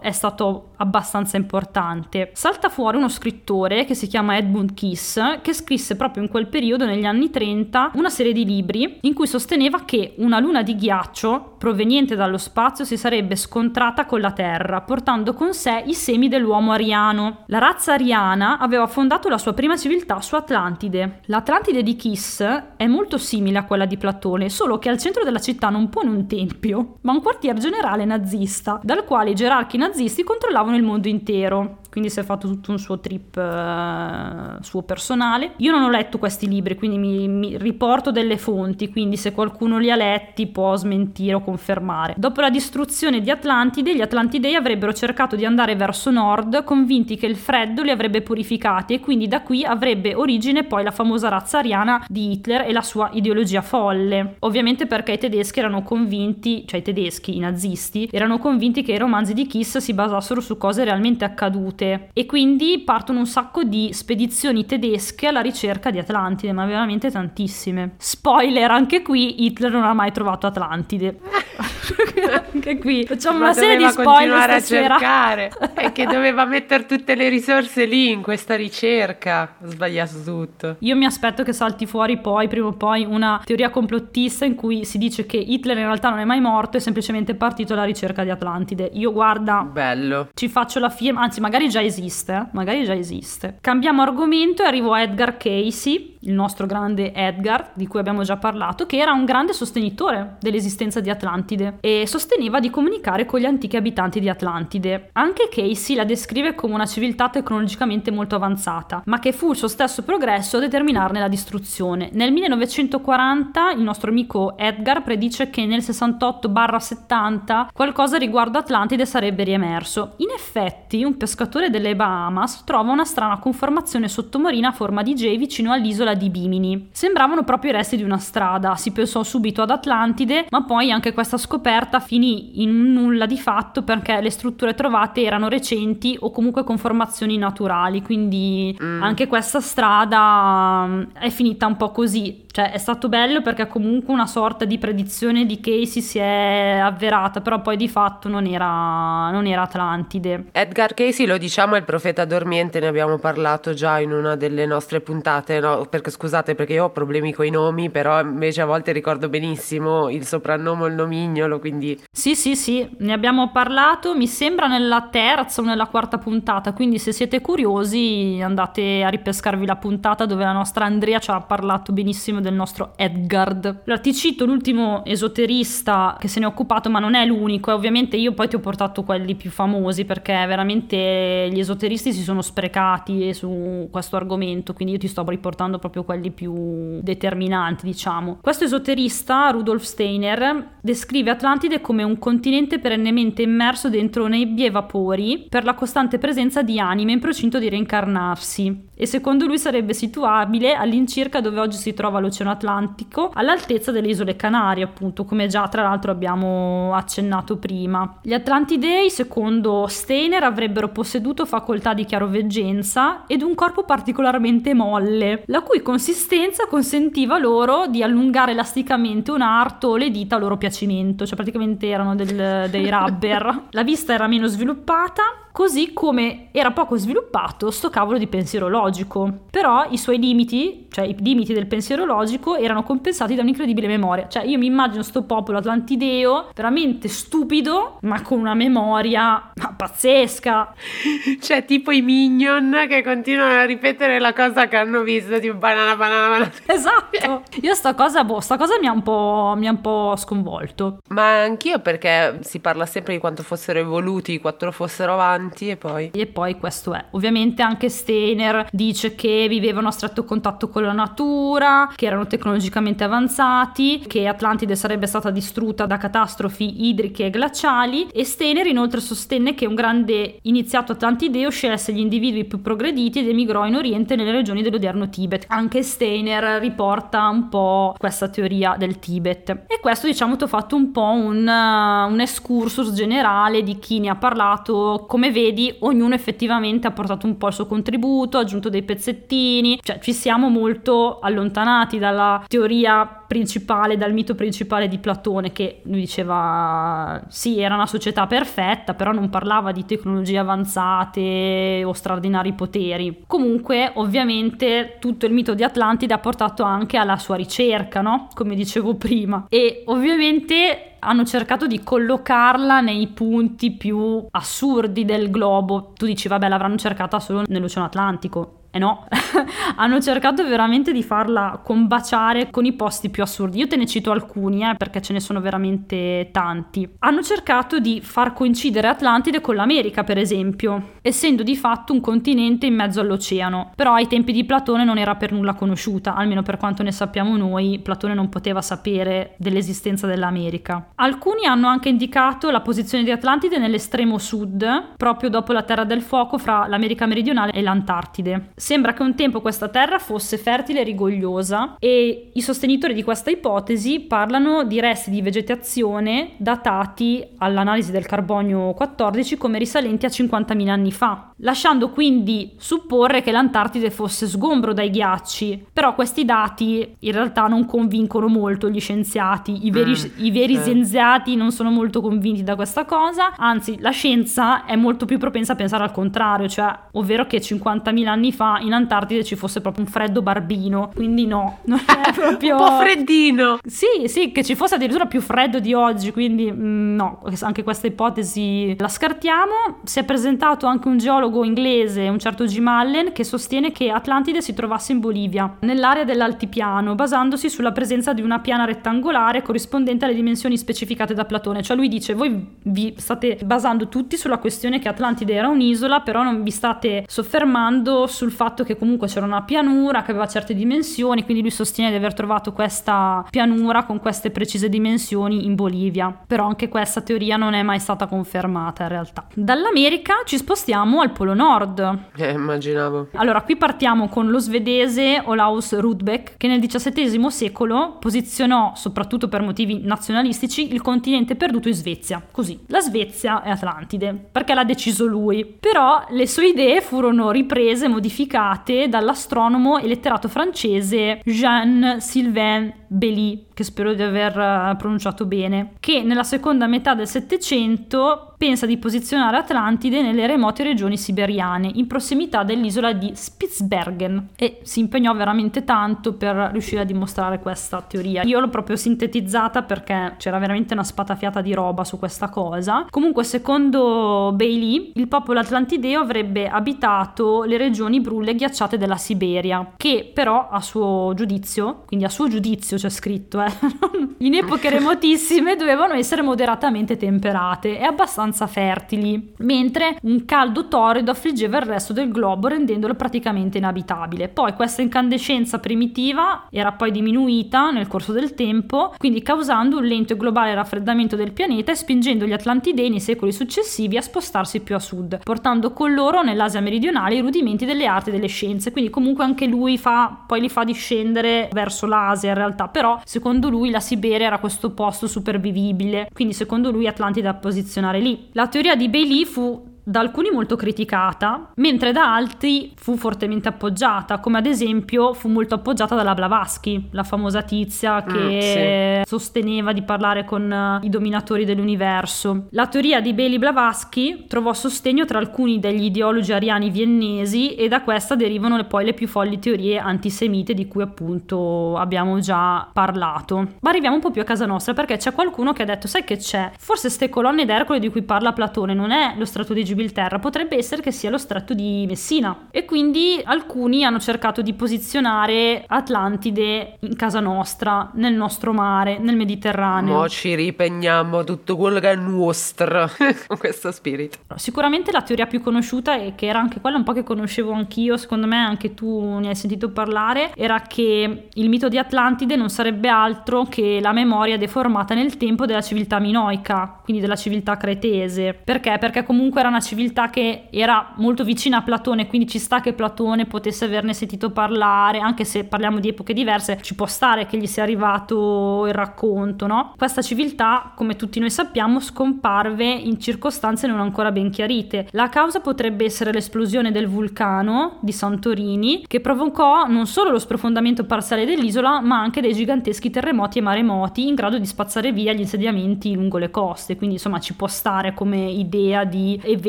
è 0.00 0.12
stato 0.12 0.70
abbastanza 0.76 1.36
importante. 1.36 2.30
Salta 2.34 2.68
fuori 2.68 2.96
uno 2.96 3.08
scrittore 3.08 3.84
che 3.84 3.94
si 3.94 4.06
chiama 4.06 4.36
Edmund 4.36 4.74
Kiss, 4.74 5.40
che 5.42 5.52
scrisse 5.52 5.96
proprio 5.96 6.22
in 6.22 6.28
quel 6.28 6.46
periodo, 6.46 6.86
negli 6.86 7.04
anni 7.04 7.30
30, 7.30 7.92
una 7.94 8.08
serie 8.08 8.32
di 8.32 8.44
libri 8.44 8.98
in 9.02 9.14
cui 9.14 9.26
sosteneva 9.26 9.84
che 9.84 10.14
una 10.18 10.38
luna 10.38 10.62
di 10.62 10.74
ghiaccio 10.76 11.56
proveniente 11.58 12.16
dallo 12.16 12.38
spazio 12.38 12.84
si 12.84 12.96
sarebbe 12.96 13.36
scontrata 13.36 14.06
con 14.06 14.20
la 14.20 14.32
Terra, 14.32 14.80
portando 14.80 15.34
con 15.34 15.52
sé 15.52 15.82
i 15.86 15.94
semi 15.94 16.28
dell'uomo 16.28 16.72
ariano. 16.72 17.44
La 17.46 17.58
razza 17.58 17.92
ariana 17.92 18.58
aveva 18.58 18.86
fondato 18.86 19.28
la 19.28 19.38
sua 19.38 19.52
prima 19.52 19.76
civiltà 19.76 20.20
su 20.20 20.34
Atlantide. 20.34 21.20
L'Atlantide 21.26 21.82
di 21.82 21.96
Kiss 21.96 22.42
è 22.76 22.86
molto 22.86 23.18
simile 23.18 23.58
a 23.58 23.64
quella 23.64 23.84
di 23.84 23.98
Platone, 23.98 24.48
solo 24.48 24.78
che 24.78 24.88
al 24.88 24.98
centro 24.98 25.24
della 25.24 25.40
città 25.40 25.68
non 25.68 25.88
pone 25.90 26.08
un 26.08 26.26
tempio, 26.26 26.98
ma 27.02 27.12
un 27.12 27.20
quartier 27.20 27.58
generale 27.58 28.04
nazista, 28.04 28.80
dal 28.90 29.04
quale 29.04 29.30
i 29.30 29.34
gerarchi 29.34 29.76
nazisti 29.76 30.24
controllavano 30.24 30.76
il 30.76 30.82
mondo 30.82 31.06
intero. 31.06 31.79
Quindi 31.90 32.08
si 32.08 32.20
è 32.20 32.22
fatto 32.22 32.46
tutto 32.46 32.70
un 32.70 32.78
suo 32.78 33.00
trip 33.00 33.36
eh, 33.36 34.62
suo 34.62 34.82
personale. 34.82 35.54
Io 35.56 35.72
non 35.72 35.82
ho 35.82 35.90
letto 35.90 36.18
questi 36.18 36.48
libri, 36.48 36.76
quindi 36.76 36.98
mi, 36.98 37.28
mi 37.28 37.58
riporto 37.58 38.12
delle 38.12 38.38
fonti, 38.38 38.90
quindi 38.90 39.16
se 39.16 39.32
qualcuno 39.32 39.78
li 39.78 39.90
ha 39.90 39.96
letti 39.96 40.46
può 40.46 40.76
smentire 40.76 41.34
o 41.34 41.40
confermare. 41.40 42.14
Dopo 42.16 42.40
la 42.40 42.50
distruzione 42.50 43.20
di 43.20 43.30
Atlantide, 43.30 43.94
gli 43.94 44.00
Atlantidei 44.00 44.54
avrebbero 44.54 44.92
cercato 44.92 45.34
di 45.34 45.44
andare 45.44 45.74
verso 45.74 46.10
nord, 46.10 46.62
convinti 46.62 47.16
che 47.16 47.26
il 47.26 47.36
freddo 47.36 47.82
li 47.82 47.90
avrebbe 47.90 48.22
purificati 48.22 48.94
e 48.94 49.00
quindi 49.00 49.26
da 49.26 49.42
qui 49.42 49.64
avrebbe 49.64 50.14
origine 50.14 50.64
poi 50.64 50.84
la 50.84 50.92
famosa 50.92 51.28
razza 51.28 51.58
ariana 51.58 52.04
di 52.08 52.32
Hitler 52.32 52.62
e 52.62 52.72
la 52.72 52.82
sua 52.82 53.10
ideologia 53.12 53.62
folle. 53.62 54.36
Ovviamente 54.40 54.86
perché 54.86 55.12
i 55.12 55.18
tedeschi 55.18 55.58
erano 55.58 55.82
convinti, 55.82 56.64
cioè 56.66 56.80
i 56.80 56.82
tedeschi, 56.82 57.36
i 57.36 57.40
nazisti, 57.40 58.08
erano 58.12 58.38
convinti 58.38 58.82
che 58.82 58.92
i 58.92 58.98
romanzi 58.98 59.34
di 59.34 59.46
Kiss 59.46 59.78
si 59.78 59.92
basassero 59.92 60.40
su 60.40 60.56
cose 60.56 60.84
realmente 60.84 61.24
accadute 61.24 61.79
e 62.12 62.26
quindi 62.26 62.80
partono 62.84 63.20
un 63.20 63.26
sacco 63.26 63.62
di 63.64 63.90
spedizioni 63.92 64.66
tedesche 64.66 65.26
alla 65.26 65.40
ricerca 65.40 65.90
di 65.90 65.98
Atlantide, 65.98 66.52
ma 66.52 66.66
veramente 66.66 67.10
tantissime. 67.10 67.92
Spoiler, 67.96 68.70
anche 68.70 69.02
qui 69.02 69.44
Hitler 69.44 69.70
non 69.70 69.84
ha 69.84 69.92
mai 69.92 70.12
trovato 70.12 70.46
Atlantide. 70.46 71.18
anche 72.52 72.78
qui 72.78 73.04
facciamo 73.04 73.38
Ma 73.38 73.44
una 73.44 73.52
serie 73.54 73.76
di 73.76 73.88
spoiler 73.88 74.50
a 74.50 74.60
cercare. 74.60 75.52
È 75.74 75.92
che 75.92 76.04
doveva 76.10 76.44
mettere 76.44 76.86
tutte 76.86 77.14
le 77.14 77.28
risorse 77.28 77.84
lì 77.86 78.10
in 78.10 78.22
questa 78.22 78.56
ricerca. 78.56 79.56
Ho 79.62 79.68
sbagliato 79.68 80.22
tutto. 80.22 80.76
Io 80.80 80.96
mi 80.96 81.04
aspetto 81.04 81.42
che 81.42 81.52
salti 81.52 81.86
fuori 81.86 82.18
poi, 82.18 82.48
prima 82.48 82.68
o 82.68 82.72
poi, 82.72 83.04
una 83.04 83.40
teoria 83.44 83.70
complottista 83.70 84.44
in 84.44 84.54
cui 84.54 84.84
si 84.84 84.98
dice 84.98 85.26
che 85.26 85.36
Hitler 85.36 85.78
in 85.78 85.84
realtà 85.84 86.10
non 86.10 86.18
è 86.18 86.24
mai 86.24 86.40
morto, 86.40 86.76
è 86.76 86.80
semplicemente 86.80 87.34
partito 87.34 87.72
alla 87.72 87.84
ricerca 87.84 88.22
di 88.22 88.30
Atlantide. 88.30 88.90
Io 88.94 89.12
guarda, 89.12 89.62
Bello. 89.62 90.28
ci 90.34 90.48
faccio 90.48 90.78
la 90.78 90.90
firma, 90.90 91.22
anzi 91.22 91.40
magari 91.40 91.68
già 91.70 91.82
esiste, 91.82 92.48
magari 92.52 92.84
già 92.84 92.94
esiste. 92.94 93.56
Cambiamo 93.60 94.02
argomento 94.02 94.62
e 94.62 94.66
arrivo 94.66 94.92
a 94.92 95.00
Edgar 95.02 95.38
Casey, 95.38 96.18
il 96.20 96.32
nostro 96.32 96.66
grande 96.66 97.12
Edgar, 97.14 97.70
di 97.74 97.86
cui 97.86 98.00
abbiamo 98.00 98.22
già 98.22 98.36
parlato, 98.36 98.86
che 98.86 98.98
era 98.98 99.12
un 99.12 99.24
grande 99.24 99.52
sostenitore 99.52 100.36
dell'esistenza 100.40 101.00
di 101.00 101.10
Atlantide 101.10 101.78
e 101.80 102.04
sosteneva 102.06 102.60
di 102.60 102.70
comunicare 102.70 103.24
con 103.24 103.40
gli 103.40 103.46
antichi 103.46 103.76
abitanti 103.76 104.20
di 104.20 104.28
Atlantide. 104.28 105.10
Anche 105.12 105.48
Casey 105.50 105.96
la 105.96 106.04
descrive 106.04 106.54
come 106.54 106.74
una 106.74 106.86
civiltà 106.86 107.28
tecnologicamente 107.28 108.10
molto 108.10 108.34
avanzata, 108.34 109.02
ma 109.06 109.18
che 109.18 109.32
fu 109.32 109.50
il 109.50 109.56
suo 109.56 109.68
stesso 109.68 110.02
progresso 110.02 110.58
a 110.58 110.60
determinarne 110.60 111.20
la 111.20 111.28
distruzione. 111.28 112.10
Nel 112.12 112.32
1940 112.32 113.70
il 113.72 113.82
nostro 113.82 114.10
amico 114.10 114.56
Edgar 114.58 115.02
predice 115.02 115.50
che 115.50 115.64
nel 115.66 115.80
68-70 115.80 117.68
qualcosa 117.72 118.18
riguardo 118.18 118.58
Atlantide 118.58 119.06
sarebbe 119.06 119.44
riemerso. 119.44 120.14
In 120.18 120.28
effetti, 120.34 121.02
un 121.02 121.16
pescatore 121.16 121.70
delle 121.70 121.96
Bahamas 121.96 122.64
trova 122.64 122.92
una 122.92 123.04
strana 123.04 123.38
conformazione 123.38 124.08
sottomarina 124.08 124.68
a 124.68 124.72
forma 124.72 125.02
di 125.02 125.14
J 125.14 125.36
vicino 125.36 125.72
all'isola 125.72 126.09
di 126.14 126.30
Bimini. 126.30 126.88
Sembravano 126.92 127.44
proprio 127.44 127.70
i 127.70 127.74
resti 127.74 127.96
di 127.96 128.02
una 128.02 128.18
strada, 128.18 128.76
si 128.76 128.92
pensò 128.92 129.22
subito 129.22 129.62
ad 129.62 129.70
Atlantide, 129.70 130.46
ma 130.50 130.64
poi 130.64 130.90
anche 130.90 131.12
questa 131.12 131.36
scoperta 131.36 132.00
finì 132.00 132.62
in 132.62 132.70
un 132.70 132.92
nulla 132.92 133.26
di 133.26 133.38
fatto 133.38 133.82
perché 133.82 134.20
le 134.20 134.30
strutture 134.30 134.74
trovate 134.74 135.22
erano 135.22 135.48
recenti 135.48 136.16
o 136.20 136.30
comunque 136.30 136.64
con 136.64 136.78
formazioni 136.78 137.38
naturali, 137.38 138.02
quindi 138.02 138.76
mm. 138.82 139.02
anche 139.02 139.26
questa 139.26 139.60
strada 139.60 140.84
mm, 140.86 141.02
è 141.14 141.30
finita 141.30 141.66
un 141.66 141.76
po' 141.76 141.90
così. 141.90 142.46
Cioè 142.52 142.72
è 142.72 142.78
stato 142.78 143.08
bello 143.08 143.42
perché 143.42 143.68
comunque 143.68 144.12
una 144.12 144.26
sorta 144.26 144.64
di 144.64 144.76
predizione 144.76 145.46
di 145.46 145.60
Casey 145.60 146.02
si 146.02 146.18
è 146.18 146.80
avverata, 146.82 147.40
però 147.40 147.60
poi 147.60 147.76
di 147.76 147.88
fatto 147.88 148.28
non 148.28 148.44
era, 148.46 149.30
non 149.30 149.46
era 149.46 149.62
Atlantide. 149.62 150.46
Edgar 150.50 150.94
Casey 150.94 151.26
lo 151.26 151.38
diciamo 151.38 151.76
è 151.76 151.78
il 151.78 151.84
profeta 151.84 152.24
dormiente, 152.24 152.80
ne 152.80 152.88
abbiamo 152.88 153.18
parlato 153.18 153.72
già 153.72 154.00
in 154.00 154.12
una 154.12 154.34
delle 154.34 154.66
nostre 154.66 155.00
puntate, 155.00 155.60
no? 155.60 155.86
Perché 156.00 156.16
scusate 156.16 156.54
perché 156.54 156.72
io 156.72 156.84
ho 156.84 156.90
problemi 156.90 157.34
con 157.34 157.44
i 157.44 157.50
nomi, 157.50 157.90
però 157.90 158.22
invece 158.22 158.62
a 158.62 158.64
volte 158.64 158.90
ricordo 158.92 159.28
benissimo 159.28 160.08
il 160.08 160.24
soprannome 160.24 160.84
o 160.84 160.86
il 160.86 160.94
nomignolo, 160.94 161.58
quindi... 161.58 162.00
Sì, 162.10 162.34
sì, 162.34 162.56
sì, 162.56 162.88
ne 163.00 163.12
abbiamo 163.12 163.50
parlato, 163.50 164.16
mi 164.16 164.26
sembra 164.26 164.66
nella 164.66 165.08
terza 165.10 165.60
o 165.60 165.64
nella 165.64 165.88
quarta 165.88 166.16
puntata, 166.16 166.72
quindi 166.72 166.98
se 166.98 167.12
siete 167.12 167.42
curiosi 167.42 168.40
andate 168.42 169.02
a 169.02 169.10
ripescarvi 169.10 169.66
la 169.66 169.76
puntata 169.76 170.24
dove 170.24 170.42
la 170.42 170.52
nostra 170.52 170.86
Andrea 170.86 171.18
ci 171.18 171.30
ha 171.30 171.40
parlato 171.42 171.92
benissimo 171.92 172.40
del 172.40 172.54
nostro 172.54 172.94
Edgard. 172.96 173.82
Allora 173.84 174.00
ti 174.00 174.14
cito 174.14 174.46
l'ultimo 174.46 175.04
esoterista 175.04 176.16
che 176.18 176.28
se 176.28 176.40
ne 176.40 176.46
è 176.46 176.48
occupato, 176.48 176.88
ma 176.88 176.98
non 176.98 177.14
è 177.14 177.26
l'unico, 177.26 177.70
e 177.70 177.74
ovviamente 177.74 178.16
io 178.16 178.32
poi 178.32 178.48
ti 178.48 178.56
ho 178.56 178.60
portato 178.60 179.02
quelli 179.02 179.34
più 179.34 179.50
famosi 179.50 180.06
perché 180.06 180.32
veramente 180.46 181.50
gli 181.52 181.58
esoteristi 181.58 182.14
si 182.14 182.22
sono 182.22 182.40
sprecati 182.40 183.34
su 183.34 183.86
questo 183.90 184.16
argomento, 184.16 184.72
quindi 184.72 184.94
io 184.94 184.98
ti 184.98 185.06
sto 185.06 185.28
riportando 185.28 185.76
proprio 185.76 185.88
quelli 186.04 186.30
più 186.30 187.00
determinanti, 187.02 187.84
diciamo. 187.84 188.38
Questo 188.40 188.64
esoterista, 188.64 189.50
Rudolf 189.50 189.82
Steiner, 189.82 190.78
descrive 190.80 191.30
Atlantide 191.30 191.80
come 191.80 192.02
un 192.02 192.18
continente 192.18 192.78
perennemente 192.78 193.42
immerso 193.42 193.88
dentro 193.88 194.26
nebbie 194.26 194.66
e 194.66 194.70
vapori 194.70 195.46
per 195.48 195.64
la 195.64 195.74
costante 195.74 196.18
presenza 196.18 196.62
di 196.62 196.78
anime 196.78 197.12
in 197.12 197.20
procinto 197.20 197.58
di 197.58 197.68
reincarnarsi 197.68 198.88
e 199.00 199.06
secondo 199.06 199.46
lui 199.46 199.56
sarebbe 199.56 199.94
situabile 199.94 200.74
all'incirca 200.74 201.40
dove 201.40 201.58
oggi 201.58 201.78
si 201.78 201.94
trova 201.94 202.20
l'Oceano 202.20 202.50
Atlantico, 202.50 203.30
all'altezza 203.32 203.92
delle 203.92 204.08
isole 204.08 204.36
Canarie, 204.36 204.84
appunto, 204.84 205.24
come 205.24 205.46
già 205.46 205.66
tra 205.68 205.80
l'altro 205.80 206.10
abbiamo 206.10 206.92
accennato 206.92 207.56
prima. 207.56 208.18
Gli 208.20 208.34
Atlantidei, 208.34 209.08
secondo 209.08 209.86
Steiner, 209.86 210.42
avrebbero 210.42 210.90
posseduto 210.90 211.46
facoltà 211.46 211.94
di 211.94 212.04
chiaroveggenza 212.04 213.24
ed 213.26 213.40
un 213.40 213.54
corpo 213.54 213.84
particolarmente 213.84 214.74
molle, 214.74 215.44
la 215.46 215.62
cui 215.62 215.79
consistenza 215.82 216.66
consentiva 216.66 217.38
loro 217.38 217.86
di 217.86 218.02
allungare 218.02 218.52
elasticamente 218.52 219.30
un 219.30 219.42
arto 219.42 219.88
o 219.88 219.96
le 219.96 220.10
dita 220.10 220.36
a 220.36 220.38
loro 220.38 220.56
piacimento, 220.56 221.26
cioè 221.26 221.36
praticamente 221.36 221.88
erano 221.88 222.14
del, 222.14 222.68
dei 222.70 222.88
rubber. 222.90 223.64
La 223.70 223.82
vista 223.82 224.12
era 224.12 224.26
meno 224.26 224.46
sviluppata 224.46 225.22
così 225.52 225.92
come 225.92 226.48
era 226.52 226.70
poco 226.70 226.96
sviluppato 226.96 227.70
sto 227.70 227.90
cavolo 227.90 228.18
di 228.18 228.26
pensiero 228.26 228.68
logico. 228.68 229.30
Però 229.50 229.86
i 229.90 229.98
suoi 229.98 230.18
limiti, 230.18 230.86
cioè 230.90 231.04
i 231.04 231.16
limiti 231.18 231.52
del 231.52 231.66
pensiero 231.66 232.04
logico, 232.04 232.56
erano 232.56 232.82
compensati 232.82 233.34
da 233.34 233.42
un'incredibile 233.42 233.86
memoria. 233.86 234.28
Cioè 234.28 234.44
io 234.44 234.58
mi 234.58 234.66
immagino 234.66 235.02
sto 235.02 235.22
popolo 235.22 235.58
atlantideo 235.58 236.50
veramente 236.54 237.08
stupido, 237.08 237.98
ma 238.02 238.22
con 238.22 238.38
una 238.38 238.54
memoria 238.54 239.52
pazzesca. 239.76 240.74
Cioè 241.40 241.64
tipo 241.64 241.90
i 241.90 242.02
minion 242.02 242.86
che 242.88 243.02
continuano 243.02 243.58
a 243.58 243.64
ripetere 243.64 244.18
la 244.18 244.32
cosa 244.32 244.68
che 244.68 244.76
hanno 244.76 245.02
visto, 245.02 245.38
tipo 245.40 245.56
banana, 245.56 245.96
banana, 245.96 246.28
banana. 246.28 246.52
Esatto. 246.66 247.42
Io 247.62 247.74
sta 247.74 247.94
cosa, 247.94 248.24
boh, 248.24 248.40
sta 248.40 248.56
cosa 248.56 248.78
mi 248.78 248.86
ha 248.86 248.92
un 248.92 249.02
po', 249.02 249.54
mi 249.56 249.66
ha 249.66 249.70
un 249.70 249.80
po' 249.80 250.14
sconvolto. 250.16 250.98
Ma 251.08 251.42
anch'io 251.42 251.80
perché 251.80 252.38
si 252.42 252.60
parla 252.60 252.86
sempre 252.86 253.14
di 253.14 253.20
quanto 253.20 253.42
fossero 253.42 253.78
evoluti, 253.78 254.38
quanto 254.38 254.70
fossero 254.70 255.14
avanti 255.14 255.39
avanti 255.40 255.68
e 255.70 255.76
poi... 255.76 256.10
E 256.12 256.26
poi 256.26 256.58
questo 256.58 256.94
è. 256.94 257.04
Ovviamente 257.12 257.62
anche 257.62 257.88
Steiner 257.88 258.68
dice 258.70 259.14
che 259.14 259.46
vivevano 259.48 259.88
a 259.88 259.90
stretto 259.90 260.24
contatto 260.24 260.68
con 260.68 260.82
la 260.82 260.92
natura, 260.92 261.90
che 261.94 262.06
erano 262.06 262.26
tecnologicamente 262.26 263.04
avanzati, 263.04 264.04
che 264.06 264.26
Atlantide 264.26 264.76
sarebbe 264.76 265.06
stata 265.06 265.30
distrutta 265.30 265.86
da 265.86 265.96
catastrofi 265.96 266.88
idriche 266.88 267.26
e 267.26 267.30
glaciali 267.30 268.08
e 268.12 268.24
Steiner 268.24 268.66
inoltre 268.66 269.00
sostenne 269.00 269.54
che 269.54 269.66
un 269.66 269.74
grande 269.74 270.38
iniziato 270.42 270.92
atlantideo 270.92 271.50
scelse 271.50 271.92
gli 271.92 271.98
individui 271.98 272.44
più 272.44 272.60
progrediti 272.60 273.20
ed 273.20 273.28
emigrò 273.28 273.66
in 273.66 273.76
Oriente 273.76 274.16
nelle 274.16 274.32
regioni 274.32 274.62
dell'odierno 274.62 275.08
Tibet. 275.08 275.46
Anche 275.48 275.82
Steiner 275.82 276.60
riporta 276.60 277.28
un 277.28 277.48
po' 277.48 277.94
questa 277.96 278.28
teoria 278.28 278.74
del 278.76 278.98
Tibet. 278.98 279.48
E 279.66 279.80
questo 279.80 280.06
diciamo 280.06 280.36
ti 280.36 280.44
ho 280.44 280.48
fatto 280.48 280.76
un 280.76 280.90
po' 280.90 281.10
un, 281.10 281.46
uh, 281.46 282.12
un 282.12 282.20
excursus 282.20 282.92
generale 282.92 283.62
di 283.62 283.78
chi 283.78 284.00
ne 284.00 284.10
ha 284.10 284.16
parlato, 284.16 285.06
come 285.08 285.29
vedi 285.30 285.74
ognuno 285.80 286.14
effettivamente 286.14 286.86
ha 286.86 286.92
portato 286.92 287.26
un 287.26 287.36
po' 287.36 287.48
il 287.48 287.54
suo 287.54 287.66
contributo, 287.66 288.38
ha 288.38 288.40
aggiunto 288.40 288.68
dei 288.68 288.82
pezzettini, 288.82 289.78
cioè 289.82 289.98
ci 290.00 290.12
siamo 290.12 290.48
molto 290.48 291.18
allontanati 291.20 291.98
dalla 291.98 292.44
teoria 292.46 293.06
principale, 293.26 293.96
dal 293.96 294.12
mito 294.12 294.34
principale 294.34 294.88
di 294.88 294.98
Platone 294.98 295.52
che 295.52 295.80
lui 295.84 296.00
diceva 296.00 297.22
sì 297.28 297.60
era 297.60 297.74
una 297.74 297.86
società 297.86 298.26
perfetta 298.26 298.94
però 298.94 299.12
non 299.12 299.30
parlava 299.30 299.70
di 299.70 299.84
tecnologie 299.84 300.38
avanzate 300.38 301.82
o 301.84 301.92
straordinari 301.92 302.52
poteri. 302.52 303.22
Comunque 303.26 303.92
ovviamente 303.94 304.96
tutto 304.98 305.26
il 305.26 305.32
mito 305.32 305.54
di 305.54 305.62
Atlantide 305.62 306.14
ha 306.14 306.18
portato 306.18 306.62
anche 306.62 306.96
alla 306.96 307.18
sua 307.18 307.36
ricerca, 307.36 308.00
no? 308.00 308.28
Come 308.34 308.54
dicevo 308.54 308.94
prima 308.94 309.46
e 309.48 309.82
ovviamente 309.86 310.89
hanno 311.00 311.24
cercato 311.24 311.66
di 311.66 311.82
collocarla 311.82 312.80
nei 312.80 313.08
punti 313.08 313.72
più 313.72 314.26
assurdi 314.30 315.04
del 315.04 315.30
globo. 315.30 315.92
Tu 315.94 316.06
dici, 316.06 316.28
vabbè, 316.28 316.48
l'avranno 316.48 316.76
cercata 316.76 317.18
solo 317.20 317.42
nell'Oceano 317.46 317.86
Atlantico. 317.86 318.60
E 318.72 318.76
eh 318.76 318.80
no, 318.80 319.06
hanno 319.76 320.00
cercato 320.00 320.46
veramente 320.46 320.92
di 320.92 321.02
farla 321.02 321.60
combaciare 321.62 322.50
con 322.50 322.64
i 322.64 322.72
posti 322.72 323.10
più 323.10 323.24
assurdi. 323.24 323.58
Io 323.58 323.66
te 323.66 323.74
ne 323.74 323.84
cito 323.84 324.12
alcuni, 324.12 324.62
eh, 324.62 324.76
perché 324.76 325.02
ce 325.02 325.12
ne 325.12 325.18
sono 325.18 325.40
veramente 325.40 326.28
tanti. 326.30 326.88
Hanno 327.00 327.20
cercato 327.22 327.80
di 327.80 328.00
far 328.00 328.32
coincidere 328.32 328.86
Atlantide 328.86 329.40
con 329.40 329.56
l'America, 329.56 330.04
per 330.04 330.18
esempio, 330.18 330.90
essendo 331.02 331.42
di 331.42 331.56
fatto 331.56 331.92
un 331.92 332.00
continente 332.00 332.66
in 332.66 332.74
mezzo 332.74 333.00
all'oceano. 333.00 333.72
Però 333.74 333.94
ai 333.94 334.06
tempi 334.06 334.32
di 334.32 334.44
Platone 334.44 334.84
non 334.84 334.98
era 334.98 335.14
per 335.16 335.32
nulla 335.32 335.54
conosciuta, 335.54 336.14
almeno 336.14 336.42
per 336.42 336.56
quanto 336.56 336.82
ne 336.82 336.92
sappiamo 336.92 337.36
noi, 337.36 337.80
Platone 337.82 338.14
non 338.14 338.28
poteva 338.28 338.62
sapere 338.62 339.34
dell'esistenza 339.38 340.06
dell'America. 340.06 340.90
Alcuni 340.96 341.46
hanno 341.46 341.68
anche 341.68 341.88
indicato 341.88 342.50
la 342.50 342.60
posizione 342.60 343.04
di 343.04 343.10
Atlantide 343.10 343.58
nell'estremo 343.58 344.18
sud, 344.18 344.94
proprio 344.96 345.30
dopo 345.30 345.52
la 345.52 345.62
Terra 345.62 345.84
del 345.84 346.02
Fuoco 346.02 346.38
fra 346.38 346.66
l'America 346.66 347.06
meridionale 347.06 347.52
e 347.52 347.62
l'Antartide. 347.62 348.52
Sembra 348.56 348.92
che 348.92 349.02
un 349.02 349.14
tempo 349.14 349.40
questa 349.40 349.68
terra 349.68 349.98
fosse 349.98 350.36
fertile 350.36 350.80
e 350.80 350.84
rigogliosa 350.84 351.76
e 351.78 352.30
i 352.32 352.40
sostenitori 352.40 352.94
di 352.94 353.02
questa 353.02 353.30
ipotesi 353.30 354.00
parlano 354.00 354.64
di 354.64 354.80
resti 354.80 355.10
di 355.10 355.22
vegetazione 355.22 356.32
datati 356.36 357.26
all'analisi 357.38 357.90
del 357.90 358.06
carbonio 358.06 358.72
14 358.72 359.36
come 359.36 359.58
risalenti 359.58 360.06
a 360.06 360.08
50.000 360.08 360.68
anni 360.68 360.89
fa, 360.90 361.32
lasciando 361.38 361.90
quindi 361.90 362.54
supporre 362.56 363.22
che 363.22 363.30
l'Antartide 363.30 363.90
fosse 363.90 364.26
sgombro 364.26 364.72
dai 364.72 364.90
ghiacci. 364.90 365.66
Però 365.72 365.94
questi 365.94 366.24
dati 366.24 366.96
in 366.98 367.12
realtà 367.12 367.46
non 367.46 367.66
convincono 367.66 368.28
molto 368.28 368.68
gli 368.68 368.80
scienziati, 368.80 369.66
i 369.66 369.70
veri, 369.70 369.92
mm, 369.92 370.24
i 370.24 370.30
veri 370.30 370.54
eh. 370.54 370.60
scienziati 370.60 371.36
non 371.36 371.52
sono 371.52 371.70
molto 371.70 372.00
convinti 372.00 372.42
da 372.42 372.54
questa 372.54 372.84
cosa, 372.84 373.34
anzi 373.36 373.78
la 373.80 373.90
scienza 373.90 374.64
è 374.64 374.76
molto 374.76 375.06
più 375.06 375.18
propensa 375.18 375.52
a 375.52 375.56
pensare 375.56 375.84
al 375.84 375.92
contrario, 375.92 376.48
cioè 376.48 376.76
ovvero 376.92 377.26
che 377.26 377.40
50.000 377.40 378.06
anni 378.06 378.32
fa 378.32 378.58
in 378.60 378.72
Antartide 378.72 379.24
ci 379.24 379.36
fosse 379.36 379.60
proprio 379.60 379.84
un 379.84 379.90
freddo 379.90 380.22
barbino, 380.22 380.90
quindi 380.94 381.26
no, 381.26 381.58
non 381.64 381.78
è 381.78 382.12
proprio... 382.12 382.56
un 382.58 382.64
po' 382.64 382.78
freddino! 382.80 383.58
Sì, 383.64 384.06
sì, 384.06 384.32
che 384.32 384.44
ci 384.44 384.54
fosse 384.54 384.74
addirittura 384.74 385.06
più 385.06 385.20
freddo 385.20 385.60
di 385.60 385.74
oggi, 385.74 386.12
quindi 386.12 386.50
mm, 386.50 386.94
no, 386.94 387.22
anche 387.40 387.62
questa 387.62 387.86
ipotesi 387.86 388.74
la 388.78 388.88
scartiamo. 388.88 389.80
Si 389.84 389.98
è 389.98 390.04
presentato 390.04 390.66
anche 390.66 390.79
un 390.88 390.98
geologo 390.98 391.18
geologo 391.20 391.44
inglese, 391.44 392.08
un 392.08 392.18
certo 392.18 392.44
Jim 392.44 392.66
Allen, 392.66 393.12
che 393.12 393.24
sostiene 393.24 393.72
che 393.72 393.90
Atlantide 393.90 394.42
si 394.42 394.54
trovasse 394.54 394.92
in 394.92 395.00
Bolivia, 395.00 395.56
nell'area 395.60 396.04
dell'altipiano, 396.04 396.94
basandosi 396.94 397.48
sulla 397.48 397.72
presenza 397.72 398.12
di 398.12 398.22
una 398.22 398.40
piana 398.40 398.64
rettangolare 398.64 399.42
corrispondente 399.42 400.04
alle 400.04 400.14
dimensioni 400.14 400.58
specificate 400.58 401.14
da 401.14 401.24
Platone. 401.24 401.62
Cioè 401.62 401.76
lui 401.76 401.88
dice, 401.88 402.14
voi 402.14 402.58
vi 402.62 402.94
state 402.96 403.38
basando 403.44 403.88
tutti 403.88 404.16
sulla 404.16 404.38
questione 404.38 404.78
che 404.78 404.88
Atlantide 404.88 405.34
era 405.34 405.48
un'isola, 405.48 406.00
però 406.00 406.22
non 406.22 406.42
vi 406.42 406.50
state 406.50 407.04
soffermando 407.06 408.06
sul 408.06 408.32
fatto 408.32 408.64
che 408.64 408.76
comunque 408.76 409.06
c'era 409.06 409.26
una 409.26 409.42
pianura 409.42 410.02
che 410.02 410.10
aveva 410.10 410.26
certe 410.26 410.54
dimensioni, 410.54 411.24
quindi 411.24 411.42
lui 411.42 411.50
sostiene 411.50 411.90
di 411.90 411.96
aver 411.96 412.14
trovato 412.14 412.52
questa 412.52 413.24
pianura 413.30 413.84
con 413.84 414.00
queste 414.00 414.30
precise 414.30 414.68
dimensioni 414.68 415.44
in 415.44 415.54
Bolivia. 415.54 416.16
Però 416.26 416.46
anche 416.46 416.68
questa 416.68 417.00
teoria 417.00 417.36
non 417.36 417.54
è 417.54 417.62
mai 417.62 417.78
stata 417.78 418.06
confermata 418.06 418.84
in 418.84 418.88
realtà. 418.88 419.26
Dall'America 419.34 420.22
ci 420.24 420.36
spostiamo 420.36 420.69
al 420.72 421.10
Polo 421.12 421.34
Nord. 421.34 421.98
Eh, 422.16 422.30
immaginavo. 422.30 423.08
Allora, 423.14 423.42
qui 423.42 423.56
partiamo 423.56 424.08
con 424.08 424.30
lo 424.30 424.38
svedese 424.38 425.22
Olaus 425.24 425.78
Rudbeck, 425.78 426.36
che 426.36 426.48
nel 426.48 426.60
XVII 426.60 427.30
secolo 427.30 427.96
posizionò, 427.98 428.72
soprattutto 428.74 429.28
per 429.28 429.42
motivi 429.42 429.80
nazionalistici, 429.82 430.72
il 430.72 430.82
continente 430.82 431.36
perduto 431.36 431.68
in 431.68 431.74
Svezia. 431.74 432.22
Così, 432.30 432.58
la 432.66 432.80
Svezia 432.80 433.42
è 433.42 433.50
Atlantide, 433.50 434.14
perché 434.30 434.54
l'ha 434.54 434.64
deciso 434.64 435.06
lui. 435.06 435.44
Però 435.44 436.04
le 436.10 436.26
sue 436.26 436.48
idee 436.48 436.80
furono 436.80 437.30
riprese, 437.30 437.88
modificate 437.88 438.88
dall'astronomo 438.88 439.78
e 439.78 439.86
letterato 439.86 440.28
francese 440.28 441.20
Jean-Sylvain 441.24 442.72
Belly, 442.86 443.46
che 443.54 443.64
spero 443.64 443.94
di 443.94 444.02
aver 444.02 444.38
eh, 444.38 444.76
pronunciato 444.76 445.26
bene, 445.26 445.74
che 445.80 446.02
nella 446.02 446.24
seconda 446.24 446.66
metà 446.66 446.94
del 446.94 447.06
Settecento 447.06 448.29
pensa 448.40 448.64
di 448.64 448.78
posizionare 448.78 449.36
Atlantide 449.36 450.00
nelle 450.00 450.26
remote 450.26 450.62
regioni 450.62 450.96
siberiane, 450.96 451.70
in 451.74 451.86
prossimità 451.86 452.42
dell'isola 452.42 452.94
di 452.94 453.12
Spitsbergen, 453.14 454.30
e 454.34 454.60
si 454.62 454.80
impegnò 454.80 455.14
veramente 455.14 455.62
tanto 455.62 456.14
per 456.14 456.48
riuscire 456.50 456.80
a 456.80 456.84
dimostrare 456.84 457.38
questa 457.38 457.82
teoria. 457.82 458.22
Io 458.22 458.40
l'ho 458.40 458.48
proprio 458.48 458.76
sintetizzata 458.76 459.62
perché 459.64 460.14
c'era 460.16 460.38
veramente 460.38 460.72
una 460.72 460.84
spatafiata 460.84 461.42
di 461.42 461.52
roba 461.52 461.84
su 461.84 461.98
questa 461.98 462.30
cosa. 462.30 462.86
Comunque, 462.88 463.24
secondo 463.24 464.32
Bailey, 464.34 464.92
il 464.94 465.06
popolo 465.06 465.40
atlantideo 465.40 466.00
avrebbe 466.00 466.48
abitato 466.48 467.42
le 467.42 467.58
regioni 467.58 468.00
brulle 468.00 468.34
ghiacciate 468.34 468.78
della 468.78 468.96
Siberia, 468.96 469.74
che 469.76 470.10
però 470.14 470.48
a 470.48 470.62
suo 470.62 471.12
giudizio, 471.14 471.82
quindi 471.84 472.06
a 472.06 472.08
suo 472.08 472.26
giudizio 472.26 472.78
c'è 472.78 472.88
scritto, 472.88 473.42
eh, 473.42 473.50
in 474.22 474.34
epoche 474.34 474.68
remotissime 474.70 475.56
dovevano 475.56 475.94
essere 475.94 476.20
moderatamente 476.20 476.98
temperate 476.98 477.78
e 477.78 477.84
abbastanza 477.84 478.46
fertili, 478.46 479.32
mentre 479.38 479.96
un 480.02 480.26
caldo 480.26 480.68
torrido 480.68 481.10
affliggeva 481.10 481.56
il 481.58 481.64
resto 481.64 481.94
del 481.94 482.10
globo 482.10 482.48
rendendolo 482.48 482.94
praticamente 482.94 483.56
inabitabile. 483.56 484.28
Poi 484.28 484.52
questa 484.52 484.82
incandescenza 484.82 485.58
primitiva 485.58 486.48
era 486.50 486.72
poi 486.72 486.90
diminuita 486.90 487.70
nel 487.70 487.86
corso 487.86 488.12
del 488.12 488.34
tempo, 488.34 488.94
quindi 488.98 489.22
causando 489.22 489.78
un 489.78 489.84
lento 489.84 490.12
e 490.12 490.16
globale 490.16 490.54
raffreddamento 490.54 491.16
del 491.16 491.32
pianeta 491.32 491.72
e 491.72 491.76
spingendo 491.76 492.26
gli 492.26 492.32
Atlantidei 492.32 492.90
nei 492.90 493.00
secoli 493.00 493.32
successivi 493.32 493.96
a 493.96 494.02
spostarsi 494.02 494.60
più 494.60 494.74
a 494.74 494.80
sud, 494.80 495.20
portando 495.22 495.72
con 495.72 495.94
loro 495.94 496.20
nell'Asia 496.20 496.60
meridionale 496.60 497.14
i 497.14 497.20
rudimenti 497.20 497.64
delle 497.64 497.86
arti 497.86 498.10
e 498.10 498.12
delle 498.12 498.26
scienze. 498.26 498.70
Quindi 498.70 498.90
comunque 498.90 499.24
anche 499.24 499.46
lui 499.46 499.78
fa, 499.78 500.24
poi 500.26 500.42
li 500.42 500.50
fa 500.50 500.64
discendere 500.64 501.48
verso 501.52 501.86
l'Asia 501.86 502.28
in 502.28 502.36
realtà, 502.36 502.68
però 502.68 503.00
secondo 503.04 503.48
lui 503.48 503.70
la 503.70 503.80
Siberia 503.80 504.08
era 504.12 504.38
questo 504.38 504.70
posto 504.72 505.06
supervivibile, 505.06 506.08
quindi 506.12 506.34
secondo 506.34 506.70
lui 506.70 506.86
Atlantide 506.86 507.26
da 507.26 507.34
posizionare 507.34 508.00
lì. 508.00 508.28
La 508.32 508.48
teoria 508.48 508.74
di 508.74 508.88
Bailey 508.88 509.24
fu 509.24 509.69
da 509.90 509.98
alcuni 509.98 510.30
molto 510.30 510.54
criticata, 510.54 511.50
mentre 511.56 511.90
da 511.90 512.14
altri 512.14 512.72
fu 512.76 512.96
fortemente 512.96 513.48
appoggiata, 513.48 514.20
come 514.20 514.38
ad 514.38 514.46
esempio 514.46 515.14
fu 515.14 515.28
molto 515.28 515.56
appoggiata 515.56 515.96
dalla 515.96 516.14
Blavatsky, 516.14 516.90
la 516.92 517.02
famosa 517.02 517.42
tizia 517.42 517.96
mm, 517.96 518.06
che 518.08 518.98
mm, 518.98 519.02
sì. 519.02 519.08
sosteneva 519.08 519.72
di 519.72 519.82
parlare 519.82 520.24
con 520.24 520.48
uh, 520.48 520.84
i 520.84 520.88
dominatori 520.88 521.44
dell'universo. 521.44 522.46
La 522.50 522.68
teoria 522.68 523.00
di 523.00 523.12
Bailey 523.12 523.38
Blavatsky 523.38 524.26
trovò 524.28 524.52
sostegno 524.52 525.04
tra 525.06 525.18
alcuni 525.18 525.58
degli 525.58 525.86
ideologi 525.86 526.32
ariani 526.32 526.70
viennesi 526.70 527.56
e 527.56 527.66
da 527.66 527.82
questa 527.82 528.14
derivano 528.14 528.56
le, 528.56 528.64
poi 528.64 528.84
le 528.84 528.94
più 528.94 529.08
folli 529.08 529.40
teorie 529.40 529.80
antisemite 529.80 530.54
di 530.54 530.68
cui 530.68 530.82
appunto 530.82 531.76
abbiamo 531.76 532.20
già 532.20 532.68
parlato. 532.72 533.38
Ma 533.58 533.70
arriviamo 533.70 533.96
un 533.96 534.02
po' 534.02 534.12
più 534.12 534.22
a 534.22 534.24
casa 534.24 534.46
nostra 534.46 534.72
perché 534.72 534.98
c'è 534.98 535.12
qualcuno 535.12 535.52
che 535.52 535.62
ha 535.62 535.66
detto 535.66 535.88
sai 535.88 536.04
che 536.04 536.16
c'è? 536.16 536.52
Forse 536.56 536.90
ste 536.90 537.08
colonne 537.08 537.44
d'Ercole 537.44 537.80
di 537.80 537.88
cui 537.88 538.02
parla 538.02 538.32
Platone 538.32 538.72
non 538.72 538.92
è 538.92 539.14
lo 539.16 539.24
strato 539.24 539.52
di 539.52 539.64
Gibilterra, 539.80 540.18
potrebbe 540.18 540.56
essere 540.56 540.82
che 540.82 540.92
sia 540.92 541.08
lo 541.08 541.16
stretto 541.16 541.54
di 541.54 541.86
Messina. 541.88 542.48
E 542.50 542.66
quindi 542.66 543.20
alcuni 543.24 543.84
hanno 543.84 543.98
cercato 543.98 544.42
di 544.42 544.52
posizionare 544.52 545.64
Atlantide 545.66 546.76
in 546.80 546.94
casa 546.96 547.20
nostra, 547.20 547.90
nel 547.94 548.12
nostro 548.12 548.52
mare, 548.52 548.98
nel 548.98 549.16
Mediterraneo. 549.16 549.94
Mo 549.94 550.08
ci 550.08 550.34
ripegniamo 550.34 551.24
tutto 551.24 551.56
quello 551.56 551.80
che 551.80 551.92
è 551.92 551.96
nostro 551.96 552.90
con 553.26 553.38
questo 553.38 553.72
spirito. 553.72 554.18
Sicuramente 554.36 554.92
la 554.92 555.02
teoria 555.02 555.26
più 555.26 555.40
conosciuta 555.40 555.96
e 555.96 556.14
che 556.14 556.26
era 556.26 556.38
anche 556.38 556.60
quella 556.60 556.76
un 556.76 556.84
po' 556.84 556.92
che 556.92 557.02
conoscevo 557.02 557.52
anch'io, 557.52 557.96
secondo 557.96 558.26
me 558.26 558.36
anche 558.36 558.74
tu 558.74 559.18
ne 559.18 559.28
hai 559.28 559.34
sentito 559.34 559.70
parlare, 559.70 560.32
era 560.36 560.60
che 560.60 561.28
il 561.32 561.48
mito 561.48 561.68
di 561.68 561.78
Atlantide 561.78 562.36
non 562.36 562.50
sarebbe 562.50 562.88
altro 562.88 563.44
che 563.44 563.78
la 563.80 563.92
memoria 563.92 564.36
deformata 564.36 564.94
nel 564.94 565.16
tempo 565.16 565.46
della 565.46 565.62
civiltà 565.62 565.98
minoica, 565.98 566.80
quindi 566.82 567.00
della 567.00 567.16
civiltà 567.16 567.56
cretese. 567.56 568.34
Perché? 568.34 568.76
Perché 568.78 569.04
comunque 569.04 569.40
era 569.40 569.48
una 569.48 569.60
civiltà 569.60 569.69
che 570.10 570.48
era 570.50 570.92
molto 570.96 571.24
vicina 571.24 571.58
a 571.58 571.62
Platone, 571.62 572.06
quindi 572.06 572.26
ci 572.26 572.38
sta 572.38 572.60
che 572.60 572.72
Platone 572.72 573.26
potesse 573.26 573.64
averne 573.64 573.94
sentito 573.94 574.30
parlare, 574.30 574.98
anche 574.98 575.24
se 575.24 575.44
parliamo 575.44 575.78
di 575.80 575.88
epoche 575.88 576.12
diverse, 576.12 576.58
ci 576.62 576.74
può 576.74 576.86
stare 576.86 577.26
che 577.26 577.36
gli 577.36 577.46
sia 577.46 577.62
arrivato 577.62 578.66
il 578.66 578.72
racconto, 578.72 579.46
no? 579.46 579.74
Questa 579.76 580.02
civiltà, 580.02 580.72
come 580.74 580.96
tutti 580.96 581.20
noi 581.20 581.30
sappiamo, 581.30 581.80
scomparve 581.80 582.64
in 582.64 582.98
circostanze 583.00 583.66
non 583.66 583.80
ancora 583.80 584.12
ben 584.12 584.30
chiarite. 584.30 584.88
La 584.92 585.08
causa 585.08 585.40
potrebbe 585.40 585.84
essere 585.84 586.12
l'esplosione 586.12 586.72
del 586.72 586.88
vulcano 586.88 587.78
di 587.80 587.92
Santorini, 587.92 588.84
che 588.86 589.00
provocò 589.00 589.66
non 589.66 589.86
solo 589.86 590.10
lo 590.10 590.18
sprofondamento 590.18 590.84
parziale 590.84 591.24
dell'isola, 591.24 591.80
ma 591.80 592.00
anche 592.00 592.20
dei 592.20 592.34
giganteschi 592.34 592.90
terremoti 592.90 593.38
e 593.38 593.42
maremoti 593.42 594.06
in 594.06 594.14
grado 594.14 594.38
di 594.38 594.46
spazzare 594.46 594.92
via 594.92 595.12
gli 595.12 595.20
insediamenti 595.20 595.94
lungo 595.94 596.18
le 596.18 596.30
coste. 596.30 596.76
Quindi, 596.76 596.96
insomma, 596.96 597.20
ci 597.20 597.34
può 597.34 597.46
stare 597.46 597.94
come 597.94 598.30
idea 598.30 598.84
di 598.84 599.20
evento 599.22 599.48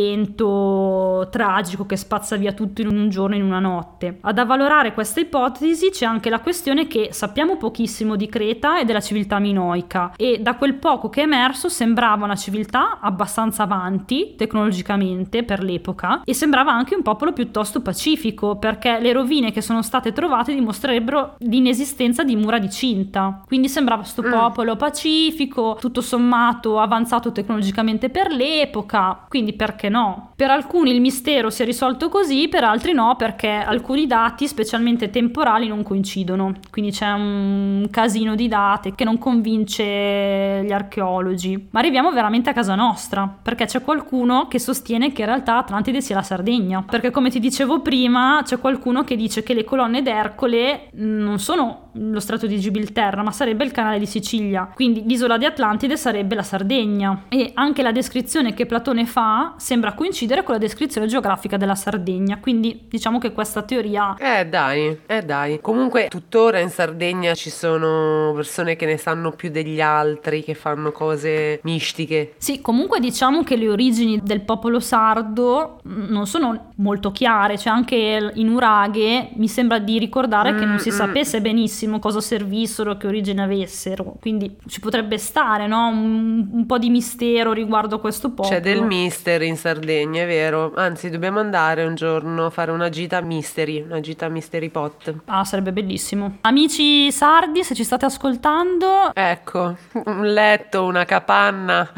evento 0.09 1.27
tragico 1.29 1.85
che 1.85 1.97
spazza 1.97 2.35
via 2.35 2.53
tutto 2.53 2.81
in 2.81 2.87
un 2.87 3.09
giorno, 3.09 3.35
in 3.35 3.43
una 3.43 3.59
notte. 3.59 4.17
Ad 4.21 4.37
avvalorare 4.37 4.93
questa 4.93 5.19
ipotesi 5.19 5.89
c'è 5.89 6.05
anche 6.05 6.29
la 6.29 6.39
questione 6.39 6.87
che 6.87 7.09
sappiamo 7.11 7.57
pochissimo 7.57 8.15
di 8.15 8.27
Creta 8.27 8.79
e 8.79 8.85
della 8.85 9.01
civiltà 9.01 9.39
minoica 9.39 10.13
e 10.15 10.39
da 10.39 10.55
quel 10.55 10.75
poco 10.75 11.09
che 11.09 11.21
è 11.21 11.23
emerso 11.23 11.69
sembrava 11.69 12.25
una 12.25 12.35
civiltà 12.35 12.99
abbastanza 12.99 13.63
avanti 13.63 14.35
tecnologicamente 14.35 15.43
per 15.43 15.61
l'epoca 15.63 16.21
e 16.23 16.33
sembrava 16.33 16.71
anche 16.71 16.95
un 16.95 17.01
popolo 17.01 17.33
piuttosto 17.33 17.81
pacifico 17.81 18.57
perché 18.57 18.99
le 18.99 19.13
rovine 19.13 19.51
che 19.51 19.61
sono 19.61 19.81
state 19.81 20.11
trovate 20.11 20.53
dimostrerebbero 20.53 21.35
l'inesistenza 21.39 22.23
di 22.23 22.35
mura 22.35 22.59
di 22.59 22.69
cinta. 22.69 23.43
Quindi 23.45 23.69
sembrava 23.69 24.01
questo 24.01 24.23
mm. 24.23 24.31
popolo 24.31 24.75
pacifico, 24.75 25.77
tutto 25.79 26.01
sommato 26.01 26.79
avanzato 26.79 27.31
tecnologicamente 27.31 28.09
per 28.09 28.31
l'epoca, 28.31 29.25
quindi 29.27 29.53
perché 29.53 29.89
no. 29.91 30.32
Per 30.36 30.49
alcuni 30.49 30.91
il 30.91 31.01
mistero 31.01 31.51
si 31.51 31.62
è 31.62 31.65
risolto 31.65 32.10
così, 32.10 32.47
per 32.47 32.63
altri 32.63 32.93
no, 32.93 33.15
perché 33.15 33.49
alcuni 33.49 34.08
dati, 34.08 34.47
specialmente 34.47 35.12
temporali, 35.12 35.67
non 35.67 35.84
coincidono. 35.84 36.54
Quindi 36.71 36.91
c'è 36.91 37.12
un 37.12 37.88
casino 37.91 38.34
di 38.34 38.47
date 38.47 38.95
che 38.95 39.04
non 39.04 39.19
convince 39.19 40.63
gli 40.63 40.71
archeologi. 40.71 41.67
Ma 41.69 41.80
arriviamo 41.80 42.12
veramente 42.12 42.49
a 42.49 42.54
casa 42.54 42.73
nostra, 42.73 43.32
perché 43.41 43.65
c'è 43.65 43.84
qualcuno 43.84 44.47
che 44.47 44.58
sostiene 44.58 45.12
che 45.12 45.21
in 45.21 45.27
realtà 45.27 45.58
Atlantide 45.58 46.01
sia 46.01 46.15
la 46.15 46.23
Sardegna. 46.23 46.82
Perché 46.82 47.12
come 47.12 47.30
ti 47.30 47.39
dicevo 47.39 47.82
prima, 47.82 48.41
c'è 48.43 48.60
qualcuno 48.60 49.04
che 49.04 49.15
dice 49.15 49.43
che 49.43 49.54
le 49.54 49.63
colonne 49.63 50.01
d'Ercole 50.01 50.88
non 50.93 51.38
sono 51.38 51.90
lo 51.93 52.19
strato 52.19 52.47
di 52.47 52.60
Gibilterra, 52.60 53.23
ma 53.23 53.32
sarebbe 53.32 53.63
il 53.63 53.71
canale 53.71 53.99
di 53.99 54.06
Sicilia. 54.06 54.69
Quindi 54.73 55.04
l'isola 55.06 55.38
di 55.38 55.45
Atlantide 55.45 55.97
sarebbe 55.97 56.36
la 56.36 56.43
Sardegna. 56.43 57.23
E 57.30 57.51
anche 57.54 57.82
la 57.82 57.91
descrizione 57.91 58.54
che 58.54 58.65
Platone 58.65 59.06
fa 59.06 59.56
sembra 59.58 59.93
coincidere 59.93 60.43
con 60.43 60.54
la 60.54 60.60
descrizione 60.60 61.08
geografica 61.08 61.58
della 61.58 61.75
Sardegna. 61.75 62.39
Quindi 62.39 62.86
diciamo 62.88 63.19
che 63.19 63.32
questa 63.34 63.63
teoria. 63.63 64.15
Eh 64.17 64.45
dai, 64.45 64.99
eh 65.06 65.21
dai. 65.21 65.60
Comunque 65.62 66.08
tuttora 66.08 66.60
in 66.60 66.69
Sardegna 66.69 67.34
ci 67.34 67.49
sono 67.49 68.32
persone 68.36 68.75
che 68.75 68.86
ne 68.86 68.97
sanno 68.97 69.32
più 69.32 69.49
degli 69.49 69.82
altri, 69.82 70.43
che 70.43 70.54
fanno 70.54 70.91
cose 70.91 71.60
mistiche. 71.63 72.34
Sì, 72.38 72.62
comunque 72.62 72.99
diciamo 72.99 73.43
che 73.43 73.56
le 73.56 73.69
origini 73.69 74.19
del 74.23 74.41
popolo 74.41 74.80
sardo 74.80 75.80
non 75.84 76.25
sono 76.25 76.71
molto 76.77 77.12
chiare. 77.12 77.58
Cioè 77.58 77.73
anche 77.73 78.32
in 78.34 78.49
Uraghe 78.49 79.30
mi 79.36 79.47
sembra 79.47 79.80
di 79.80 79.99
ricordare 79.99 80.54
mm, 80.54 80.60
che 80.60 80.65
non 80.65 80.80
si 80.80 80.89
mm. 80.89 80.93
sapesse 80.93 81.41
benissimo 81.41 81.80
benissimo 81.81 81.99
cosa 81.99 82.21
servissero, 82.21 82.97
che 82.97 83.07
origine 83.07 83.41
avessero, 83.41 84.15
quindi 84.19 84.55
ci 84.67 84.79
potrebbe 84.79 85.17
stare 85.17 85.65
no? 85.67 85.87
un, 85.87 86.49
un, 86.51 86.65
po' 86.65 86.77
di 86.77 86.89
mistero 86.89 87.53
riguardo 87.53 87.99
questo 87.99 88.29
popolo. 88.29 88.49
C'è 88.53 88.61
del 88.61 88.83
mister 88.83 89.41
in 89.41 89.57
Sardegna, 89.57 90.23
è 90.23 90.27
vero, 90.27 90.73
anzi 90.75 91.09
dobbiamo 91.09 91.39
andare 91.39 91.83
un 91.83 91.95
giorno 91.95 92.45
a 92.45 92.49
fare 92.49 92.71
una 92.71 92.89
gita 92.89 93.21
mystery, 93.21 93.81
una 93.81 93.99
gita 93.99 94.29
mystery 94.29 94.69
pot. 94.69 95.13
Ah, 95.25 95.43
sarebbe 95.43 95.71
bellissimo. 95.71 96.38
Amici 96.41 97.11
sardi, 97.11 97.63
se 97.63 97.73
ci 97.73 97.84
state 97.84 98.05
ascoltando... 98.05 99.11
Ecco, 99.13 99.75
un 100.05 100.25
letto, 100.25 100.84
una 100.84 101.05
capanna. 101.05 101.89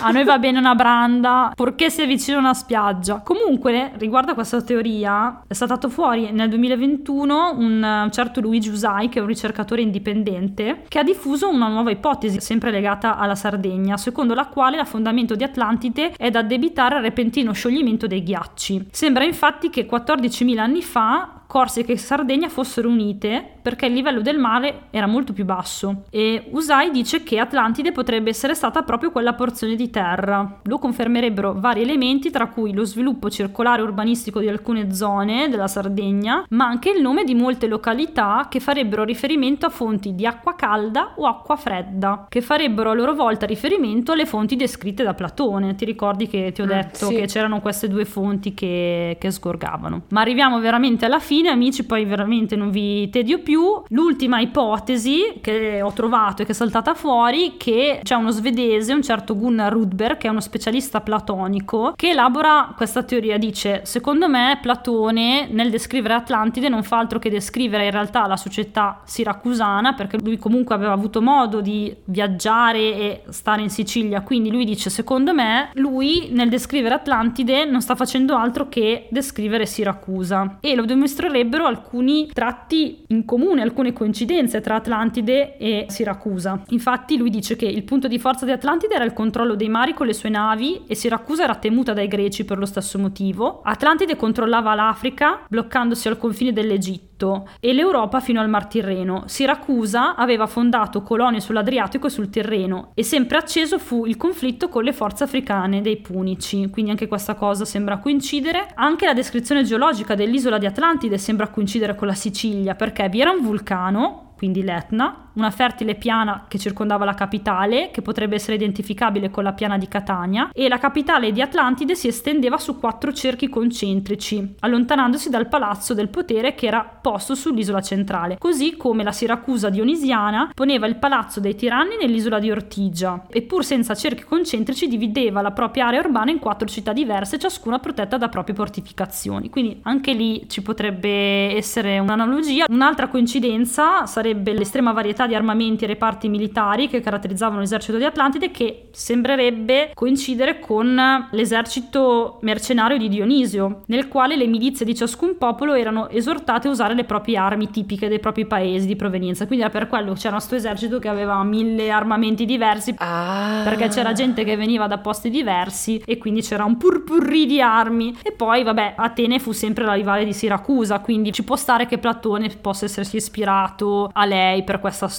a 0.00 0.10
noi 0.10 0.24
va 0.24 0.38
bene 0.38 0.58
una 0.58 0.74
branda, 0.74 1.52
purché 1.54 1.88
sia 1.90 2.04
vicino 2.06 2.36
a 2.38 2.40
una 2.40 2.54
spiaggia. 2.54 3.20
Comunque, 3.24 3.92
riguardo 3.96 4.32
a 4.32 4.34
questa 4.34 4.60
teoria, 4.60 5.42
è 5.46 5.54
stato 5.54 5.88
fuori 5.88 6.30
nel 6.32 6.48
2021 6.50 7.54
un 7.56 8.08
certo 8.12 8.40
Luigi 8.40 8.68
Usai, 8.68 9.05
che 9.08 9.18
è 9.18 9.22
un 9.22 9.28
ricercatore 9.28 9.82
indipendente, 9.82 10.82
che 10.88 10.98
ha 10.98 11.02
diffuso 11.02 11.48
una 11.48 11.68
nuova 11.68 11.90
ipotesi, 11.90 12.40
sempre 12.40 12.70
legata 12.70 13.16
alla 13.16 13.34
Sardegna, 13.34 13.96
secondo 13.96 14.34
la 14.34 14.46
quale 14.46 14.76
l'affondamento 14.76 15.34
di 15.34 15.44
Atlantide 15.44 16.12
è 16.16 16.30
da 16.30 16.40
addebitare 16.40 16.96
al 16.96 17.02
repentino 17.02 17.52
scioglimento 17.52 18.06
dei 18.06 18.22
ghiacci. 18.22 18.88
Sembra 18.90 19.24
infatti 19.24 19.70
che 19.70 19.86
14.000 19.88 20.58
anni 20.58 20.82
fa 20.82 21.36
Corsica 21.46 21.92
e 21.92 21.96
Sardegna 21.96 22.48
fossero 22.48 22.88
unite 22.88 23.54
perché 23.62 23.86
il 23.86 23.92
livello 23.92 24.20
del 24.20 24.38
mare 24.38 24.88
era 24.90 25.06
molto 25.06 25.32
più 25.32 25.44
basso 25.44 26.04
e 26.10 26.48
Usai 26.50 26.90
dice 26.90 27.22
che 27.22 27.38
Atlantide 27.38 27.92
potrebbe 27.92 28.30
essere 28.30 28.54
stata 28.54 28.82
proprio 28.82 29.12
quella 29.12 29.34
porzione 29.34 29.76
di 29.76 29.88
terra. 29.88 30.60
Lo 30.64 30.78
confermerebbero 30.78 31.54
vari 31.54 31.82
elementi 31.82 32.30
tra 32.30 32.48
cui 32.48 32.72
lo 32.72 32.84
sviluppo 32.84 33.30
circolare 33.30 33.82
urbanistico 33.82 34.40
di 34.40 34.48
alcune 34.48 34.92
zone 34.92 35.48
della 35.48 35.68
Sardegna, 35.68 36.44
ma 36.50 36.66
anche 36.66 36.90
il 36.90 37.00
nome 37.00 37.24
di 37.24 37.34
molte 37.34 37.68
località 37.68 38.46
che 38.50 38.60
farebbero 38.60 38.95
riferimento 39.04 39.66
a 39.66 39.70
fonti 39.70 40.14
di 40.14 40.26
acqua 40.26 40.54
calda 40.54 41.12
o 41.16 41.26
acqua 41.26 41.56
fredda, 41.56 42.26
che 42.28 42.40
farebbero 42.40 42.90
a 42.90 42.94
loro 42.94 43.14
volta 43.14 43.46
riferimento 43.46 44.12
alle 44.12 44.26
fonti 44.26 44.56
descritte 44.56 45.02
da 45.02 45.14
Platone. 45.14 45.74
Ti 45.74 45.84
ricordi 45.84 46.26
che 46.26 46.52
ti 46.52 46.60
ho 46.60 46.64
mm, 46.64 46.68
detto 46.68 47.06
mm, 47.06 47.08
sì. 47.08 47.14
che 47.14 47.26
c'erano 47.26 47.60
queste 47.60 47.88
due 47.88 48.04
fonti 48.04 48.52
che, 48.52 49.16
che 49.18 49.30
sgorgavano? 49.30 50.02
Ma 50.08 50.20
arriviamo 50.20 50.58
veramente 50.60 51.04
alla 51.04 51.20
fine 51.20 51.34
fine, 51.36 51.50
amici, 51.50 51.84
poi 51.84 52.04
veramente 52.04 52.56
non 52.56 52.70
vi 52.70 53.10
tedio 53.10 53.40
più. 53.40 53.82
L'ultima 53.88 54.40
ipotesi 54.40 55.38
che 55.42 55.82
ho 55.82 55.92
trovato 55.92 56.42
e 56.42 56.44
che 56.46 56.52
è 56.52 56.54
saltata 56.54 56.94
fuori, 56.94 57.56
che 57.56 58.00
c'è 58.02 58.14
uno 58.14 58.30
svedese, 58.30 58.94
un 58.94 59.02
certo 59.02 59.36
Gunnar 59.36 59.72
Rudberg, 59.72 60.16
che 60.16 60.28
è 60.28 60.30
uno 60.30 60.40
specialista 60.40 61.00
platonico, 61.00 61.92
che 61.94 62.10
elabora 62.10 62.72
questa 62.76 63.02
teoria. 63.02 63.36
Dice, 63.36 63.82
secondo 63.84 64.28
me 64.28 64.58
Platone 64.62 65.48
nel 65.50 65.70
descrivere 65.70 66.14
Atlantide 66.14 66.68
non 66.68 66.82
fa 66.82 66.98
altro 66.98 67.18
che 67.18 67.28
descrivere 67.28 67.84
in 67.84 67.90
realtà 67.90 68.26
la 68.26 68.36
società 68.36 68.85
siracusana, 69.04 69.94
perché 69.94 70.18
lui 70.18 70.38
comunque 70.38 70.74
aveva 70.74 70.92
avuto 70.92 71.22
modo 71.22 71.60
di 71.60 71.94
viaggiare 72.04 72.78
e 72.78 73.22
stare 73.28 73.62
in 73.62 73.70
Sicilia, 73.70 74.22
quindi 74.22 74.50
lui 74.50 74.64
dice, 74.64 74.90
secondo 74.90 75.32
me, 75.32 75.70
lui 75.74 76.28
nel 76.30 76.48
descrivere 76.48 76.94
Atlantide 76.94 77.64
non 77.64 77.80
sta 77.80 77.94
facendo 77.94 78.36
altro 78.36 78.68
che 78.68 79.08
descrivere 79.10 79.66
Siracusa. 79.66 80.58
E 80.60 80.74
lo 80.74 80.84
dimostrerebbero 80.84 81.66
alcuni 81.66 82.28
tratti 82.32 83.04
in 83.08 83.24
comune, 83.24 83.62
alcune 83.62 83.92
coincidenze 83.92 84.60
tra 84.60 84.76
Atlantide 84.76 85.56
e 85.56 85.86
Siracusa. 85.88 86.62
Infatti 86.68 87.16
lui 87.16 87.30
dice 87.30 87.56
che 87.56 87.66
il 87.66 87.84
punto 87.84 88.08
di 88.08 88.18
forza 88.18 88.44
di 88.44 88.52
Atlantide 88.52 88.94
era 88.94 89.04
il 89.04 89.12
controllo 89.12 89.54
dei 89.54 89.68
mari 89.68 89.94
con 89.94 90.06
le 90.06 90.14
sue 90.14 90.28
navi 90.28 90.82
e 90.86 90.94
Siracusa 90.94 91.44
era 91.44 91.54
temuta 91.56 91.92
dai 91.92 92.08
greci 92.08 92.44
per 92.44 92.58
lo 92.58 92.66
stesso 92.66 92.98
motivo. 92.98 93.60
Atlantide 93.62 94.16
controllava 94.16 94.74
l'Africa 94.74 95.40
bloccandosi 95.48 96.08
al 96.08 96.18
confine 96.18 96.52
dell'Egitto 96.52 97.05
Egitto 97.16 97.48
e 97.58 97.72
l'Europa 97.72 98.20
fino 98.20 98.40
al 98.40 98.48
Mar 98.48 98.66
Tirreno. 98.66 99.24
Siracusa 99.26 100.14
aveva 100.14 100.46
fondato 100.46 101.02
colonie 101.02 101.40
sull'Adriatico 101.40 102.06
e 102.06 102.10
sul 102.10 102.28
Tirreno 102.28 102.90
e 102.94 103.02
sempre 103.02 103.38
acceso 103.38 103.78
fu 103.78 104.04
il 104.04 104.16
conflitto 104.16 104.68
con 104.68 104.84
le 104.84 104.92
forze 104.92 105.24
africane 105.24 105.80
dei 105.80 105.96
Punici, 105.96 106.68
quindi 106.70 106.90
anche 106.90 107.08
questa 107.08 107.34
cosa 107.34 107.64
sembra 107.64 107.98
coincidere. 107.98 108.68
Anche 108.74 109.06
la 109.06 109.14
descrizione 109.14 109.64
geologica 109.64 110.14
dell'isola 110.14 110.58
di 110.58 110.66
Atlantide 110.66 111.18
sembra 111.18 111.48
coincidere 111.48 111.94
con 111.94 112.06
la 112.06 112.14
Sicilia 112.14 112.74
perché 112.74 113.08
vi 113.08 113.20
era 113.20 113.30
un 113.30 113.42
vulcano 113.42 114.26
quindi 114.36 114.62
l'Etna, 114.62 115.25
una 115.36 115.50
fertile 115.50 115.94
piana 115.94 116.44
che 116.48 116.58
circondava 116.58 117.04
la 117.04 117.14
capitale, 117.14 117.90
che 117.90 118.02
potrebbe 118.02 118.34
essere 118.34 118.56
identificabile 118.56 119.30
con 119.30 119.44
la 119.44 119.52
piana 119.52 119.78
di 119.78 119.88
Catania, 119.88 120.50
e 120.52 120.68
la 120.68 120.78
capitale 120.78 121.32
di 121.32 121.40
Atlantide 121.40 121.94
si 121.94 122.08
estendeva 122.08 122.58
su 122.58 122.78
quattro 122.78 123.12
cerchi 123.12 123.48
concentrici, 123.48 124.56
allontanandosi 124.60 125.30
dal 125.30 125.48
palazzo 125.48 125.94
del 125.94 126.08
potere 126.08 126.54
che 126.54 126.66
era 126.66 126.82
posto 126.82 127.34
sull'isola 127.34 127.80
centrale, 127.80 128.36
così 128.38 128.76
come 128.76 129.02
la 129.02 129.12
Siracusa 129.12 129.68
dionisiana 129.68 130.50
poneva 130.54 130.86
il 130.86 130.96
palazzo 130.96 131.40
dei 131.40 131.54
tiranni 131.54 131.96
nell'isola 132.00 132.38
di 132.38 132.50
Ortigia, 132.50 133.26
e 133.28 133.42
pur 133.42 133.64
senza 133.64 133.94
cerchi 133.94 134.24
concentrici 134.24 134.88
divideva 134.88 135.42
la 135.42 135.52
propria 135.52 135.86
area 135.86 136.00
urbana 136.00 136.30
in 136.30 136.38
quattro 136.38 136.66
città 136.66 136.92
diverse, 136.92 137.38
ciascuna 137.38 137.78
protetta 137.78 138.16
da 138.16 138.28
proprie 138.28 138.56
fortificazioni. 138.56 139.50
Quindi 139.50 139.80
anche 139.82 140.12
lì 140.12 140.48
ci 140.48 140.62
potrebbe 140.62 141.54
essere 141.54 141.98
un'analogia. 141.98 142.66
Un'altra 142.68 143.08
coincidenza 143.08 144.06
sarebbe 144.06 144.52
l'estrema 144.52 144.92
varietà 144.92 145.25
di 145.26 145.34
armamenti 145.34 145.84
e 145.84 145.88
reparti 145.88 146.28
militari 146.28 146.88
che 146.88 147.00
caratterizzavano 147.00 147.60
l'esercito 147.60 147.98
di 147.98 148.04
Atlantide 148.04 148.50
che 148.50 148.88
sembrerebbe 148.92 149.90
coincidere 149.94 150.60
con 150.60 151.28
l'esercito 151.30 152.38
mercenario 152.42 152.98
di 152.98 153.08
Dionisio, 153.08 153.82
nel 153.86 154.08
quale 154.08 154.36
le 154.36 154.46
milizie 154.46 154.86
di 154.86 154.94
ciascun 154.94 155.36
popolo 155.38 155.74
erano 155.74 156.08
esortate 156.08 156.68
a 156.68 156.70
usare 156.70 156.94
le 156.94 157.04
proprie 157.04 157.36
armi 157.36 157.70
tipiche 157.70 158.08
dei 158.08 158.20
propri 158.20 158.46
paesi 158.46 158.86
di 158.86 158.96
provenienza. 158.96 159.46
Quindi 159.46 159.64
era 159.64 159.72
per 159.72 159.88
quello 159.88 160.12
che 160.12 160.20
c'era 160.20 160.34
questo 160.36 160.54
esercito 160.54 160.98
che 160.98 161.08
aveva 161.08 161.42
mille 161.42 161.90
armamenti 161.90 162.44
diversi, 162.44 162.94
ah. 162.98 163.62
perché 163.64 163.88
c'era 163.88 164.12
gente 164.12 164.44
che 164.44 164.56
veniva 164.56 164.86
da 164.86 164.98
posti 164.98 165.30
diversi 165.30 166.02
e 166.04 166.18
quindi 166.18 166.42
c'era 166.42 166.64
un 166.64 166.76
purpurri 166.76 167.46
di 167.46 167.60
armi. 167.60 168.16
E 168.22 168.32
poi, 168.32 168.62
vabbè, 168.62 168.94
Atene 168.96 169.38
fu 169.38 169.52
sempre 169.52 169.84
la 169.84 169.94
rivale 169.94 170.24
di 170.24 170.32
Siracusa, 170.32 171.00
quindi 171.00 171.32
ci 171.32 171.44
può 171.44 171.56
stare 171.56 171.86
che 171.86 171.98
Platone 171.98 172.50
possa 172.60 172.84
essersi 172.84 173.16
ispirato 173.16 174.10
a 174.12 174.24
lei 174.24 174.62
per 174.64 174.80
questa 174.80 175.08
storia. 175.08 175.15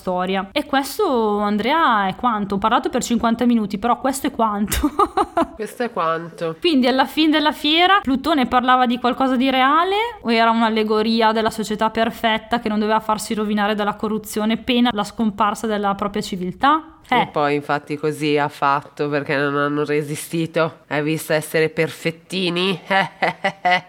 E 0.52 0.66
questo, 0.66 1.40
Andrea, 1.40 2.08
è 2.08 2.16
quanto? 2.16 2.56
Ho 2.56 2.58
parlato 2.58 2.90
per 2.90 3.04
50 3.04 3.46
minuti, 3.46 3.78
però 3.78 4.00
questo 4.00 4.28
è 4.28 4.32
quanto. 4.32 4.90
questo 5.56 5.84
è 5.84 5.92
quanto. 5.92 6.56
Quindi 6.60 6.88
alla 6.88 7.06
fine 7.06 7.32
della 7.32 7.52
fiera 7.52 8.00
Plutone 8.02 8.48
parlava 8.48 8.86
di 8.86 9.00
qualcosa 9.00 9.36
di 9.36 9.50
reale 9.50 9.96
o 10.22 10.32
era 10.32 10.50
un'allegoria 10.50 11.32
della 11.32 11.50
società 11.50 11.90
perfetta 11.90 12.60
che 12.60 12.70
non 12.70 12.80
doveva 12.80 13.00
farsi 13.00 13.34
rovinare 13.34 13.76
dalla 13.76 13.96
corruzione 13.96 14.58
pena 14.58 14.90
la 14.94 15.04
scomparsa 15.04 15.68
della 15.68 15.96
propria 15.96 16.22
civiltà? 16.22 16.97
Eh. 17.10 17.22
E 17.22 17.28
poi 17.28 17.56
infatti 17.56 17.96
così 17.96 18.38
ha 18.38 18.50
fatto 18.50 19.08
perché 19.08 19.36
non 19.36 19.56
hanno 19.56 19.86
resistito. 19.86 20.80
Hai 20.88 21.02
visto 21.02 21.32
essere 21.34 21.70
perfettini? 21.70 22.80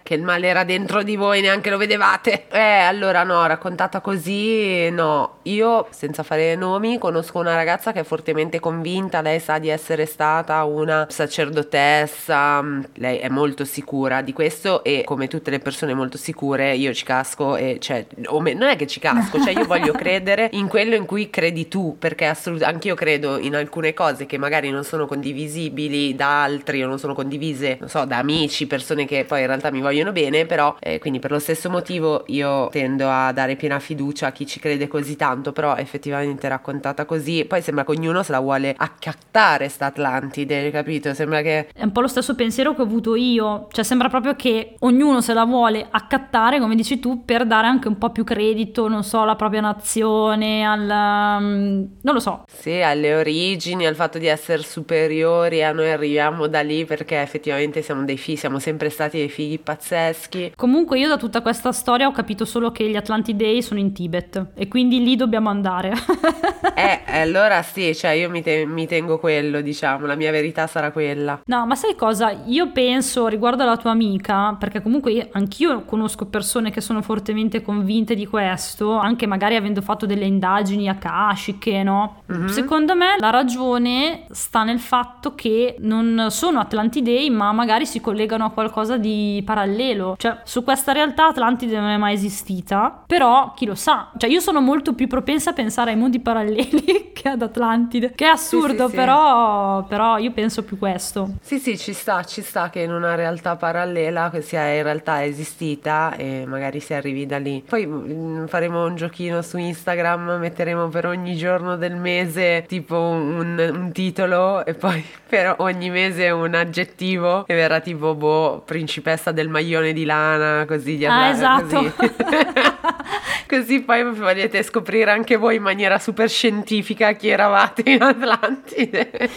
che 0.03 0.15
il 0.15 0.23
male 0.23 0.47
era 0.47 0.63
dentro 0.63 1.03
di 1.03 1.17
voi, 1.17 1.41
neanche 1.41 1.71
lo 1.71 1.79
vedevate. 1.79 2.47
Eh, 2.51 2.61
allora 2.61 3.25
no, 3.25 3.45
raccontata 3.47 4.01
così, 4.01 4.89
no. 4.91 5.39
Io, 5.43 5.87
senza 5.91 6.23
fare 6.23 6.55
nomi, 6.55 6.99
conosco 6.99 7.39
una 7.39 7.55
ragazza 7.55 7.91
che 7.93 8.01
è 8.01 8.05
fortemente 8.05 8.61
convinta, 8.61 9.21
lei 9.21 9.41
sa 9.41 9.59
di 9.59 9.69
essere 9.69 10.07
stata 10.07 10.63
una 10.65 11.07
sacerdotessa, 11.09 12.65
lei 12.95 13.19
è 13.19 13.29
molto 13.29 13.65
sicura 13.65 14.21
di 14.21 14.33
questo 14.33 14.85
e 14.85 15.03
come 15.05 15.27
tutte 15.27 15.51
le 15.51 15.59
persone 15.59 15.95
molto 15.95 16.19
sicure 16.19 16.75
io 16.75 16.93
ci 16.93 17.05
casco 17.05 17.57
e 17.57 17.79
cioè, 17.81 18.07
o 18.27 18.41
me, 18.41 18.55
non 18.55 18.69
è 18.69 18.77
che 18.77 18.87
ci 18.87 19.01
casco, 19.01 19.41
cioè 19.41 19.53
io 19.53 19.65
voglio 19.65 19.93
credere 19.97 20.51
in 20.53 20.69
quello 20.69 20.95
in 20.95 21.07
cui 21.07 21.31
credi 21.31 21.67
tu, 21.67 21.97
perché 21.99 22.27
assolutamente 22.27 22.67
anch'io 22.69 22.95
credo 22.95 23.08
credo 23.09 23.39
in 23.39 23.57
alcune 23.57 23.95
cose 23.95 24.27
che 24.27 24.37
magari 24.37 24.71
non 24.71 24.85
sono 24.85 25.07
condivisibili 25.07 26.15
da 26.15 26.43
altri 26.43 26.85
o 26.85 26.87
non 26.87 26.99
sono 26.99 27.15
condivise, 27.15 27.79
non 27.81 27.89
so, 27.89 28.05
da 28.05 28.19
amici, 28.19 28.67
persone 28.67 29.07
che 29.07 29.25
poi 29.25 29.41
in 29.41 29.47
realtà 29.47 29.71
mi 29.71 29.81
vogliono 29.81 30.13
bene, 30.13 30.45
però 30.45 30.77
eh, 30.79 30.99
quindi 30.99 31.19
per 31.19 31.31
lo 31.31 31.39
stesso 31.39 31.71
motivo 31.71 32.25
io 32.27 32.69
tendo 32.69 33.09
a 33.09 33.33
dare 33.33 33.57
piena 33.57 33.79
fiducia 33.79 34.27
a 34.27 34.33
chi 34.33 34.47
ci 34.47 34.61
crede 34.61 34.89
così 34.89 35.17
tanto, 35.17 35.53
però 35.53 35.77
effettivamente 35.77 36.49
raccontata 36.49 37.07
così, 37.07 37.47
poi 37.47 37.63
sembra 37.63 37.85
che 37.85 37.93
ognuno 37.93 38.23
se 38.23 38.33
la 38.33 38.41
vuole 38.41 38.75
accattare 38.77 39.71
sta 39.71 39.87
Atlantide, 39.87 40.71
capito? 40.71 41.15
Sembra 41.15 41.41
che... 41.41 41.69
È 41.73 41.85
un 41.85 41.93
po' 41.93 42.03
lo 42.03 42.09
stesso 42.09 42.35
pensiero 42.35 42.75
che 42.75 42.83
ho 42.83 42.85
avuto 42.85 43.15
io, 43.15 43.69
cioè 43.71 43.85
sembra 43.85 44.11
proprio 44.11 44.37
che 44.37 44.75
ognuno 44.81 45.23
se 45.23 45.33
la 45.33 45.47
vuole 45.47 45.87
accattare, 45.91 46.61
come 46.61 46.75
dici 46.75 47.01
tu, 47.01 47.25
per 47.25 47.47
dare 47.47 47.69
anche 47.69 47.89
un 47.89 47.97
po' 47.97 48.11
più 48.11 48.25
credito, 48.25 48.87
non 48.87 49.03
so, 49.03 49.23
alla 49.23 49.37
propria 49.37 49.63
nazione, 49.63 50.67
al... 50.67 51.41
Mm, 51.41 51.85
non 52.03 52.13
lo 52.15 52.21
so. 52.21 52.43
Sì, 52.53 52.83
al 52.83 52.98
alle 52.99 53.15
origini, 53.15 53.87
al 53.87 53.95
fatto 53.95 54.19
di 54.19 54.27
essere 54.27 54.63
superiori 54.63 55.63
a 55.63 55.73
noi 55.73 55.91
arriviamo 55.91 56.47
da 56.49 56.61
lì 56.61 56.85
perché 56.85 57.21
effettivamente 57.21 57.81
siamo 57.83 58.05
dei 58.05 58.19
figli, 58.19 58.37
siamo 58.37 58.59
sempre 58.59 58.91
stati 58.91 59.19
dei 59.19 59.29
figli 59.29 59.59
pazzeschi. 59.59 60.53
Comunque 60.57 60.99
io 60.99 61.09
da 61.09 61.17
tutta 61.17 61.41
questa 61.41 61.73
storia 61.73 62.09
ho 62.09 62.13
capito 62.13 62.45
solo 62.45 62.73
che 62.73 62.89
gli 62.89 62.97
Atlantidei 62.97 63.63
sono 63.63 63.81
in 63.81 63.93
Tibet 63.93 64.47
e 64.55 64.69
quindi 64.69 65.03
lì 65.03 65.17
dobbiamo 65.17 65.49
andare. 65.49 65.93
eh, 66.75 67.01
allora 67.21 67.63
sì, 67.63 67.95
cioè 67.95 68.11
io 68.13 68.29
mi, 68.29 68.43
te- 68.43 68.67
mi 68.67 68.87
tengo 68.87 69.19
quello, 69.19 69.61
diciamo, 69.61 70.07
la 70.07 70.15
mia 70.15 70.31
verità 70.31 70.67
sarà 70.67 70.91
quella. 70.91 71.41
No, 71.45 71.67
ma 71.67 71.75
sai 71.75 71.95
cosa? 71.95 72.31
Io 72.47 72.71
penso 72.73 73.27
riguardo 73.29 73.63
alla 73.63 73.77
tua 73.77 73.91
amica, 73.91 74.57
perché 74.59 74.83
comunque 74.83 75.13
io, 75.13 75.29
anch'io 75.33 75.85
conosco 75.85 76.27
persone 76.27 76.71
che 76.71 76.81
sono 76.81 77.03
fortemente 77.03 77.63
convinte 77.63 78.15
di 78.15 78.27
questo, 78.27 78.93
anche 78.97 79.27
magari 79.27 79.57
avendo 79.57 79.83
fatto 79.83 80.07
delle 80.07 80.25
indagini 80.25 80.89
akashiche, 80.89 81.83
no? 81.83 82.23
Mm-hmm. 82.33 82.47
Secondo 82.47 82.88
me 82.95 83.17
la 83.19 83.31
ragione 83.31 84.27
sta 84.31 84.65
nel 84.65 84.81
fatto 84.81 85.35
che 85.35 85.77
non 85.81 86.27
sono 86.31 86.61
Atlantidei, 86.61 87.31
ma 87.31 87.53
magari 87.53 87.87
si 87.87 88.01
collegano 88.01 88.45
a 88.45 88.51
qualcosa 88.51 88.97
di 88.97 89.43
parallelo. 89.45 90.15
Cioè, 90.17 90.41
su 90.45 90.65
questa 90.65 90.93
realtà 90.93 91.27
Atlantide 91.29 91.79
non 91.79 91.91
è 91.91 91.97
mai 91.97 92.15
esistita, 92.15 93.03
però 93.07 93.53
chi 93.55 93.67
lo 93.67 93.75
sa? 93.75 94.11
Cioè, 94.17 94.31
io 94.31 94.41
sono 94.41 94.61
molto 94.61 94.95
più 94.95 95.07
propensa 95.07 95.51
a 95.51 95.53
pensare 95.53 95.91
ai 95.91 95.97
mondi 95.97 96.21
paralleli 96.21 97.11
che 97.13 97.29
ad 97.29 97.43
Atlantide, 97.43 98.13
che 98.15 98.25
è 98.25 98.29
assurdo, 98.29 98.85
sì, 98.85 98.91
sì, 98.91 98.97
però, 98.97 99.83
sì. 99.83 99.89
però 99.89 100.19
io 100.19 100.33
penso 100.33 100.63
più 100.63 100.79
questo. 100.79 101.31
Sì, 101.41 101.59
sì, 101.59 101.79
ci 101.79 101.93
sta, 101.93 102.23
ci 102.25 102.43
sta 102.43 102.71
che 102.71 102.81
in 102.81 102.93
una 102.93 103.15
realtà 103.15 103.57
parallela 103.57 104.31
che 104.31 104.43
sia 104.43 104.73
in 104.75 104.83
realtà 104.83 105.25
esistita 105.25 106.15
e 106.17 106.45
magari 106.47 106.81
si 106.81 106.95
arrivi 106.95 107.27
da 107.27 107.39
lì. 107.39 107.63
Poi 107.67 107.87
mm, 107.87 108.47
faremo 108.47 108.85
un 108.85 108.97
giochino 108.97 109.43
su 109.43 109.57
Instagram, 109.59 110.39
metteremo 110.39 110.89
per 110.89 111.07
ogni 111.07 111.37
giorno 111.37 111.77
del 111.77 111.97
mese 111.97 112.65
tipo 112.69 112.97
un, 112.97 113.59
un 113.59 113.91
titolo 113.93 114.65
e 114.65 114.75
poi 114.75 115.05
per 115.29 115.57
ogni 115.59 115.91
mese 115.91 116.31
un 116.31 116.55
aggettivo 116.55 117.45
e 117.47 117.55
verrà 117.55 117.81
tipo 117.81 118.15
boh, 118.15 118.63
principessa 118.65 119.33
del 119.33 119.49
maglione 119.49 119.93
di 119.93 120.05
lana, 120.05 120.65
così 120.67 120.97
di 120.97 121.07
Ah, 121.07 121.31
esatto. 121.31 121.93
Così. 123.49 123.81
poi 123.81 124.05
potete 124.05 124.63
scoprire 124.63 125.11
anche 125.11 125.37
voi 125.37 125.57
in 125.57 125.63
maniera 125.63 125.99
super 125.99 126.29
scientifica 126.29 127.13
chi 127.13 127.29
eravate 127.29 127.83
in 127.87 128.03
Atlantide. 128.03 129.31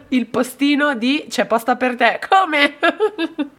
Il 0.08 0.26
postino 0.26 0.94
di 0.94 1.26
c'è 1.28 1.46
posta 1.46 1.76
per 1.76 1.96
te. 1.96 2.20
Come? 2.28 2.76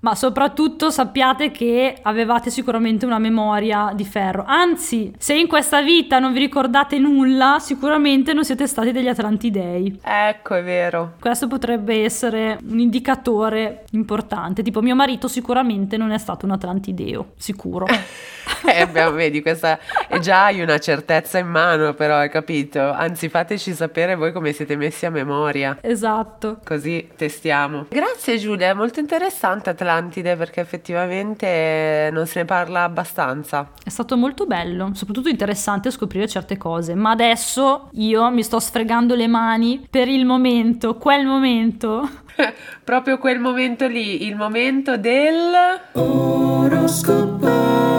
Ma 0.02 0.16
soprattutto 0.16 0.90
sappiate 0.90 1.52
che 1.52 1.98
avevate 2.02 2.50
sicuramente 2.50 3.06
una 3.06 3.20
memoria 3.20 3.92
di 3.94 4.06
ferro. 4.06 4.44
Anzi, 4.46 5.14
se 5.18 5.34
in 5.34 5.48
questa 5.48 5.82
vita 5.82 6.20
non 6.20 6.34
vi 6.34 6.40
ricordate 6.40 6.98
nulla, 7.00 7.58
sicuramente 7.60 8.34
non 8.34 8.46
siete 8.46 8.68
stati 8.68 8.92
degli 8.92 9.08
Atlantidei. 9.08 10.00
Ecco, 10.04 10.56
è 10.56 10.64
vero. 10.64 11.14
Questo 11.20 11.48
potrebbe 11.48 12.04
essere 12.04 12.60
un 12.70 12.80
indicatore 12.80 13.86
importante. 13.92 14.64
Tipo, 14.64 14.82
mio 14.82 14.96
marito 14.96 15.28
sicuramente 15.28 15.98
non 15.98 16.12
è 16.12 16.18
stato 16.18 16.46
un 16.46 16.52
Atlantideo, 16.52 17.34
sicuro. 17.38 17.86
eh, 18.66 18.88
beh, 18.88 19.12
vedi, 19.12 19.39
questa 19.42 19.80
è 20.08 20.20
già 20.20 20.46
hai 20.46 20.62
una 20.62 20.80
certezza 20.80 21.38
in 21.38 21.48
mano, 21.48 21.94
però, 21.94 22.18
hai 22.18 22.30
capito? 22.30 22.92
Anzi, 22.92 23.30
fateci 23.30 23.74
sapere 23.74 24.16
voi 24.16 24.32
come 24.32 24.52
siete 24.52 24.76
messi 24.76 25.06
a 25.06 25.10
memoria. 25.10 25.78
Esatto. 25.82 26.60
Così 26.64 27.10
testiamo. 27.16 27.86
Grazie 27.90 28.38
Giulia, 28.38 28.70
è 28.70 28.74
molto 28.74 29.00
interessante 29.00 29.70
Atlantide 29.70 30.36
perché 30.36 30.62
effettivamente 30.62 32.10
non 32.12 32.28
se 32.28 32.40
ne 32.40 32.46
parla 32.46 32.84
abbastanza. 32.84 33.72
È 33.84 33.90
stato 33.90 34.18
molto 34.18 34.46
bello, 34.46 34.92
soprattutto 34.94 35.30
interessante 35.30 35.92
scoprire 35.92 36.28
certe 36.28 36.58
cose, 36.58 36.96
ma 36.96 37.12
adesso 37.12 37.90
io 37.94 38.30
mi 38.30 38.44
sto 38.44 38.60
sfregando 38.60 39.16
le 39.16 39.28
mani 39.28 39.88
per 39.90 40.08
il 40.08 40.26
momento, 40.26 40.96
quel 40.96 41.26
momento. 41.26 42.08
Proprio 42.84 43.18
quel 43.18 43.40
momento 43.40 43.88
lì, 43.88 44.26
il 44.26 44.36
momento 44.36 44.98
del 44.98 45.54
oroscopo. 45.94 47.99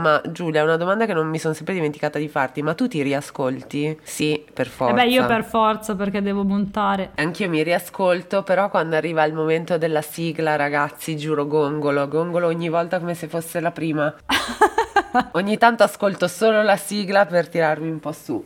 Ma 0.00 0.22
Giulia, 0.30 0.62
una 0.62 0.76
domanda 0.76 1.06
che 1.06 1.12
non 1.12 1.26
mi 1.26 1.40
sono 1.40 1.54
sempre 1.54 1.74
dimenticata 1.74 2.20
di 2.20 2.28
farti, 2.28 2.62
ma 2.62 2.74
tu 2.74 2.86
ti 2.86 3.02
riascolti? 3.02 3.98
Sì, 4.00 4.44
per 4.52 4.68
forza. 4.68 4.92
Eh 4.92 4.94
beh, 4.94 5.12
io 5.12 5.26
per 5.26 5.42
forza 5.42 5.96
perché 5.96 6.22
devo 6.22 6.44
montare. 6.44 7.10
Anch'io 7.16 7.48
mi 7.48 7.64
riascolto, 7.64 8.44
però 8.44 8.70
quando 8.70 8.94
arriva 8.94 9.24
il 9.24 9.34
momento 9.34 9.76
della 9.76 10.02
sigla, 10.02 10.54
ragazzi, 10.54 11.16
giuro 11.16 11.48
gongolo, 11.48 12.06
gongolo 12.06 12.46
ogni 12.46 12.68
volta 12.68 13.00
come 13.00 13.14
se 13.14 13.26
fosse 13.26 13.58
la 13.58 13.72
prima. 13.72 14.14
Ogni 15.32 15.56
tanto 15.56 15.84
ascolto 15.84 16.28
solo 16.28 16.62
la 16.62 16.76
sigla 16.76 17.24
per 17.24 17.48
tirarmi 17.48 17.88
un 17.88 17.98
po' 17.98 18.12
su. 18.12 18.44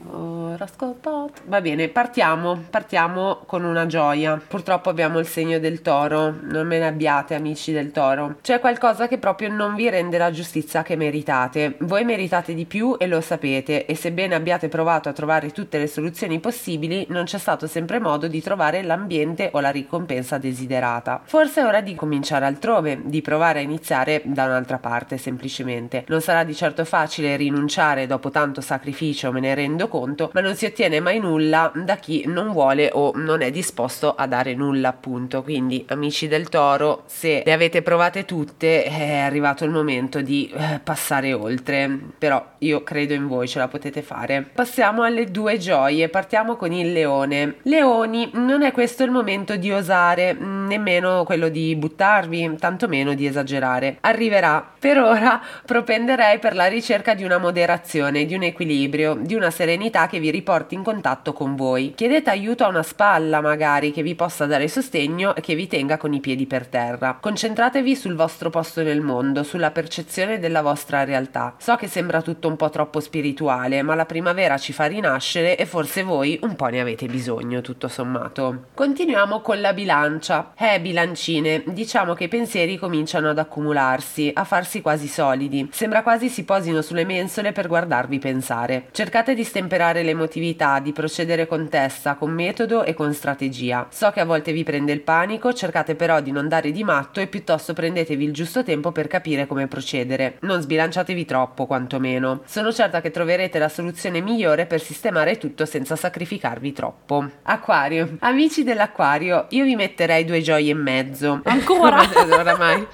Va 1.45 1.61
bene, 1.61 1.89
partiamo. 1.89 2.65
Partiamo 2.71 3.43
con 3.47 3.65
una 3.65 3.87
gioia. 3.87 4.41
Purtroppo 4.47 4.89
abbiamo 4.89 5.19
il 5.19 5.27
segno 5.27 5.59
del 5.59 5.83
toro. 5.83 6.33
Non 6.41 6.67
me 6.67 6.79
ne 6.79 6.87
abbiate, 6.87 7.35
amici 7.35 7.73
del 7.73 7.91
toro. 7.91 8.37
C'è 8.43 8.61
qualcosa 8.61 9.09
che 9.09 9.19
proprio 9.19 9.49
non 9.49 9.75
vi 9.75 9.91
rende 9.91 10.19
la 10.19 10.31
giustizia 10.31 10.83
che 10.83 10.95
meritate. 10.95 11.75
Voi 11.81 12.05
meritate 12.05 12.55
di 12.55 12.65
più 12.65 12.97
e 12.99 13.09
lo 13.09 13.21
sapete. 13.21 13.85
E 13.87 13.97
sebbene 13.97 14.37
abbiate 14.37 14.69
provato 14.69 15.09
a 15.09 15.13
trovare 15.13 15.51
tutte 15.51 15.79
le 15.79 15.89
soluzioni 15.89 16.39
possibili, 16.39 17.07
non 17.09 17.25
c'è 17.25 17.39
stato 17.39 17.67
sempre 17.67 17.99
modo 17.99 18.29
di 18.29 18.41
trovare 18.41 18.83
l'ambiente 18.83 19.51
o 19.53 19.61
la 19.61 19.71
ricompensa 19.71 20.39
desiderata. 20.39 21.23
Forse 21.25 21.63
è 21.63 21.65
ora 21.65 21.81
di 21.81 21.95
cominciare 21.97 22.45
altrove, 22.45 23.01
di 23.05 23.21
provare 23.21 23.59
a 23.59 23.63
iniziare 23.63 24.23
da 24.25 24.45
un'altra 24.45 24.79
parte, 24.79 25.19
semplicemente. 25.19 26.05
Non 26.07 26.21
sarà 26.21 26.45
di 26.45 26.53
di 26.53 26.59
certo 26.63 26.85
facile 26.85 27.35
rinunciare 27.35 28.07
dopo 28.07 28.31
tanto 28.31 28.61
sacrificio, 28.61 29.33
me 29.33 29.41
ne 29.41 29.53
rendo 29.53 29.89
conto, 29.89 30.31
ma 30.33 30.41
non 30.41 30.55
si 30.55 30.65
ottiene 30.65 31.01
mai 31.01 31.19
nulla 31.19 31.73
da 31.75 31.97
chi 31.97 32.23
non 32.27 32.53
vuole 32.53 32.89
o 32.93 33.11
non 33.17 33.43
è 33.43 33.51
disposto 33.51 34.15
a 34.15 34.29
dare 34.29 34.55
nulla, 34.55 34.91
appunto. 34.91 35.43
Quindi, 35.43 35.85
amici 35.89 36.29
del 36.29 36.49
toro, 36.49 37.03
se 37.07 37.43
le 37.45 37.53
avete 37.53 37.83
provate 37.83 38.25
tutte, 38.25 38.85
è 38.85 39.19
arrivato 39.19 39.65
il 39.65 39.71
momento 39.71 40.21
di 40.21 40.53
eh, 40.55 40.79
passare 40.81 41.33
oltre. 41.33 41.99
Però 42.17 42.53
io 42.59 42.85
credo 42.85 43.13
in 43.13 43.27
voi, 43.27 43.49
ce 43.49 43.59
la 43.59 43.67
potete 43.67 44.03
fare. 44.03 44.49
Passiamo 44.55 45.03
alle 45.03 45.33
due 45.33 45.59
gioie, 45.59 46.09
partiamo 46.09 46.55
con 46.55 46.71
il 46.71 46.93
leone. 46.93 47.57
Leoni, 47.63 48.31
non 48.35 48.63
è 48.63 48.71
questo 48.71 49.03
il 49.03 49.11
momento 49.11 49.57
di 49.57 49.73
osare, 49.73 50.33
nemmeno 50.33 51.25
quello 51.25 51.49
di 51.49 51.75
buttarvi, 51.75 52.55
tantomeno 52.61 53.15
di 53.15 53.27
esagerare. 53.27 53.97
Arriverà. 54.03 54.65
Per 54.79 54.99
ora 54.99 55.41
propenderei 55.65 56.39
per 56.43 56.57
la 56.57 56.67
ricerca 56.67 57.15
di 57.15 57.23
una 57.23 57.39
moderazione, 57.39 58.25
di 58.27 58.35
un 58.35 58.43
equilibrio, 58.43 59.15
di 59.15 59.37
una 59.37 59.53
serenità 59.53 60.09
che 60.09 60.19
vi 60.19 60.29
riporti 60.33 60.75
in 60.75 60.83
contatto 60.83 61.33
con 61.33 61.55
voi. 61.55 61.93
Chiedete 61.95 62.31
aiuto 62.31 62.65
a 62.65 62.69
una 62.69 62.83
spalla 62.83 63.41
magari 63.41 63.93
che 63.93 64.03
vi 64.03 64.17
possa 64.17 64.45
dare 64.45 64.67
sostegno 64.67 65.37
e 65.37 65.41
che 65.41 65.55
vi 65.55 65.69
tenga 65.69 65.99
con 65.99 66.13
i 66.13 66.19
piedi 66.19 66.47
per 66.47 66.67
terra. 66.67 67.17
Concentratevi 67.21 67.95
sul 67.95 68.17
vostro 68.17 68.51
posto 68.51 68.83
nel 68.83 69.01
mondo, 69.03 69.45
sulla 69.45 69.71
percezione 69.71 70.41
della 70.41 70.63
vostra 70.63 71.05
realtà. 71.05 71.55
So 71.59 71.77
che 71.77 71.87
sembra 71.87 72.23
tutto 72.23 72.49
un 72.49 72.57
po' 72.57 72.71
troppo 72.71 72.99
spirituale, 72.99 73.83
ma 73.83 73.95
la 73.95 74.05
primavera 74.05 74.59
ci 74.59 74.73
fa 74.73 74.87
rinascere 74.87 75.57
e 75.57 75.65
forse 75.65 76.03
voi 76.03 76.41
un 76.43 76.57
po' 76.57 76.67
ne 76.67 76.81
avete 76.81 77.07
bisogno, 77.07 77.61
tutto 77.61 77.87
sommato. 77.87 78.65
Continuiamo 78.75 79.41
con 79.43 79.61
la 79.61 79.73
bilancia. 79.73 80.55
Eh, 80.59 80.81
bilancine, 80.81 81.63
diciamo 81.67 82.15
che 82.15 82.25
i 82.25 82.29
pensieri 82.29 82.79
cominciano 82.79 83.29
ad 83.29 83.39
accumularsi, 83.39 84.33
a 84.35 84.43
farsi 84.43 84.81
quasi 84.81 85.07
solidi. 85.07 85.69
Sembra 85.71 86.03
quasi 86.03 86.31
si 86.33 86.45
posino 86.45 86.81
sulle 86.81 87.05
mensole 87.05 87.53
per 87.53 87.69
guardarvi 87.69 88.19
pensare. 88.19 88.87
Cercate 88.91 89.35
di 89.35 89.45
stemperare 89.45 90.03
l'emotività, 90.03 90.81
di 90.81 90.93
procedere 90.93 91.47
con 91.47 91.69
testa, 91.69 92.15
con 92.15 92.33
metodo 92.33 92.83
e 92.83 92.95
con 92.95 93.13
strategia. 93.13 93.87
So 93.91 94.11
che 94.11 94.21
a 94.21 94.25
volte 94.25 94.53
vi 94.53 94.65
prende 94.65 94.93
il 94.93 95.03
panico, 95.03 95.53
cercate 95.53 95.95
però 95.95 96.21
di 96.21 96.33
non 96.33 96.49
dare 96.49 96.73
di 96.73 96.83
matto 96.83 97.21
e 97.21 97.27
piuttosto 97.27 97.75
prendetevi 97.75 98.25
il 98.25 98.33
giusto 98.33 98.65
tempo 98.65 98.91
per 98.91 99.07
capire 99.07 99.47
come 99.47 99.69
procedere. 99.69 100.39
Non 100.41 100.63
sbilanciatevi 100.63 101.25
troppo, 101.27 101.67
quantomeno. 101.67 102.41
Sono 102.47 102.73
certa 102.73 103.03
che 103.03 103.11
troverete 103.11 103.59
la 103.59 103.69
soluzione 103.69 104.21
migliore 104.21 104.65
per 104.65 104.81
sistemare 104.81 105.37
tutto 105.37 105.67
senza 105.67 105.97
sacrificarvi 105.97 106.73
troppo. 106.73 107.29
Acquario. 107.43 108.17
Amici 108.21 108.65
dell'acquario, 108.65 109.47
io 109.51 109.65
vi 109.65 109.77
metterei 109.77 110.25
due 110.25 110.41
gioie 110.41 110.71
in 110.71 110.81
mezzo. 110.81 111.41
Ancora? 111.45 112.01
Oramai. 112.33 112.87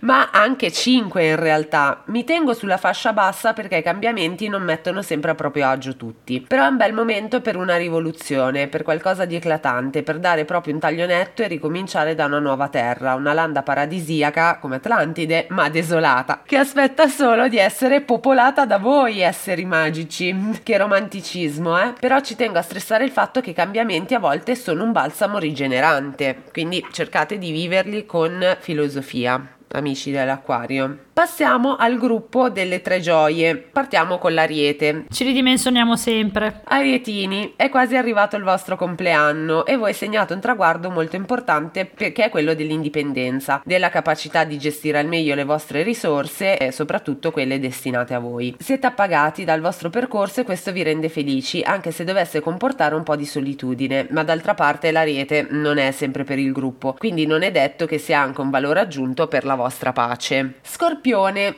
Ma 0.00 0.30
anche 0.30 0.70
cinque 0.70 1.26
in 1.26 1.36
realtà. 1.36 2.02
Mi 2.06 2.24
tengo 2.28 2.52
sulla 2.52 2.76
fascia 2.76 3.14
bassa 3.14 3.54
perché 3.54 3.78
i 3.78 3.82
cambiamenti 3.82 4.48
non 4.48 4.62
mettono 4.62 5.00
sempre 5.00 5.30
a 5.30 5.34
proprio 5.34 5.66
agio 5.66 5.96
tutti. 5.96 6.42
Però 6.46 6.62
è 6.62 6.68
un 6.68 6.76
bel 6.76 6.92
momento 6.92 7.40
per 7.40 7.56
una 7.56 7.78
rivoluzione, 7.78 8.68
per 8.68 8.82
qualcosa 8.82 9.24
di 9.24 9.34
eclatante, 9.34 10.02
per 10.02 10.18
dare 10.18 10.44
proprio 10.44 10.74
un 10.74 10.80
taglio 10.80 11.06
netto 11.06 11.42
e 11.42 11.46
ricominciare 11.46 12.14
da 12.14 12.26
una 12.26 12.38
nuova 12.38 12.68
terra, 12.68 13.14
una 13.14 13.32
landa 13.32 13.62
paradisiaca 13.62 14.58
come 14.58 14.76
Atlantide, 14.76 15.46
ma 15.48 15.70
desolata, 15.70 16.42
che 16.44 16.58
aspetta 16.58 17.08
solo 17.08 17.48
di 17.48 17.56
essere 17.56 18.02
popolata 18.02 18.66
da 18.66 18.76
voi, 18.76 19.20
esseri 19.20 19.64
magici. 19.64 20.56
Che 20.68 20.76
romanticismo, 20.76 21.80
eh? 21.80 21.94
Però 21.98 22.20
ci 22.20 22.36
tengo 22.36 22.58
a 22.58 22.62
stressare 22.62 23.04
il 23.04 23.10
fatto 23.10 23.40
che 23.40 23.50
i 23.50 23.54
cambiamenti 23.54 24.12
a 24.12 24.18
volte 24.18 24.54
sono 24.54 24.84
un 24.84 24.92
balsamo 24.92 25.38
rigenerante, 25.38 26.42
quindi 26.52 26.84
cercate 26.90 27.38
di 27.38 27.52
viverli 27.52 28.04
con 28.04 28.54
filosofia 28.60 29.56
amici 29.72 30.10
dell'acquario. 30.10 31.06
Passiamo 31.18 31.74
al 31.74 31.98
gruppo 31.98 32.48
delle 32.48 32.80
tre 32.80 33.00
gioie. 33.00 33.56
Partiamo 33.56 34.18
con 34.18 34.34
l'ariete. 34.34 35.06
Ci 35.10 35.24
ridimensioniamo 35.24 35.96
sempre. 35.96 36.60
Arietini, 36.62 37.54
è 37.56 37.70
quasi 37.70 37.96
arrivato 37.96 38.36
il 38.36 38.44
vostro 38.44 38.76
compleanno 38.76 39.66
e 39.66 39.76
voi 39.76 39.94
segnate 39.94 40.34
un 40.34 40.38
traguardo 40.38 40.90
molto 40.90 41.16
importante 41.16 41.86
perché 41.86 42.26
è 42.26 42.30
quello 42.30 42.54
dell'indipendenza, 42.54 43.60
della 43.64 43.88
capacità 43.88 44.44
di 44.44 44.58
gestire 44.58 45.00
al 45.00 45.08
meglio 45.08 45.34
le 45.34 45.42
vostre 45.42 45.82
risorse 45.82 46.56
e 46.56 46.70
soprattutto 46.70 47.32
quelle 47.32 47.58
destinate 47.58 48.14
a 48.14 48.20
voi. 48.20 48.54
Siete 48.56 48.86
appagati 48.86 49.42
dal 49.42 49.60
vostro 49.60 49.90
percorso 49.90 50.42
e 50.42 50.44
questo 50.44 50.70
vi 50.70 50.84
rende 50.84 51.08
felici, 51.08 51.62
anche 51.62 51.90
se 51.90 52.04
dovesse 52.04 52.38
comportare 52.38 52.94
un 52.94 53.02
po' 53.02 53.16
di 53.16 53.26
solitudine, 53.26 54.06
ma 54.10 54.22
d'altra 54.22 54.54
parte 54.54 54.92
l'ariete 54.92 55.48
non 55.50 55.78
è 55.78 55.90
sempre 55.90 56.22
per 56.22 56.38
il 56.38 56.52
gruppo, 56.52 56.94
quindi 56.96 57.26
non 57.26 57.42
è 57.42 57.50
detto 57.50 57.86
che 57.86 57.98
sia 57.98 58.20
anche 58.20 58.40
un 58.40 58.50
valore 58.50 58.78
aggiunto 58.78 59.26
per 59.26 59.44
la 59.44 59.56
vostra 59.56 59.90
pace. 59.90 60.60
Scorpione, 60.62 61.06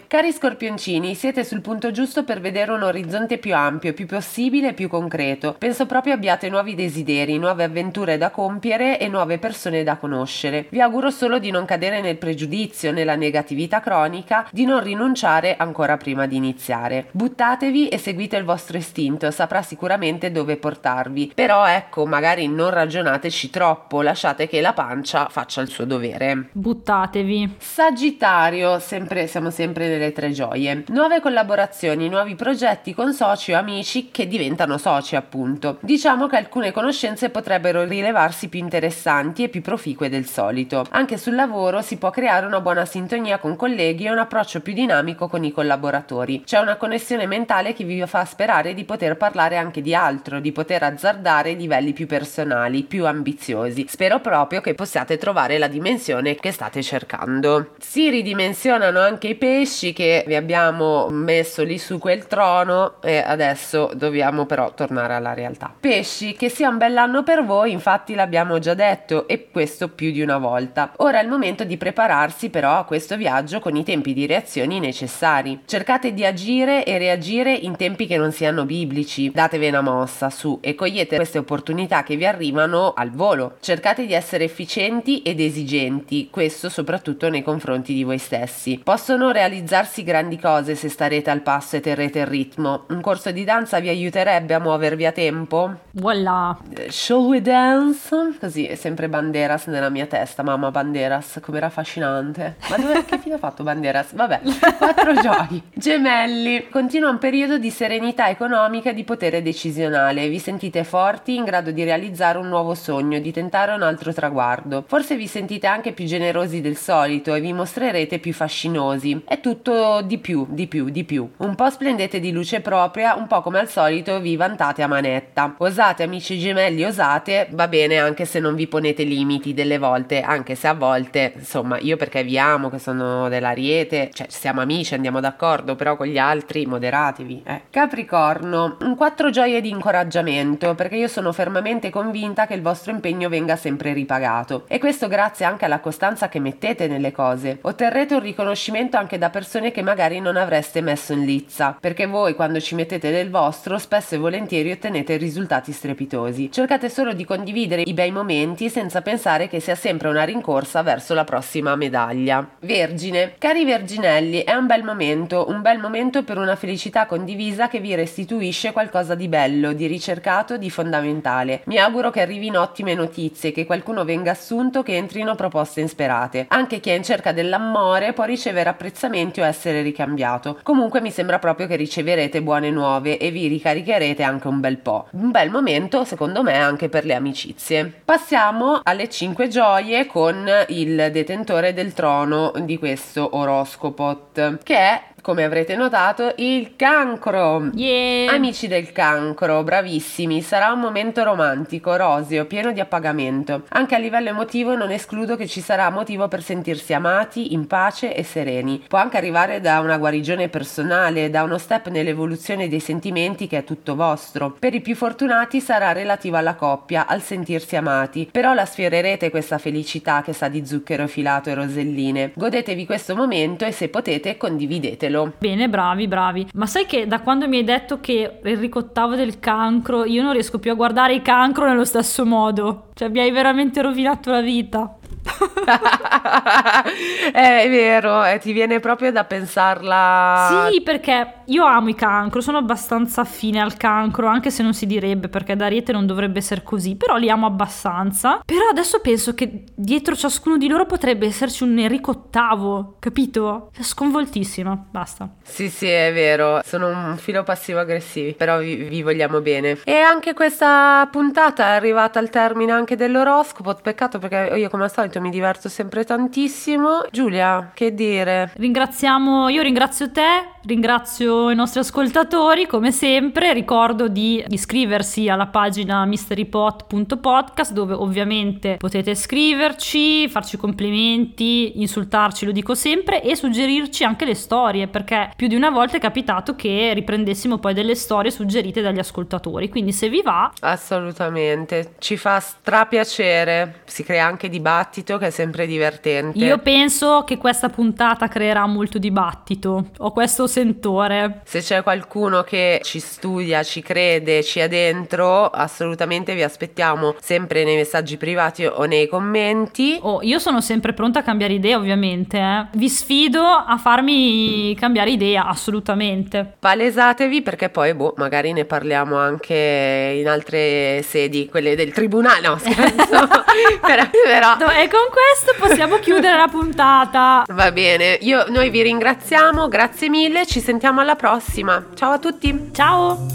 cari 0.07 0.33
scorpioncini, 0.33 1.15
siete 1.15 1.45
sul 1.45 1.61
punto 1.61 1.91
giusto 1.91 2.25
per 2.25 2.41
vedere 2.41 2.71
un 2.71 2.83
orizzonte 2.83 3.39
più 3.39 3.55
ampio, 3.55 3.93
più 3.93 4.07
possibile 4.07 4.69
e 4.69 4.73
più 4.75 4.89
concreto. 4.89 5.57
Penso 5.59 5.87
proprio 5.87 6.15
abbiate 6.15 6.49
nuovi 6.49 6.75
desideri, 6.75 7.37
nuove 7.37 7.65
avventure 7.65 8.17
da 8.17 8.31
compiere 8.31 8.99
e 8.99 9.09
nuove 9.09 9.39
persone 9.39 9.83
da 9.83 9.97
conoscere. 9.97 10.67
Vi 10.71 10.81
auguro 10.81 11.11
solo 11.11 11.39
di 11.39 11.51
non 11.51 11.65
cadere 11.65 12.01
nel 12.01 12.17
pregiudizio, 12.17 12.93
nella 12.93 13.17
negatività 13.17 13.81
cronica, 13.81 14.49
di 14.53 14.65
non 14.65 14.83
rinunciare 14.83 15.57
ancora 15.57 15.97
prima 15.97 16.27
di 16.27 16.37
iniziare. 16.37 17.09
Buttatevi 17.11 17.89
e 17.89 17.99
seguite 17.99 18.37
il 18.37 18.45
vostro 18.45 18.79
istinto, 18.79 19.31
saprà 19.31 19.63
sicuramente 19.63 20.31
dove 20.31 20.57
portarvi. 20.59 21.33
Però 21.35 21.67
ecco, 21.67 22.07
magari 22.07 22.47
non 22.47 22.71
ragionateci 22.71 23.51
troppo, 23.51 24.03
lasciate 24.03 24.47
che 24.47 24.61
la 24.61 24.73
pancia 24.73 25.29
faccia 25.29 25.61
il 25.61 25.69
suo 25.69 25.85
dovere. 25.85 26.51
Buttatevi. 26.53 27.57
Sagittario, 27.59 28.79
sempre, 28.79 29.27
siamo 29.27 29.40
sempre 29.49 29.89
nelle 29.89 30.13
tre 30.13 30.33
gioie. 30.33 30.85
Nuove 30.89 31.21
collaborazioni, 31.21 32.11
nuovi 32.11 32.35
progetti 32.35 32.93
con 32.93 33.15
soci 33.15 33.55
o 33.55 33.59
amici 33.59 34.11
che 34.11 34.27
diventano 34.29 34.77
soci, 34.77 35.17
appunto. 35.17 35.79
Diciamo 35.81 36.27
che 36.27 36.37
alcune 36.37 36.73
conoscenze 36.73 37.31
potrebbero 37.31 37.85
rilevarsi 37.85 38.49
più 38.49 38.59
interessanti 38.59 39.45
e 39.45 39.49
più 39.49 39.63
proficue 39.63 40.11
del 40.11 40.27
solito. 40.27 40.85
Anche 40.91 41.17
sul 41.17 41.35
lavoro 41.35 41.81
si 41.81 41.97
può 41.97 42.11
creare 42.11 42.45
una 42.45 42.61
buona 42.61 42.85
sintonia 42.85 43.39
con 43.39 43.57
colleghi 43.57 44.05
e 44.05 44.11
un 44.11 44.19
approccio 44.19 44.61
più 44.61 44.75
dinamico 44.75 45.29
con 45.29 45.45
i 45.45 45.53
collaboratori. 45.53 46.43
C'è 46.45 46.59
una 46.59 46.77
connessione 46.77 47.27
mentale 47.27 47.73
che 47.73 47.85
vi 47.85 48.05
fa 48.07 48.25
sperare 48.25 48.75
di 48.75 48.85
poter 48.85 49.17
parlare 49.17 49.57
anche 49.57 49.81
di 49.81 49.95
altro, 49.95 50.41
di 50.41 50.53
poter 50.53 50.83
azzardare 50.83 51.53
livelli 51.53 51.93
più 51.93 52.07
personali, 52.07 52.83
più 52.83 53.07
ambiziosi. 53.07 53.87
Spero 53.89 54.19
proprio 54.19 54.61
che 54.61 54.75
possiate 54.75 55.17
trovare 55.17 55.59
la 55.59 55.69
dimensione 55.69 56.35
che 56.35 56.51
state 56.51 56.83
cercando. 56.83 57.75
Si 57.79 58.11
ridimensionano 58.11 58.99
anche 58.99 59.20
i 59.29 59.35
pesci 59.35 59.93
che 59.93 60.25
vi 60.27 60.35
abbiamo 60.35 61.09
messo 61.11 61.63
lì 61.63 61.79
su 61.79 61.99
quel 61.99 62.27
trono 62.27 63.01
e 63.03 63.19
adesso 63.19 63.91
dobbiamo 63.95 64.47
però 64.47 64.73
tornare 64.75 65.15
alla 65.15 65.35
realtà. 65.35 65.73
Pesci, 65.79 66.35
che 66.35 66.49
sia 66.49 66.69
un 66.69 66.79
bell'anno 66.79 67.23
per 67.23 67.45
voi, 67.45 67.73
infatti 67.73 68.15
l'abbiamo 68.15 68.59
già 68.59 68.75
detto 68.75 69.27
e 69.29 69.49
questo 69.51 69.89
più 69.89 70.11
di 70.11 70.23
una 70.23 70.39
volta. 70.39 70.93
Ora 70.97 71.21
è 71.21 71.23
il 71.23 71.29
momento 71.29 71.65
di 71.65 71.77
prepararsi 71.77 72.51
però 72.51 72.79
a 72.79 72.85
questo 72.85 73.17
viaggio 73.17 73.61
con 73.61 73.77
i 73.77 73.85
tempi 73.85 74.13
di 74.13 74.27
reazioni 74.27 74.81
necessari. 74.81 75.61
Cercate 75.65 76.13
di 76.13 76.25
agire 76.25 76.85
e 76.85 76.99
reagire 76.99 77.53
in 77.53 77.77
tempi 77.77 78.07
che 78.07 78.17
non 78.17 78.33
siano 78.33 78.65
biblici. 78.65 79.31
Datevi 79.31 79.69
una 79.69 79.81
mossa 79.81 80.31
su 80.31 80.59
e 80.61 80.75
cogliete 80.75 81.17
queste 81.17 81.39
opportunità 81.39 82.03
che 82.03 82.17
vi 82.17 82.27
arrivano 82.27 82.93
al 82.95 83.11
volo. 83.11 83.57
Cercate 83.61 84.07
di 84.07 84.13
essere 84.13 84.45
efficienti 84.45 85.23
ed 85.23 85.41
esigenti, 85.41 86.29
questo 86.31 86.69
soprattutto 86.69 87.29
nei 87.29 87.43
confronti 87.43 87.95
di 87.95 88.05
voi 88.05 88.19
stessi. 88.19 88.81
Possono 89.11 89.33
realizzarsi 89.33 90.05
grandi 90.05 90.39
cose 90.39 90.77
se 90.77 90.89
starete 90.89 91.31
al 91.31 91.41
passo 91.41 91.75
e 91.75 91.81
terrete 91.81 92.21
il 92.21 92.27
ritmo. 92.27 92.85
Un 92.91 93.01
corso 93.01 93.33
di 93.33 93.43
danza 93.43 93.81
vi 93.81 93.89
aiuterebbe 93.89 94.55
a 94.55 94.61
muovervi 94.61 95.05
a 95.05 95.11
tempo? 95.11 95.75
Voilà. 95.95 96.57
Shall 96.87 97.27
we 97.27 97.43
dance? 97.43 98.37
Così 98.39 98.67
è 98.67 98.77
sempre 98.77 99.09
Banderas 99.09 99.67
nella 99.67 99.89
mia 99.89 100.07
testa. 100.07 100.45
Mamma 100.45 100.71
Banderas, 100.71 101.41
com'era 101.43 101.67
affascinante. 101.67 102.55
Ma 102.69 102.77
dove, 102.77 103.05
che 103.05 103.19
fine 103.19 103.35
ha 103.35 103.39
fatto 103.39 103.65
Banderas? 103.65 104.15
Vabbè, 104.15 104.43
quattro 104.79 105.13
giochi. 105.21 105.61
Gemelli. 105.75 106.69
Continua 106.69 107.11
un 107.11 107.19
periodo 107.19 107.59
di 107.59 107.71
serenità 107.71 108.29
economica 108.29 108.91
e 108.91 108.95
di 108.95 109.03
potere 109.03 109.43
decisionale. 109.43 110.29
Vi 110.29 110.39
sentite 110.39 110.85
forti, 110.85 111.35
in 111.35 111.43
grado 111.43 111.73
di 111.73 111.83
realizzare 111.83 112.39
un 112.39 112.47
nuovo 112.47 112.77
sogno, 112.77 113.19
di 113.19 113.33
tentare 113.33 113.73
un 113.73 113.83
altro 113.83 114.13
traguardo. 114.13 114.85
Forse 114.87 115.17
vi 115.17 115.27
sentite 115.27 115.67
anche 115.67 115.91
più 115.91 116.05
generosi 116.05 116.61
del 116.61 116.77
solito 116.77 117.35
e 117.35 117.41
vi 117.41 117.53
mostrerete 117.53 118.21
più 118.21 118.33
fascinosi. 118.33 118.99
È 119.27 119.41
tutto 119.41 120.03
di 120.03 120.19
più, 120.19 120.47
di 120.49 120.67
più, 120.67 120.91
di 120.91 121.05
più. 121.05 121.29
Un 121.39 121.55
po' 121.55 121.71
splendete 121.71 122.21
di 122.21 122.33
luce 122.33 122.61
propria, 122.61 123.15
un 123.15 123.27
po' 123.27 123.41
come 123.41 123.59
al 123.59 123.69
solito 123.69 124.21
vi 124.21 124.37
vantate 124.37 124.83
a 124.83 124.87
manetta. 124.87 125.55
Osate, 125.57 126.03
amici 126.03 126.39
gemelli, 126.39 126.85
osate, 126.85 127.49
va 127.53 127.69
bene 127.69 127.99
anche 127.99 128.25
se 128.25 128.41
non 128.41 128.55
vi 128.55 128.67
ponete 128.67 129.03
limiti 129.05 129.55
delle 129.55 129.79
volte, 129.79 130.21
anche 130.21 130.55
se 130.55 130.69
a 130.69 130.75
volte, 130.75 131.33
insomma, 131.37 131.79
io 131.79 131.97
perché 131.97 132.23
vi 132.23 132.39
amo, 132.39 132.69
che 132.69 132.79
sono 132.79 133.29
dell'ariete, 133.29 134.11
cioè 134.13 134.27
siamo 134.29 134.61
amici, 134.61 134.95
andiamo 134.95 135.21
d'accordo, 135.21 135.77
però 135.77 135.97
con 135.97 136.07
gli 136.07 136.19
altri 136.19 136.67
moderatevi. 136.67 137.43
Eh. 137.47 137.63
Capricorno, 137.71 138.77
un 138.81 138.97
quattro 138.97 139.31
gioie 139.31 139.61
di 139.61 139.71
incoraggiamento, 139.71 140.75
perché 140.75 140.97
io 140.97 141.09
sono 141.09 141.33
fermamente 141.33 141.91
convinta 141.91 142.47
che 142.47 142.55
il 142.55 142.63
vostro 142.63 142.93
impegno 142.93 143.29
venga 143.29 143.57
sempre 143.57 143.93
ripagato. 143.93 144.65
E 144.69 144.79
questo 144.79 145.09
grazie 145.09 145.45
anche 145.45 145.65
alla 145.65 145.81
costanza 145.81 146.29
che 146.29 146.41
mettete 146.41 146.87
nelle 146.87 147.13
cose. 147.13 147.59
Otterrete 147.63 148.15
un 148.15 148.21
riconoscimento 148.21 148.90
anche 148.97 149.19
da 149.19 149.31
persone 149.31 149.71
che 149.71 149.83
magari 149.83 150.21
non 150.21 150.37
avreste 150.37 150.81
messo 150.81 151.13
in 151.13 151.25
lizza, 151.25 151.77
perché 151.79 152.07
voi 152.07 152.35
quando 152.35 152.61
ci 152.61 152.75
mettete 152.75 153.11
del 153.11 153.31
vostro 153.31 153.79
spesso 153.79 154.15
e 154.15 154.19
volentieri 154.19 154.71
ottenete 154.71 155.17
risultati 155.17 155.73
strepitosi. 155.73 156.51
Cercate 156.51 156.89
solo 156.89 157.13
di 157.13 157.25
condividere 157.25 157.83
i 157.83 157.95
bei 157.95 158.11
momenti 158.11 158.69
senza 158.69 159.03
pensare 159.03 159.49
che 159.49 159.61
sia 159.61 159.75
sempre 159.75 160.09
una 160.09 160.25
rincorsa 160.25 160.83
verso 160.83 161.15
la 161.15 161.25
prossima 161.25 161.77
medaglia. 161.77 162.47
Vergine, 162.61 163.35
cari 163.39 163.65
verginelli, 163.65 164.45
è 164.45 164.55
un 164.55 164.67
bel 164.67 164.83
momento, 164.83 165.47
un 165.49 165.63
bel 165.63 165.79
momento 165.79 166.23
per 166.23 166.39
una 166.39 166.57
felicità 166.57 167.07
condivisa 167.07 167.69
che 167.69 167.81
vi 167.81 167.95
restituisce 167.95 168.73
qualcosa 168.73 169.15
di 169.15 169.29
bello, 169.29 169.73
di 169.73 169.87
ricercato, 169.87 170.57
di 170.57 170.71
fondamentale. 170.71 171.63
Mi 171.67 171.79
auguro 171.79 172.11
che 172.11 172.21
arrivino 172.21 172.61
ottime 172.61 172.95
notizie, 172.95 173.53
che 173.53 173.67
qualcuno 173.67 174.05
venga 174.05 174.33
assunto, 174.33 174.83
che 174.83 174.97
entrino 174.97 175.35
proposte 175.35 175.81
insperate. 175.81 176.47
Anche 176.49 176.81
chi 176.81 176.91
è 176.91 176.95
in 176.95 177.03
cerca 177.03 177.33
dell'amore 177.33 178.13
può 178.13 178.25
ricevere 178.25 178.69
apprezzamenti 178.81 179.41
o 179.43 179.45
essere 179.45 179.83
ricambiato. 179.83 180.59
Comunque 180.63 181.03
mi 181.03 181.11
sembra 181.11 181.39
proprio 181.39 181.67
che 181.67 181.77
riceverete 181.77 182.41
buone 182.41 182.71
nuove 182.71 183.19
e 183.19 183.31
vi 183.31 183.47
ricaricherete 183.47 184.23
anche 184.23 184.49
un 184.49 184.61
bel 184.61 184.79
po'. 184.79 185.09
Un 185.13 185.31
bel 185.31 185.51
momento, 185.51 186.05
secondo 186.05 186.43
me, 186.43 186.57
anche 186.57 186.89
per 186.89 187.05
le 187.05 187.15
amicizie. 187.15 187.93
Passiamo 188.03 188.81
alle 188.83 189.11
5 189.11 189.49
gioie 189.49 190.07
con 190.07 190.49
il 190.69 191.11
detentore 191.13 191.75
del 191.75 191.93
trono 191.93 192.53
di 192.63 192.79
questo 192.79 193.37
oroscopot, 193.37 194.63
che 194.63 194.77
è 194.77 195.03
come 195.21 195.45
avrete 195.45 195.77
notato, 195.77 196.33
il 196.37 196.77
cancro. 196.77 197.71
Yeah. 197.75 198.33
Amici 198.33 198.69
del 198.69 198.93
cancro, 198.93 199.63
bravissimi, 199.63 200.41
sarà 200.43 200.73
un 200.73 200.81
momento 200.81 201.23
romantico, 201.23 201.97
roseo, 201.97 202.47
pieno 202.47 202.73
di 202.73 202.81
appagamento. 202.81 203.65
Anche 203.69 203.95
a 203.95 203.99
livello 203.99 204.29
emotivo 204.31 204.75
non 204.75 204.91
escludo 204.91 205.37
che 205.37 205.47
ci 205.47 205.61
sarà 205.61 205.91
motivo 205.91 206.29
per 206.29 206.43
sentirsi 206.43 206.95
amati, 206.95 207.53
in 207.53 207.67
pace 207.67 208.15
e 208.15 208.23
sereni. 208.23 208.85
Può 208.89 208.99
anche 208.99 209.17
arrivare 209.17 209.61
da 209.61 209.81
una 209.81 209.99
guarigione 209.99 210.49
personale, 210.49 211.31
da 211.31 211.43
uno 211.43 211.59
step 211.59 211.89
nell'evoluzione 211.89 212.69
dei 212.69 212.81
sentimenti 212.81 213.47
che 213.47 213.59
è 213.59 213.65
tutto 213.65 213.95
vostro. 213.95 214.57
Per 214.59 214.75
i 214.75 214.81
più 214.81 214.95
fortunati 214.95 215.61
sarà 215.61 215.93
relativo 215.93 216.37
alla 216.37 216.55
coppia, 216.55 217.07
al 217.07 217.23
sentirsi 217.23 217.77
amati, 217.77 218.29
però 218.31 218.55
la 218.55 218.65
sfiorerete 218.65 219.31
questa 219.31 219.59
felicità 219.59 220.23
che 220.23 220.33
sa 220.33 220.49
di 220.49 220.65
zucchero 220.65 221.07
filato 221.07 221.51
e 221.51 221.55
roselline. 221.55 222.33
Godetevi 222.35 222.87
questo 222.87 223.15
momento 223.15 223.65
e 223.65 223.73
se 223.73 223.89
potete 223.89 224.37
condividetelo 224.37 225.10
cielo. 225.11 225.33
Bene, 225.39 225.69
bravi, 225.69 226.07
bravi. 226.09 226.49
Ma 226.55 226.67
sai 226.67 226.87
che 226.87 227.07
da 227.07 227.21
quando 227.21 227.49
mi 227.49 227.59
hai 227.59 227.65
detto 227.65 228.01
che 228.01 228.39
Enrico 228.43 228.91
VIII 228.93 229.17
del 229.17 229.41
cancro, 229.41 230.05
io 230.05 230.23
non 230.23 230.33
riesco 230.33 230.59
più 230.59 230.71
a 230.71 230.75
guardare 230.75 231.15
il 231.15 231.23
cancro 231.23 231.67
nello 231.67 231.85
stesso 231.85 232.25
modo. 232.25 232.89
Cioè, 232.95 233.09
mi 233.09 233.21
hai 233.21 233.31
veramente 233.31 233.83
rovinato 233.83 234.31
la 234.31 234.41
vita. 234.41 234.95
è 237.33 237.67
vero, 237.69 238.25
eh, 238.25 238.39
ti 238.39 238.53
viene 238.53 238.81
proprio 238.81 239.13
da 239.13 239.25
pensarla. 239.25 240.69
Sì, 240.71 240.83
perché 240.83 241.35
io 241.47 241.65
amo 241.65 241.89
i 241.89 241.95
cancro, 241.95 242.41
sono 242.41 242.59
abbastanza 242.59 243.23
affine 243.23 243.61
al 243.61 243.77
cancro, 243.77 244.27
anche 244.27 244.51
se 244.51 244.63
non 244.63 244.73
si 244.73 244.87
direbbe 244.87 245.29
perché 245.29 245.57
da 245.57 245.67
Ariete 245.67 245.93
non 245.93 246.07
dovrebbe 246.07 246.39
essere 246.39 246.63
così, 246.63 246.97
però 246.97 247.17
li 247.17 247.29
amo 247.29 247.47
abbastanza. 247.47 248.41
Però 248.45 248.69
adesso 248.71 249.01
penso 249.01 249.35
che 249.35 249.65
dietro 249.75 250.15
ciascuno 250.15 250.57
di 250.57 250.69
loro 250.69 250.87
potrebbe 250.87 251.27
esserci 251.27 251.63
un 251.63 251.79
Enrico 251.79 252.29
VIII, 252.31 252.85
capito? 252.99 253.71
Sconvoltissima, 253.79 254.79
basta. 254.91 255.29
Sì, 255.43 255.69
sì, 255.69 255.89
è 255.89 256.13
vero, 256.13 256.61
sono 256.65 256.89
un 256.89 257.17
filo 257.17 257.43
passivo-aggressivi, 257.43 258.35
però 258.35 258.59
vi, 258.59 258.77
vi 258.77 259.03
vogliamo 259.03 259.41
bene. 259.41 259.79
E 259.85 259.97
anche 259.97 260.35
questa 260.35 261.09
puntata 261.11 261.67
è 261.67 261.77
arrivata 261.77 262.19
al 262.19 262.31
termine 262.31 262.73
anche 262.73 262.97
dell'oroscopo, 262.97 263.75
peccato 263.75 264.19
perché 264.19 264.57
io 264.57 264.69
come 264.69 264.85
al 264.85 264.93
solito 264.93 265.00
mi 265.21 265.31
diverto 265.31 265.69
sempre 265.69 266.05
tantissimo. 266.05 267.07
Giulia, 267.11 267.71
che 267.73 267.95
dire? 267.95 268.53
Ringraziamo, 268.57 269.49
io 269.49 269.63
ringrazio 269.63 270.11
te, 270.11 270.49
ringrazio 270.65 271.51
i 271.51 271.55
nostri 271.55 271.81
ascoltatori 271.81 272.67
come 272.67 272.93
sempre, 272.93 273.53
ricordo 273.53 274.09
di 274.09 274.45
iscriversi 274.49 275.29
alla 275.29 275.47
pagina 275.47 276.05
mysterypot.podcast 276.05 277.73
dove 277.73 277.95
ovviamente 277.95 278.77
potete 278.77 279.15
scriverci, 279.15 280.29
farci 280.29 280.57
complimenti, 280.57 281.81
insultarci, 281.81 282.45
lo 282.45 282.53
dico 282.53 282.75
sempre, 282.75 283.23
e 283.23 283.37
suggerirci 283.37 284.05
anche 284.05 284.25
le 284.25 284.35
storie 284.35 284.87
perché 284.87 285.33
più 285.37 285.47
di 285.47 285.55
una 285.55 285.71
volta 285.71 285.97
è 285.97 286.01
capitato 286.01 286.55
che 286.55 286.93
riprendessimo 286.95 287.59
poi 287.59 287.75
delle 287.75 287.95
storie 287.95 288.31
suggerite 288.31 288.83
dagli 288.83 288.99
ascoltatori, 288.99 289.69
quindi 289.69 289.93
se 289.93 290.09
vi 290.09 290.21
va... 290.23 290.53
Assolutamente, 290.61 291.95
ci 291.99 292.17
fa 292.17 292.39
strapiacere, 292.41 293.83
si 293.85 294.05
crea 294.05 294.27
anche 294.27 294.49
dibattito 294.91 295.19
che 295.19 295.29
è 295.29 295.31
sempre 295.31 295.67
divertente. 295.67 296.39
Io 296.39 296.59
penso 296.59 297.23
che 297.25 297.39
questa 297.39 297.69
puntata 297.69 298.27
creerà 298.27 298.67
molto 298.67 298.99
dibattito, 298.99 299.91
ho 299.97 300.11
questo 300.11 300.47
sentore. 300.49 301.43
Se 301.45 301.61
c'è 301.61 301.83
qualcuno 301.83 302.43
che 302.43 302.81
ci 302.83 302.99
studia, 302.99 303.63
ci 303.63 303.83
crede, 303.83 304.43
ci 304.43 304.59
è 304.59 304.69
dentro, 304.69 305.47
assolutamente 305.47 306.35
vi 306.35 306.43
aspettiamo 306.43 307.15
sempre 307.21 307.63
nei 307.65 307.77
messaggi 307.77 308.17
privati 308.17 308.67
o 308.67 308.85
nei 308.85 309.07
commenti. 309.07 309.99
Oh, 310.03 310.21
io 310.23 310.39
sono 310.41 310.61
sempre 310.61 310.93
pronta 310.93 311.21
a 311.21 311.23
cambiare 311.23 311.55
idea, 311.55 311.77
ovviamente. 311.77 312.39
Eh. 312.39 312.67
Vi 312.73 312.89
sfido 312.89 313.43
a 313.43 313.79
farmi 313.79 314.75
cambiare 314.75 315.11
idea, 315.11 315.47
assolutamente. 315.47 316.55
Palesatevi 316.59 317.43
perché 317.43 317.69
poi, 317.69 317.95
boh, 317.95 318.15
magari 318.17 318.53
ne 318.53 318.65
parliamo 318.65 319.17
anche 319.17 320.17
in 320.19 320.29
altre 320.29 321.03
sedi, 321.03 321.49
quelle 321.49 321.77
del 321.77 321.93
tribunale. 321.93 322.49
No, 322.49 322.59
scherzo. 322.59 323.29
però, 323.81 324.05
però... 324.25 324.57
E 324.81 324.89
con 324.89 325.09
questo 325.11 325.55
possiamo 325.59 325.99
chiudere 325.99 326.39
la 326.39 326.49
puntata. 326.49 327.45
Va 327.49 327.71
bene, 327.71 328.17
io, 328.23 328.47
noi 328.49 328.71
vi 328.71 328.81
ringraziamo, 328.81 329.69
grazie 329.69 330.09
mille, 330.09 330.47
ci 330.47 330.61
sentiamo 330.61 331.03
alla 331.03 331.17
prossima. 331.17 331.85
Ciao 331.95 332.13
a 332.13 332.19
tutti. 332.19 332.71
Ciao. 332.73 333.27